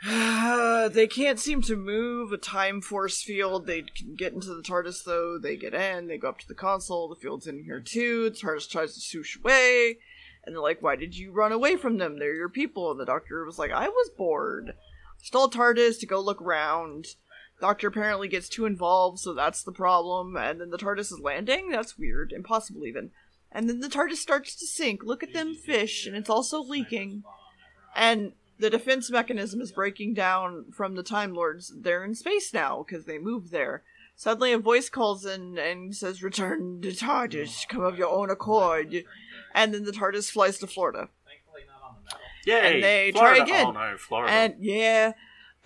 they 0.90 1.08
can't 1.10 1.40
seem 1.40 1.60
to 1.62 1.74
move 1.74 2.32
a 2.32 2.36
time 2.36 2.80
force 2.80 3.20
field. 3.20 3.66
They 3.66 3.82
can 3.82 4.14
get 4.14 4.32
into 4.32 4.54
the 4.54 4.62
TARDIS 4.62 5.02
though. 5.04 5.38
They 5.38 5.56
get 5.56 5.74
in. 5.74 6.06
They 6.06 6.18
go 6.18 6.28
up 6.28 6.38
to 6.38 6.48
the 6.48 6.54
console. 6.54 7.08
The 7.08 7.16
field's 7.16 7.48
in 7.48 7.64
here 7.64 7.80
too. 7.80 8.30
The 8.30 8.36
TARDIS 8.36 8.70
tries 8.70 8.94
to 8.94 9.00
swoosh 9.00 9.36
away, 9.36 9.98
and 10.48 10.56
they're 10.56 10.62
like, 10.62 10.82
"Why 10.82 10.96
did 10.96 11.16
you 11.16 11.30
run 11.30 11.52
away 11.52 11.76
from 11.76 11.98
them? 11.98 12.18
They're 12.18 12.34
your 12.34 12.48
people." 12.48 12.90
And 12.90 12.98
the 12.98 13.04
Doctor 13.04 13.44
was 13.44 13.58
like, 13.58 13.70
"I 13.70 13.88
was 13.88 14.10
bored. 14.10 14.74
Stole 15.22 15.48
TARDIS 15.48 16.00
to 16.00 16.06
go 16.06 16.20
look 16.20 16.42
around." 16.42 17.14
Doctor 17.60 17.88
apparently 17.88 18.28
gets 18.28 18.48
too 18.48 18.66
involved, 18.66 19.18
so 19.18 19.34
that's 19.34 19.62
the 19.62 19.72
problem. 19.72 20.36
And 20.36 20.60
then 20.60 20.70
the 20.70 20.78
TARDIS 20.78 21.12
is 21.12 21.20
landing. 21.20 21.70
That's 21.70 21.98
weird, 21.98 22.32
impossible 22.32 22.86
even. 22.86 23.12
And 23.52 23.68
then 23.68 23.80
the 23.80 23.88
TARDIS 23.88 24.16
starts 24.16 24.54
to 24.56 24.66
sink. 24.66 25.04
Look 25.04 25.22
at 25.22 25.32
them 25.32 25.54
fish, 25.54 26.06
and 26.06 26.16
it's 26.16 26.30
also 26.30 26.60
leaking. 26.60 27.24
And 27.94 28.32
the 28.58 28.70
defense 28.70 29.10
mechanism 29.10 29.60
is 29.60 29.72
breaking 29.72 30.14
down 30.14 30.72
from 30.72 30.94
the 30.94 31.02
Time 31.02 31.34
Lords. 31.34 31.72
They're 31.76 32.04
in 32.04 32.14
space 32.14 32.52
now 32.52 32.82
because 32.82 33.04
they 33.04 33.18
moved 33.18 33.50
there. 33.50 33.82
Suddenly, 34.16 34.52
a 34.52 34.58
voice 34.58 34.88
calls 34.88 35.24
in 35.24 35.58
and 35.58 35.94
says, 35.94 36.24
"Return 36.24 36.82
to 36.82 36.90
TARDIS. 36.90 37.68
Come 37.68 37.84
of 37.84 37.98
your 37.98 38.10
own 38.10 38.30
accord." 38.30 39.04
And 39.58 39.74
then 39.74 39.84
the 39.84 39.92
TARDIS 39.92 40.30
flies 40.30 40.58
to 40.58 40.66
Florida. 40.66 41.08
Thankfully 41.26 41.62
not 41.66 41.88
on 41.88 41.96
the 41.96 42.04
metal. 42.04 42.20
Yay! 42.46 42.74
And 42.74 42.84
they 42.84 43.10
try 43.10 43.34
Florida. 43.34 43.42
again. 43.42 43.66
Oh 43.66 43.72
no, 43.72 43.96
Florida. 43.98 44.32
And 44.32 44.54
yeah, 44.60 45.12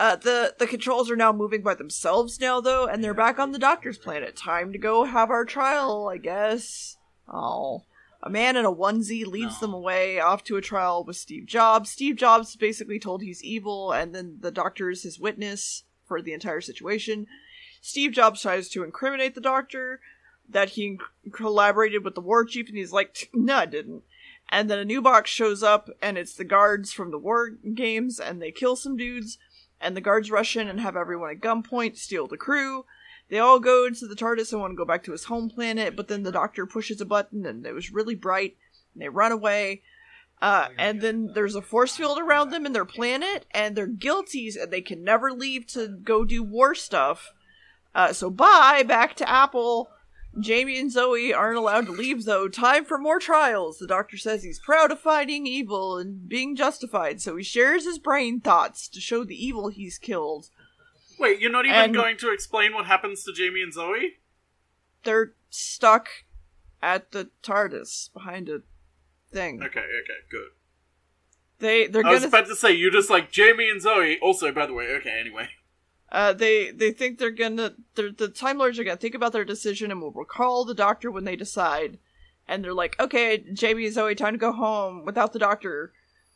uh, 0.01 0.17
the 0.17 0.55
the 0.59 0.67
controls 0.67 1.11
are 1.11 1.17
now 1.17 1.33
moving 1.33 1.63
by 1.63 1.75
themselves 1.75 2.41
now, 2.41 2.61
though, 2.61 2.87
and 2.87 3.05
they're 3.05 3.13
back 3.13 3.39
on 3.39 3.53
the 3.53 3.59
Doctor's 3.59 3.99
planet. 3.99 4.35
Time 4.35 4.73
to 4.73 4.79
go 4.79 5.05
have 5.05 5.31
our 5.31 5.45
trial, 5.45 6.09
I 6.09 6.17
guess. 6.17 6.97
Oh. 7.29 7.83
A 8.25 8.31
man 8.31 8.57
in 8.57 8.65
a 8.65 8.73
onesie 8.73 9.27
leads 9.27 9.59
them 9.59 9.75
away 9.75 10.21
off 10.21 10.45
to 10.45 10.57
a 10.57 10.61
trial 10.61 11.03
with 11.03 11.17
Steve 11.17 11.45
Jobs. 11.45 11.91
Steve 11.91 12.15
Jobs 12.15 12.51
is 12.51 12.57
basically 12.57 13.01
told 13.01 13.21
he's 13.21 13.43
evil, 13.43 13.91
and 13.91 14.15
then 14.15 14.39
the 14.41 14.53
Doctor 14.53 14.91
is 14.91 15.03
his 15.03 15.19
witness 15.19 15.83
for 16.07 16.23
the 16.23 16.33
entire 16.33 16.61
situation. 16.61 17.27
Steve 17.81 18.13
Jobs 18.13 18.43
tries 18.43 18.69
to 18.69 18.85
incriminate 18.85 19.35
the 19.35 19.41
Doctor 19.41 20.01
that 20.49 20.71
he 20.71 20.99
collaborated 21.33 22.05
with 22.05 22.15
the 22.15 22.21
war 22.21 22.45
chief, 22.45 22.69
and 22.69 22.77
he's 22.77 22.93
like, 22.93 23.31
"No, 23.33 23.57
I 23.57 23.67
didn't." 23.67 24.05
And 24.49 24.71
then 24.71 24.79
a 24.79 24.85
new 24.85 25.01
box 25.01 25.31
shows 25.31 25.63
up, 25.63 25.89
and 26.03 26.19
it's 26.19 26.35
the 26.35 26.45
guards 26.45 26.93
from 26.93 27.11
the 27.11 27.19
war 27.19 27.51
games, 27.51 28.21
and 28.21 28.41
they 28.41 28.53
kill 28.53 28.77
some 28.77 28.97
dudes. 28.97 29.39
And 29.81 29.97
the 29.97 30.01
guards 30.01 30.31
rush 30.31 30.57
in 30.57 30.69
and 30.69 30.79
have 30.79 30.97
everyone 30.97 31.31
at 31.31 31.41
gunpoint, 31.41 31.97
steal 31.97 32.29
the 32.29 32.37
crew. 32.37 32.85
They 33.31 33.39
all 33.39 33.59
go 33.59 33.87
into 33.87 34.07
the 34.07 34.15
TARDIS 34.15 34.53
and 34.53 34.61
want 34.61 34.73
to 34.73 34.77
go 34.77 34.85
back 34.85 35.03
to 35.05 35.13
his 35.13 35.25
home 35.25 35.49
planet, 35.49 35.97
but 35.97 36.09
then 36.09 36.23
the 36.23 36.31
Doctor 36.31 36.67
pushes 36.67 37.01
a 37.01 37.07
button, 37.07 37.47
and 37.47 37.67
it 37.67 37.73
was 37.73 37.91
really 37.91 38.15
bright. 38.15 38.57
And 38.93 39.03
they 39.03 39.09
run 39.09 39.33
away. 39.33 39.83
Uh, 40.43 40.69
and 40.77 41.01
then 41.01 41.31
there's 41.35 41.55
a 41.55 41.63
force 41.63 41.97
field 41.97 42.19
around 42.19 42.51
them 42.51 42.67
and 42.67 42.75
their 42.75 42.85
planet, 42.85 43.47
and 43.53 43.75
they're 43.75 43.89
guilties, 43.89 44.61
and 44.61 44.73
they 44.73 44.83
can 44.83 45.03
never 45.03 45.33
leave 45.33 45.67
to 45.69 45.89
go 45.89 46.25
do 46.25 46.43
war 46.43 46.75
stuff. 46.75 47.33
Uh, 47.95 48.13
so 48.13 48.29
bye, 48.29 48.83
back 48.83 49.15
to 49.17 49.31
Apple. 49.31 49.89
Jamie 50.41 50.79
and 50.79 50.91
Zoe 50.91 51.33
aren't 51.35 51.59
allowed 51.59 51.87
to 51.87 51.93
leave, 51.93 52.25
though. 52.25 52.49
Time 52.49 52.85
for 52.85 52.97
more 52.99 53.19
trials. 53.19 53.79
The 53.79 53.87
doctor 53.87 54.17
says 54.17 54.43
he's 54.43 54.59
proud 54.59 54.91
of 54.91 54.99
fighting 55.01 55.47
evil 55.47 55.99
and 55.99 56.27
being 56.29 56.57
justified, 56.57 57.21
so 57.21 57.37
he 57.37 57.43
shares 57.45 57.85
his 57.85 57.99
brain 57.99 58.41
thoughts 58.41 58.89
to 58.89 59.01
show 59.01 59.25
the 59.25 59.35
evil 59.35 59.69
he's 59.69 59.99
killed. 59.99 60.49
Wait, 61.19 61.39
you're 61.41 61.51
not 61.53 61.67
even 61.67 61.77
and- 61.77 61.95
going 61.95 62.17
to 62.19 62.33
explain 62.33 62.73
what 62.73 62.87
happens 62.87 63.23
to 63.25 63.33
Jamie 63.33 63.63
and 63.63 63.73
Zoe? 63.73 64.15
They're 65.05 65.35
stuck 65.51 66.09
at 66.81 67.13
the 67.13 67.31
TARDIS 67.43 68.13
behind 68.13 68.49
a 68.49 68.63
thing. 69.33 69.63
Okay, 69.63 69.81
okay, 69.81 70.21
good. 70.31 70.49
They 71.59 71.87
they're 71.87 72.05
I 72.05 72.11
was 72.11 72.21
gonna 72.21 72.29
about 72.29 72.47
to 72.49 72.57
say 72.57 72.73
you 72.73 72.91
just 72.91 73.09
like 73.11 73.31
Jamie 73.31 73.69
and 73.69 73.81
Zoe. 73.81 74.19
Also, 74.21 74.51
by 74.51 74.67
the 74.67 74.73
way, 74.73 74.87
okay. 74.97 75.17
Anyway, 75.21 75.49
Uh, 76.13 76.35
they 76.35 76.71
they 76.71 76.93
think 76.93 77.19
they're 77.19 77.31
gonna 77.31 77.73
they're, 77.95 78.13
the 78.13 78.29
Time 78.29 78.59
Lords 78.59 78.79
are 78.79 78.85
gonna 78.85 78.99
think 78.99 79.15
about 79.15 79.33
their 79.33 79.47
decision 79.47 79.91
and 79.91 80.01
will 80.01 80.13
recall 80.13 80.65
the 80.65 80.75
Doctor 80.75 81.11
when 81.11 81.25
they 81.25 81.37
decide. 81.37 81.99
And 82.47 82.63
they're 82.63 82.75
like, 82.75 83.01
okay, 83.01 83.39
Jamie 83.53 83.87
and 83.87 83.95
Zoe, 83.95 84.15
time 84.15 84.35
to 84.35 84.39
go 84.39 84.53
home 84.53 85.07
without 85.07 85.33
the 85.33 85.39
Doctor. 85.39 85.93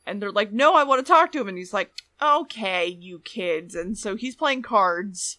And 0.06 0.22
they're 0.22 0.32
like, 0.32 0.50
no, 0.50 0.74
I 0.74 0.84
want 0.84 1.04
to 1.04 1.12
talk 1.12 1.30
to 1.32 1.40
him. 1.40 1.48
And 1.48 1.58
he's 1.58 1.74
like, 1.74 1.92
okay, 2.22 2.86
you 2.86 3.18
kids. 3.18 3.74
And 3.74 3.98
so 3.98 4.16
he's 4.16 4.34
playing 4.34 4.62
cards. 4.62 5.38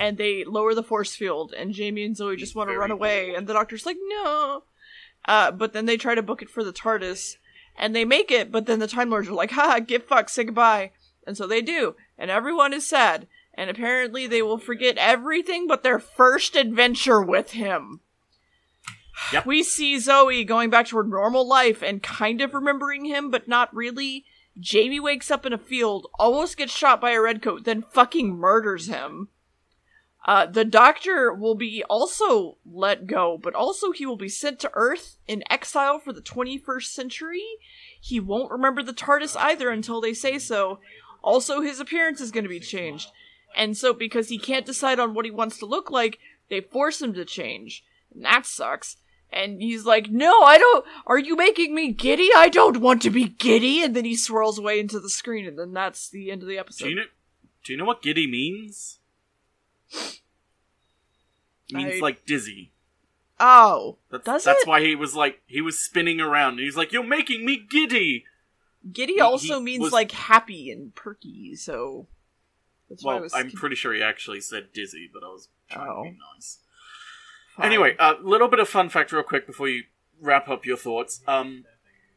And 0.00 0.16
they 0.16 0.44
lower 0.44 0.74
the 0.74 0.82
force 0.82 1.14
field, 1.14 1.52
and 1.52 1.74
Jamie 1.74 2.04
and 2.04 2.16
Zoe 2.16 2.36
just 2.36 2.54
want 2.54 2.70
to 2.70 2.78
run 2.78 2.90
away. 2.90 3.26
bold. 3.26 3.36
And 3.36 3.46
the 3.46 3.52
Doctor's 3.52 3.84
like, 3.84 3.98
no. 4.08 4.62
Uh, 5.26 5.50
but 5.50 5.74
then 5.74 5.84
they 5.84 5.98
try 5.98 6.14
to 6.14 6.22
book 6.22 6.40
it 6.40 6.48
for 6.48 6.64
the 6.64 6.72
TARDIS, 6.72 7.36
and 7.76 7.94
they 7.94 8.06
make 8.06 8.30
it. 8.30 8.50
But 8.50 8.64
then 8.64 8.78
the 8.78 8.86
Time 8.86 9.10
Lords 9.10 9.28
are 9.28 9.34
like, 9.34 9.50
ha, 9.50 9.80
get 9.80 10.08
fucked, 10.08 10.30
say 10.30 10.44
goodbye. 10.44 10.92
And 11.26 11.36
so 11.36 11.46
they 11.46 11.60
do, 11.60 11.96
and 12.16 12.30
everyone 12.30 12.72
is 12.72 12.86
sad. 12.86 13.28
And 13.54 13.68
apparently 13.68 14.26
they 14.26 14.42
will 14.42 14.58
forget 14.58 14.96
everything 14.96 15.66
but 15.66 15.82
their 15.82 15.98
first 15.98 16.56
adventure 16.56 17.20
with 17.20 17.52
him. 17.52 18.00
Yep. 19.32 19.46
We 19.46 19.62
see 19.62 19.98
Zoe 19.98 20.44
going 20.44 20.70
back 20.70 20.86
to 20.86 20.96
her 20.96 21.04
normal 21.04 21.46
life 21.46 21.82
and 21.82 22.02
kind 22.02 22.40
of 22.40 22.54
remembering 22.54 23.04
him, 23.04 23.30
but 23.30 23.46
not 23.46 23.74
really. 23.74 24.24
Jamie 24.58 25.00
wakes 25.00 25.30
up 25.30 25.46
in 25.46 25.52
a 25.52 25.58
field, 25.58 26.06
almost 26.18 26.56
gets 26.56 26.72
shot 26.72 27.00
by 27.00 27.12
a 27.12 27.20
redcoat, 27.20 27.64
then 27.64 27.82
fucking 27.82 28.36
murders 28.36 28.86
him. 28.86 29.28
Uh, 30.24 30.46
the 30.46 30.64
doctor 30.64 31.32
will 31.32 31.56
be 31.56 31.82
also 31.84 32.56
let 32.64 33.06
go, 33.06 33.36
but 33.42 33.54
also 33.54 33.90
he 33.90 34.06
will 34.06 34.16
be 34.16 34.28
sent 34.28 34.60
to 34.60 34.70
Earth 34.74 35.16
in 35.26 35.42
exile 35.50 35.98
for 35.98 36.12
the 36.12 36.20
21st 36.20 36.84
century. 36.84 37.44
He 38.00 38.20
won't 38.20 38.52
remember 38.52 38.82
the 38.82 38.92
TARDIS 38.92 39.36
either 39.36 39.70
until 39.70 40.00
they 40.00 40.14
say 40.14 40.38
so. 40.38 40.78
Also, 41.22 41.60
his 41.60 41.80
appearance 41.80 42.20
is 42.20 42.30
going 42.30 42.44
to 42.44 42.50
be 42.50 42.60
changed. 42.60 43.10
And 43.56 43.76
so, 43.76 43.92
because 43.92 44.28
he 44.28 44.38
can't 44.38 44.66
decide 44.66 44.98
on 44.98 45.14
what 45.14 45.24
he 45.24 45.30
wants 45.30 45.58
to 45.58 45.66
look 45.66 45.90
like, 45.90 46.18
they 46.48 46.60
force 46.60 47.00
him 47.02 47.12
to 47.14 47.24
change. 47.24 47.84
And 48.14 48.24
that 48.24 48.46
sucks. 48.46 48.96
And 49.32 49.62
he's 49.62 49.84
like, 49.86 50.10
No, 50.10 50.42
I 50.42 50.58
don't. 50.58 50.84
Are 51.06 51.18
you 51.18 51.36
making 51.36 51.74
me 51.74 51.92
giddy? 51.92 52.28
I 52.36 52.48
don't 52.50 52.78
want 52.80 53.00
to 53.02 53.10
be 53.10 53.24
giddy. 53.28 53.82
And 53.82 53.96
then 53.96 54.04
he 54.04 54.14
swirls 54.16 54.58
away 54.58 54.78
into 54.78 55.00
the 55.00 55.08
screen, 55.08 55.46
and 55.46 55.58
then 55.58 55.72
that's 55.72 56.08
the 56.10 56.30
end 56.30 56.42
of 56.42 56.48
the 56.48 56.58
episode. 56.58 56.84
do 56.84 56.90
you 56.90 56.96
know? 56.96 57.04
Do 57.64 57.72
you 57.72 57.78
know 57.78 57.84
what 57.84 58.02
giddy 58.02 58.26
means? 58.26 58.98
It 61.70 61.76
means 61.76 61.94
I- 61.96 61.98
like 62.00 62.26
dizzy. 62.26 62.72
oh, 63.40 63.98
That's, 64.10 64.24
Does 64.24 64.44
that's 64.44 64.62
it? 64.62 64.68
why 64.68 64.80
he 64.82 64.94
was 64.94 65.14
like 65.14 65.40
he 65.46 65.60
was 65.60 65.78
spinning 65.78 66.20
around. 66.20 66.52
And 66.54 66.60
he's 66.60 66.76
like, 66.76 66.92
"You're 66.92 67.02
making 67.04 67.44
me 67.44 67.56
giddy." 67.56 68.24
giddy 68.92 69.14
he- 69.14 69.20
also 69.20 69.58
he 69.58 69.64
means 69.64 69.82
was- 69.82 69.92
like 69.92 70.12
happy 70.12 70.70
and 70.70 70.94
perky. 70.94 71.54
So 71.56 72.06
that's 72.92 73.04
Well. 73.04 73.26
I'm 73.34 73.50
pretty 73.50 73.76
sure 73.76 73.92
he 73.94 74.02
actually 74.02 74.40
said 74.40 74.72
dizzy, 74.72 75.08
but 75.12 75.22
I 75.22 75.28
was 75.28 75.48
trying 75.70 75.88
Oh. 75.90 76.04
to 76.04 76.10
be 76.10 76.18
nice. 76.34 76.58
fine. 77.56 77.66
Anyway, 77.66 77.96
a 77.98 78.14
little 78.22 78.48
bit 78.48 78.60
of 78.60 78.68
fun 78.68 78.88
fact, 78.88 79.12
real 79.12 79.22
quick, 79.22 79.46
before 79.46 79.68
you 79.68 79.84
wrap 80.20 80.48
up 80.48 80.64
your 80.64 80.76
thoughts. 80.76 81.20
Um, 81.26 81.64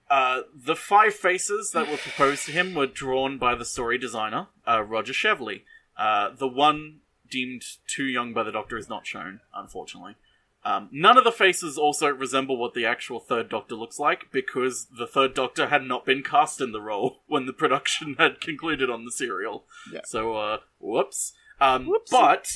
uh, 0.09 0.41
the 0.53 0.76
five 0.76 1.13
faces 1.15 1.71
that 1.71 1.89
were 1.89 1.97
proposed 1.97 2.45
to 2.45 2.51
him 2.51 2.73
were 2.76 2.86
drawn 2.88 3.38
by 3.38 3.55
the 3.55 3.65
story 3.65 3.97
designer, 3.97 4.47
uh, 4.67 4.82
Roger 4.84 5.13
Cheveley. 5.13 5.63
Uh, 5.97 6.30
the 6.30 6.47
one 6.47 6.99
deemed 7.30 7.63
too 7.88 8.05
young 8.05 8.34
by 8.34 8.43
the 8.43 8.51
Doctor 8.51 8.78
is 8.78 8.88
not 8.88 9.07
shown, 9.07 9.39
unfortunately. 9.53 10.15
Um, 10.66 10.89
none 10.91 11.16
of 11.16 11.24
the 11.24 11.32
faces 11.32 11.78
also 11.78 12.07
resemble 12.07 12.57
what 12.57 12.74
the 12.74 12.88
actual 12.88 13.20
Third 13.20 13.49
Doctor 13.49 13.76
looks 13.76 13.99
like 13.99 14.32
because 14.32 14.88
the 14.97 15.05
Third 15.05 15.36
Doctor 15.36 15.68
had 15.68 15.84
not 15.84 16.07
been 16.07 16.24
cast 16.24 16.59
in 16.59 16.72
the 16.72 16.82
role 16.82 17.22
when 17.28 17.45
the 17.45 17.53
production 17.53 18.16
had 18.18 18.41
concluded 18.41 18.89
on 18.89 19.05
the 19.05 19.11
serial. 19.11 19.66
Yeah. 19.93 20.01
So, 20.05 20.36
uh, 20.36 20.57
whoops. 20.80 21.34
Um, 21.61 21.88
but 22.09 22.47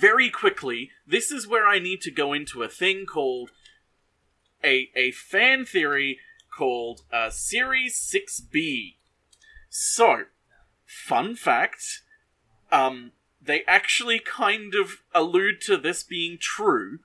very 0.00 0.30
quickly, 0.30 0.90
this 1.06 1.30
is 1.30 1.46
where 1.46 1.66
I 1.66 1.78
need 1.78 2.00
to 2.00 2.10
go 2.10 2.32
into 2.32 2.62
a 2.62 2.68
thing 2.68 3.04
called 3.04 3.50
a 4.64 4.88
a 4.96 5.10
fan 5.10 5.66
theory 5.66 6.18
called 6.56 7.02
uh, 7.12 7.28
Series 7.28 7.98
Six 7.98 8.40
B. 8.40 8.96
So, 9.68 10.24
fun 10.86 11.36
fact, 11.36 12.00
um, 12.72 13.12
they 13.44 13.62
actually 13.66 14.18
kind 14.20 14.74
of 14.74 15.02
allude 15.14 15.60
to 15.62 15.76
this 15.76 16.02
being 16.02 16.38
true. 16.40 16.98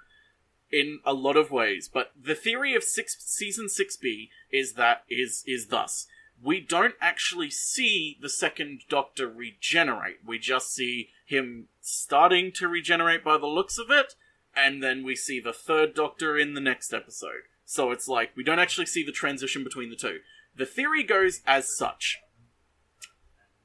in 0.72 1.00
a 1.06 1.14
lot 1.14 1.36
of 1.36 1.52
ways. 1.52 1.90
But 1.92 2.12
the 2.20 2.36
theory 2.36 2.76
of 2.76 2.84
six, 2.84 3.18
season 3.20 3.68
6B 3.68 4.30
is 4.52 4.74
that 4.74 5.04
is 5.10 5.44
is 5.48 5.68
thus. 5.68 6.08
We 6.42 6.62
don't 6.62 6.96
actually 7.02 7.50
see 7.50 8.18
the 8.22 8.30
second 8.30 8.82
Doctor 8.88 9.28
regenerate. 9.28 10.20
We 10.26 10.40
just 10.40 10.74
see 10.74 11.10
him 11.26 11.68
starting 11.82 12.52
to 12.54 12.68
regenerate 12.68 13.24
by 13.24 13.38
the 13.38 13.48
looks 13.48 13.78
of 13.78 13.92
it, 13.92 14.14
and 14.56 14.82
then 14.82 15.04
we 15.04 15.16
see 15.16 15.40
the 15.40 15.54
third 15.54 15.94
Doctor 15.94 16.38
in 16.38 16.54
the 16.54 16.62
next 16.62 16.94
episode. 16.94 17.44
So 17.66 17.92
it's 17.92 18.08
like 18.08 18.32
we 18.36 18.44
don't 18.44 18.60
actually 18.60 18.86
see 18.88 19.04
the 19.04 19.12
transition 19.12 19.64
between 19.64 19.90
the 19.90 19.96
two. 19.96 20.20
The 20.56 20.66
theory 20.66 21.04
goes 21.04 21.42
as 21.46 21.76
such 21.76 22.20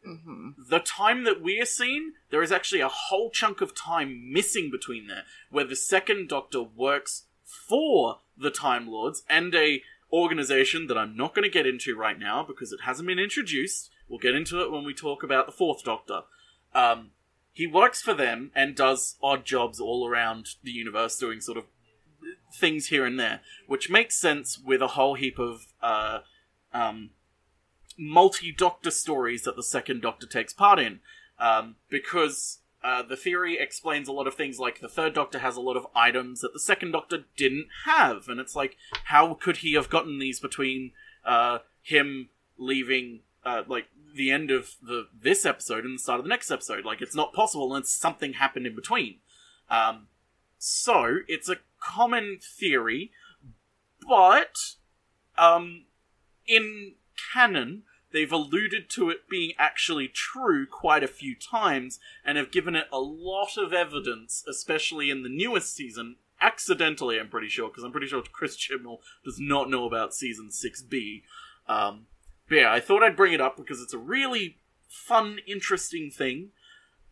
hmm 0.04 0.50
the 0.68 0.80
time 0.80 1.24
that 1.24 1.40
we 1.40 1.60
are 1.60 1.66
seeing, 1.66 2.12
there 2.34 2.42
is 2.42 2.50
actually 2.50 2.80
a 2.80 2.88
whole 2.88 3.30
chunk 3.30 3.60
of 3.60 3.76
time 3.76 4.32
missing 4.32 4.68
between 4.68 5.06
there, 5.06 5.22
where 5.52 5.64
the 5.64 5.76
second 5.76 6.28
Doctor 6.28 6.64
works 6.64 7.26
for 7.44 8.18
the 8.36 8.50
Time 8.50 8.88
Lords 8.88 9.22
and 9.30 9.54
a 9.54 9.82
organization 10.12 10.88
that 10.88 10.98
I'm 10.98 11.16
not 11.16 11.32
going 11.32 11.44
to 11.44 11.48
get 11.48 11.64
into 11.64 11.96
right 11.96 12.18
now 12.18 12.42
because 12.42 12.72
it 12.72 12.80
hasn't 12.86 13.06
been 13.06 13.20
introduced. 13.20 13.88
We'll 14.08 14.18
get 14.18 14.34
into 14.34 14.60
it 14.60 14.72
when 14.72 14.82
we 14.82 14.92
talk 14.92 15.22
about 15.22 15.46
the 15.46 15.52
Fourth 15.52 15.84
Doctor. 15.84 16.22
Um, 16.74 17.10
he 17.52 17.68
works 17.68 18.02
for 18.02 18.14
them 18.14 18.50
and 18.52 18.74
does 18.74 19.14
odd 19.22 19.44
jobs 19.44 19.78
all 19.78 20.04
around 20.04 20.56
the 20.64 20.72
universe, 20.72 21.16
doing 21.16 21.40
sort 21.40 21.56
of 21.56 21.66
things 22.52 22.88
here 22.88 23.06
and 23.06 23.16
there, 23.16 23.42
which 23.68 23.88
makes 23.88 24.18
sense 24.18 24.58
with 24.58 24.82
a 24.82 24.88
whole 24.88 25.14
heap 25.14 25.38
of 25.38 25.66
uh, 25.80 26.18
um, 26.72 27.10
multi 27.96 28.50
Doctor 28.50 28.90
stories 28.90 29.44
that 29.44 29.54
the 29.54 29.62
second 29.62 30.02
Doctor 30.02 30.26
takes 30.26 30.52
part 30.52 30.80
in. 30.80 30.98
Um, 31.38 31.76
because 31.88 32.58
uh, 32.84 33.02
the 33.02 33.16
theory 33.16 33.58
explains 33.58 34.08
a 34.08 34.12
lot 34.12 34.26
of 34.26 34.34
things 34.34 34.58
like 34.58 34.80
the 34.80 34.88
third 34.88 35.14
Doctor 35.14 35.38
has 35.38 35.56
a 35.56 35.60
lot 35.60 35.76
of 35.76 35.86
items 35.96 36.40
that 36.40 36.52
the 36.52 36.60
second 36.60 36.92
Doctor 36.92 37.24
didn't 37.34 37.68
have. 37.86 38.28
And 38.28 38.38
it's 38.38 38.54
like, 38.54 38.76
how 39.04 39.32
could 39.34 39.58
he 39.58 39.72
have 39.72 39.88
gotten 39.88 40.18
these 40.18 40.38
between 40.38 40.92
uh, 41.24 41.58
him 41.82 42.28
leaving, 42.58 43.20
uh, 43.44 43.62
like, 43.66 43.86
the 44.14 44.30
end 44.30 44.52
of 44.52 44.76
the 44.80 45.08
this 45.18 45.44
episode 45.44 45.84
and 45.84 45.94
the 45.94 46.02
start 46.02 46.20
of 46.20 46.24
the 46.24 46.28
next 46.28 46.50
episode? 46.50 46.84
Like, 46.84 47.00
it's 47.00 47.16
not 47.16 47.32
possible 47.32 47.74
and 47.74 47.86
something 47.86 48.34
happened 48.34 48.66
in 48.66 48.74
between. 48.74 49.16
Um, 49.70 50.08
so, 50.58 51.20
it's 51.26 51.48
a 51.48 51.56
common 51.80 52.38
theory, 52.40 53.12
but 54.06 54.56
um, 55.38 55.86
in 56.46 56.94
canon, 57.32 57.84
they've 58.14 58.32
alluded 58.32 58.88
to 58.88 59.10
it 59.10 59.28
being 59.28 59.52
actually 59.58 60.06
true 60.06 60.66
quite 60.66 61.02
a 61.02 61.08
few 61.08 61.34
times 61.34 61.98
and 62.24 62.38
have 62.38 62.52
given 62.52 62.76
it 62.76 62.86
a 62.92 63.00
lot 63.00 63.58
of 63.58 63.72
evidence, 63.72 64.44
especially 64.48 65.10
in 65.10 65.24
the 65.24 65.28
newest 65.28 65.74
season. 65.74 66.16
Accidentally, 66.40 67.18
I'm 67.18 67.28
pretty 67.28 67.48
sure, 67.48 67.68
because 67.68 67.82
I'm 67.82 67.90
pretty 67.90 68.06
sure 68.06 68.22
Chris 68.32 68.56
Chibnall 68.56 68.98
does 69.24 69.40
not 69.40 69.68
know 69.68 69.84
about 69.84 70.14
season 70.14 70.50
6B. 70.50 71.22
Um, 71.66 72.06
but 72.48 72.54
yeah, 72.54 72.72
I 72.72 72.78
thought 72.78 73.02
I'd 73.02 73.16
bring 73.16 73.32
it 73.32 73.40
up 73.40 73.56
because 73.56 73.82
it's 73.82 73.94
a 73.94 73.98
really 73.98 74.58
fun, 74.88 75.38
interesting 75.46 76.10
thing. 76.10 76.50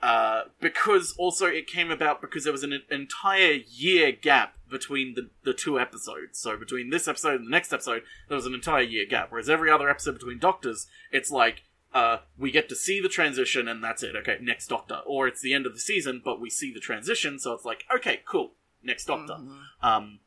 Uh, 0.00 0.42
because 0.60 1.14
also 1.18 1.46
it 1.46 1.66
came 1.66 1.90
about 1.90 2.20
because 2.20 2.44
there 2.44 2.52
was 2.52 2.64
an 2.64 2.80
entire 2.90 3.58
year 3.68 4.10
gap 4.10 4.56
between 4.72 5.14
the, 5.14 5.30
the 5.44 5.54
two 5.54 5.78
episodes. 5.78 6.38
So 6.38 6.56
between 6.56 6.90
this 6.90 7.06
episode 7.06 7.36
and 7.36 7.46
the 7.46 7.50
next 7.50 7.72
episode, 7.72 8.02
there 8.28 8.36
was 8.36 8.46
an 8.46 8.54
entire 8.54 8.82
year 8.82 9.06
gap. 9.06 9.30
Whereas 9.30 9.48
every 9.48 9.70
other 9.70 9.88
episode 9.88 10.14
between 10.14 10.38
Doctors, 10.38 10.88
it's 11.12 11.30
like, 11.30 11.62
uh, 11.94 12.18
we 12.38 12.50
get 12.50 12.68
to 12.70 12.74
see 12.74 13.00
the 13.00 13.08
transition 13.08 13.68
and 13.68 13.84
that's 13.84 14.02
it. 14.02 14.16
Okay, 14.16 14.38
next 14.40 14.66
Doctor. 14.68 15.00
Or 15.06 15.28
it's 15.28 15.42
the 15.42 15.54
end 15.54 15.66
of 15.66 15.74
the 15.74 15.80
season, 15.80 16.22
but 16.24 16.40
we 16.40 16.50
see 16.50 16.72
the 16.72 16.80
transition, 16.80 17.38
so 17.38 17.52
it's 17.52 17.64
like, 17.64 17.84
okay, 17.94 18.20
cool, 18.26 18.52
next 18.82 19.04
Doctor. 19.04 19.34
Mhm. 19.34 19.60
Um, 19.82 20.18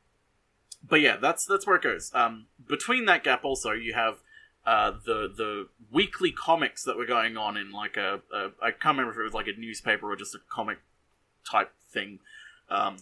but 0.88 1.02
yeah, 1.02 1.18
that's 1.18 1.46
that's 1.46 1.66
where 1.66 1.78
it 1.78 1.82
goes. 1.82 2.12
Um, 2.14 2.46
between 2.68 3.06
that 3.06 3.24
gap, 3.24 3.43
also 3.43 3.72
you 3.72 3.93
have 3.93 4.18
uh, 4.66 4.91
the 4.91 5.28
the 5.36 5.68
weekly 5.91 6.32
comics 6.32 6.84
that 6.84 6.98
were 6.98 7.06
going 7.06 7.38
on 7.38 7.58
in 7.58 7.72
like 7.72 7.98
a, 7.98 8.22
a 8.32 8.52
I 8.62 8.72
can't 8.72 8.98
remember 8.98 9.12
if 9.12 9.18
it 9.18 9.24
was 9.24 9.34
like 9.34 9.48
a 9.48 9.60
newspaper 9.60 10.12
or 10.12 10.16
just 10.16 10.36
a 10.36 10.39
comic 10.50 10.80
type 11.50 11.72
thing, 11.91 12.20
um, 12.70 12.98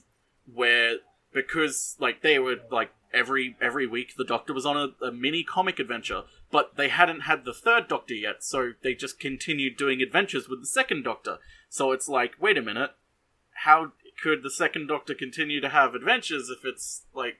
where 0.53 0.97
because 1.33 1.95
like 1.99 2.21
they 2.21 2.39
were 2.39 2.57
like 2.71 2.91
every 3.13 3.55
every 3.61 3.87
week 3.87 4.15
the 4.17 4.25
Doctor 4.25 4.53
was 4.53 4.65
on 4.65 4.77
a, 4.77 5.05
a 5.05 5.11
mini 5.11 5.43
comic 5.43 5.79
adventure, 5.79 6.23
but 6.51 6.75
they 6.75 6.89
hadn't 6.89 7.21
had 7.21 7.45
the 7.45 7.53
third 7.53 7.87
Doctor 7.87 8.13
yet, 8.13 8.43
so 8.43 8.71
they 8.81 8.93
just 8.93 9.19
continued 9.19 9.77
doing 9.77 10.01
adventures 10.01 10.47
with 10.47 10.61
the 10.61 10.67
second 10.67 11.03
Doctor. 11.03 11.37
So 11.69 11.91
it's 11.91 12.07
like, 12.07 12.33
wait 12.39 12.57
a 12.57 12.61
minute, 12.61 12.91
how 13.63 13.91
could 14.21 14.43
the 14.43 14.51
second 14.51 14.87
Doctor 14.87 15.13
continue 15.13 15.61
to 15.61 15.69
have 15.69 15.95
adventures 15.95 16.49
if 16.49 16.65
it's 16.65 17.03
like 17.13 17.37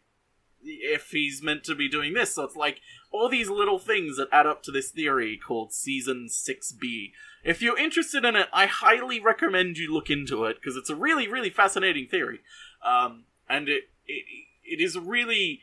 if 0.62 1.10
he's 1.12 1.42
meant 1.44 1.64
to 1.66 1.76
be 1.76 1.90
doing 1.90 2.14
this? 2.14 2.36
So 2.36 2.44
it's 2.44 2.56
like 2.56 2.80
all 3.12 3.30
these 3.30 3.50
little 3.50 3.80
things 3.80 4.18
that 4.18 4.30
add 4.32 4.48
up 4.48 4.64
to 4.64 4.72
this 4.72 4.90
theory 4.90 5.38
called 5.38 5.74
Season 5.74 6.28
6B. 6.30 7.12
If 7.44 7.62
you're 7.62 7.78
interested 7.78 8.24
in 8.24 8.36
it, 8.36 8.48
I 8.54 8.66
highly 8.68 9.20
recommend 9.20 9.78
you 9.78 9.94
look 9.94 10.10
into 10.10 10.46
it 10.46 10.58
because 10.60 10.78
it's 10.78 10.90
a 10.90 10.96
really, 10.96 11.28
really 11.28 11.50
fascinating 11.50 12.08
theory. 12.08 12.40
Um, 12.86 13.26
and 13.50 13.70
it, 13.70 13.90
it, 14.08 14.26
it 14.64 14.82
is 14.82 14.98
really 14.98 15.62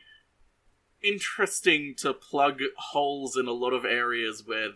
interesting 1.03 1.95
to 1.97 2.13
plug 2.13 2.59
holes 2.77 3.35
in 3.35 3.47
a 3.47 3.51
lot 3.51 3.73
of 3.73 3.85
areas 3.85 4.43
where 4.45 4.69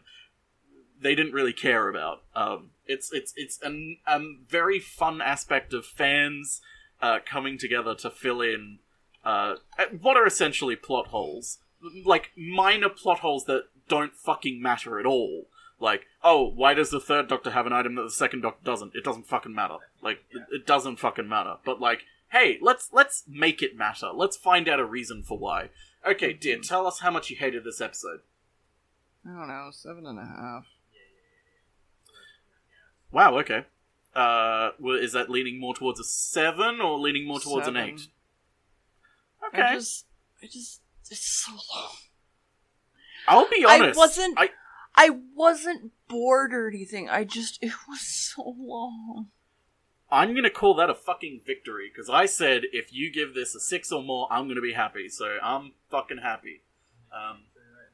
they 1.00 1.16
didn't 1.16 1.34
really 1.34 1.54
care 1.54 1.90
about. 1.90 2.24
Um, 2.36 2.72
it's 2.88 3.12
it's 3.12 3.34
it's 3.36 3.60
a 3.64 4.20
very 4.50 4.80
fun 4.80 5.22
aspect 5.22 5.74
of 5.74 5.86
fans 5.86 6.62
uh, 7.02 7.20
coming 7.26 7.58
together 7.58 7.96
to 7.96 8.10
fill 8.10 8.42
in 8.42 8.80
uh, 9.26 9.56
what 10.02 10.18
are 10.18 10.28
essentially 10.28 10.76
plot 10.76 11.08
holes, 11.08 11.58
like 12.06 12.32
minor 12.38 12.90
plot 12.90 13.20
holes 13.20 13.46
that 13.46 13.64
don't 13.90 14.14
fucking 14.14 14.62
matter 14.62 15.00
at 15.00 15.06
all. 15.06 15.48
Like, 15.80 16.06
oh, 16.24 16.52
why 16.56 16.74
does 16.74 16.90
the 16.92 17.02
third 17.02 17.28
Doctor 17.28 17.52
have 17.52 17.66
an 17.66 17.74
item 17.74 17.96
that 17.96 18.04
the 18.04 18.12
second 18.12 18.42
Doctor 18.42 18.64
doesn't? 18.64 18.96
It 18.96 19.04
doesn't 19.04 19.28
fucking 19.28 19.54
matter. 19.54 19.78
Like, 20.02 20.20
it, 20.32 20.44
it 20.52 20.68
doesn't 20.68 21.00
fucking 21.00 21.28
matter. 21.28 21.56
But 21.66 21.82
like, 21.82 22.04
hey, 22.36 22.58
let's 22.62 22.90
let's 22.92 23.24
make 23.28 23.62
it 23.62 23.76
matter. 23.78 24.08
Let's 24.14 24.36
find 24.38 24.68
out 24.68 24.80
a 24.80 24.86
reason 24.86 25.24
for 25.24 25.38
why. 25.38 25.70
Okay, 26.08 26.34
dear, 26.34 26.60
tell 26.60 26.86
us 26.86 27.00
how 27.00 27.10
much 27.12 27.30
you 27.30 27.36
hated 27.38 27.64
this 27.64 27.82
episode. 27.82 28.20
I 29.26 29.30
don't 29.38 29.48
know, 29.48 29.70
seven 29.72 30.06
and 30.06 30.20
a 30.20 30.26
half. 30.26 30.66
Wow. 33.12 33.38
Okay. 33.40 33.66
Uh, 34.14 34.72
well, 34.80 34.96
is 34.98 35.14
that 35.14 35.30
leaning 35.30 35.60
more 35.60 35.74
towards 35.76 36.00
a 36.00 36.04
seven 36.04 36.80
or 36.80 37.00
leaning 37.00 37.28
more 37.28 37.40
towards 37.40 37.68
an 37.68 37.76
Seven. 37.76 37.90
eight? 37.90 38.08
I 39.42 39.48
Okay. 39.48 39.74
just, 39.76 40.06
I 40.42 40.46
just, 40.48 40.82
it's 41.10 41.44
so 41.44 41.52
long. 41.52 41.92
I'll 43.28 43.50
be 43.50 43.66
I 43.68 43.76
honest. 43.80 43.98
wasn't- 43.98 44.38
I 44.38 44.50
I 44.98 45.10
wasn't 45.36 45.92
bored 46.08 46.54
or 46.54 46.70
anything. 46.70 47.10
I 47.10 47.26
just, 47.26 47.62
it 47.62 47.74
was 47.90 48.02
so 48.02 48.56
long. 48.58 49.28
I'm 50.16 50.34
gonna 50.34 50.50
call 50.50 50.74
that 50.76 50.90
a 50.90 50.96
fucking 50.96 51.42
victory 51.46 51.92
because 51.94 52.10
I 52.10 52.26
said 52.26 52.64
if 52.72 52.94
you 52.94 53.12
give 53.12 53.34
this 53.34 53.54
a 53.56 53.60
six 53.60 53.92
or 53.92 54.02
more, 54.02 54.28
I'm 54.32 54.48
gonna 54.48 54.62
be 54.62 54.74
happy. 54.74 55.10
So 55.10 55.38
I'm 55.44 55.74
fucking 55.92 56.20
happy. 56.24 56.62
Um, 57.14 57.44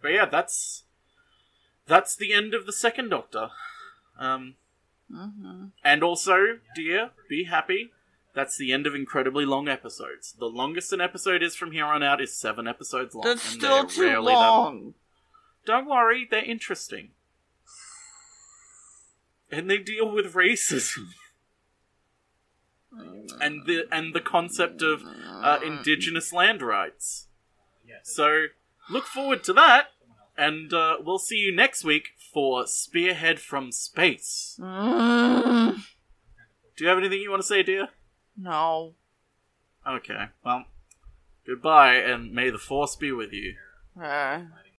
but 0.01 0.09
yeah, 0.13 0.25
that's 0.25 0.83
that's 1.87 2.15
the 2.15 2.31
end 2.33 2.53
of 2.53 2.65
the 2.65 2.73
second 2.73 3.09
Doctor. 3.09 3.49
Um, 4.19 4.55
Mm-hmm. 5.13 5.65
and 5.83 6.03
also, 6.03 6.59
dear, 6.73 7.09
be 7.27 7.43
happy. 7.43 7.91
That's 8.33 8.55
the 8.57 8.71
end 8.71 8.87
of 8.87 8.95
incredibly 8.95 9.43
long 9.43 9.67
episodes. 9.67 10.33
The 10.39 10.45
longest 10.45 10.93
an 10.93 11.01
episode 11.01 11.43
is 11.43 11.53
from 11.57 11.73
here 11.73 11.83
on 11.85 12.01
out 12.01 12.21
is 12.21 12.33
seven 12.33 12.65
episodes 12.65 13.13
long. 13.13 13.25
That's 13.25 13.41
still 13.41 13.85
too 13.87 14.19
long. 14.21 14.93
Don't 15.65 15.85
worry, 15.89 16.25
they're 16.31 16.45
interesting. 16.45 17.09
And 19.51 19.69
they 19.69 19.79
deal 19.79 20.09
with 20.09 20.33
racism 20.33 21.07
and 23.39 23.65
the 23.65 23.85
and 23.91 24.13
the 24.13 24.19
concept 24.21 24.81
of 24.81 25.03
uh, 25.05 25.59
indigenous 25.65 26.31
land 26.33 26.61
rights. 26.61 27.27
So 28.03 28.45
look 28.89 29.05
forward 29.05 29.43
to 29.45 29.53
that, 29.53 29.87
and 30.37 30.73
uh, 30.73 30.97
we'll 31.03 31.19
see 31.19 31.35
you 31.37 31.53
next 31.55 31.83
week 31.83 32.09
for 32.33 32.65
Spearhead 32.67 33.39
from 33.39 33.71
Space. 33.71 34.57
Mm, 34.59 35.75
Do 36.75 36.83
you 36.83 36.89
have 36.89 36.97
anything 36.97 37.19
you 37.21 37.29
want 37.29 37.41
to 37.41 37.47
say, 37.47 37.63
dear? 37.63 37.89
no. 38.37 38.93
Okay, 39.87 40.25
well, 40.45 40.65
goodbye, 41.45 41.95
and 41.95 42.31
may 42.33 42.49
the 42.51 42.59
force 42.59 42.95
be 42.95 43.11
with 43.11 43.33
you. 43.33 43.55
Uh, 43.99 44.41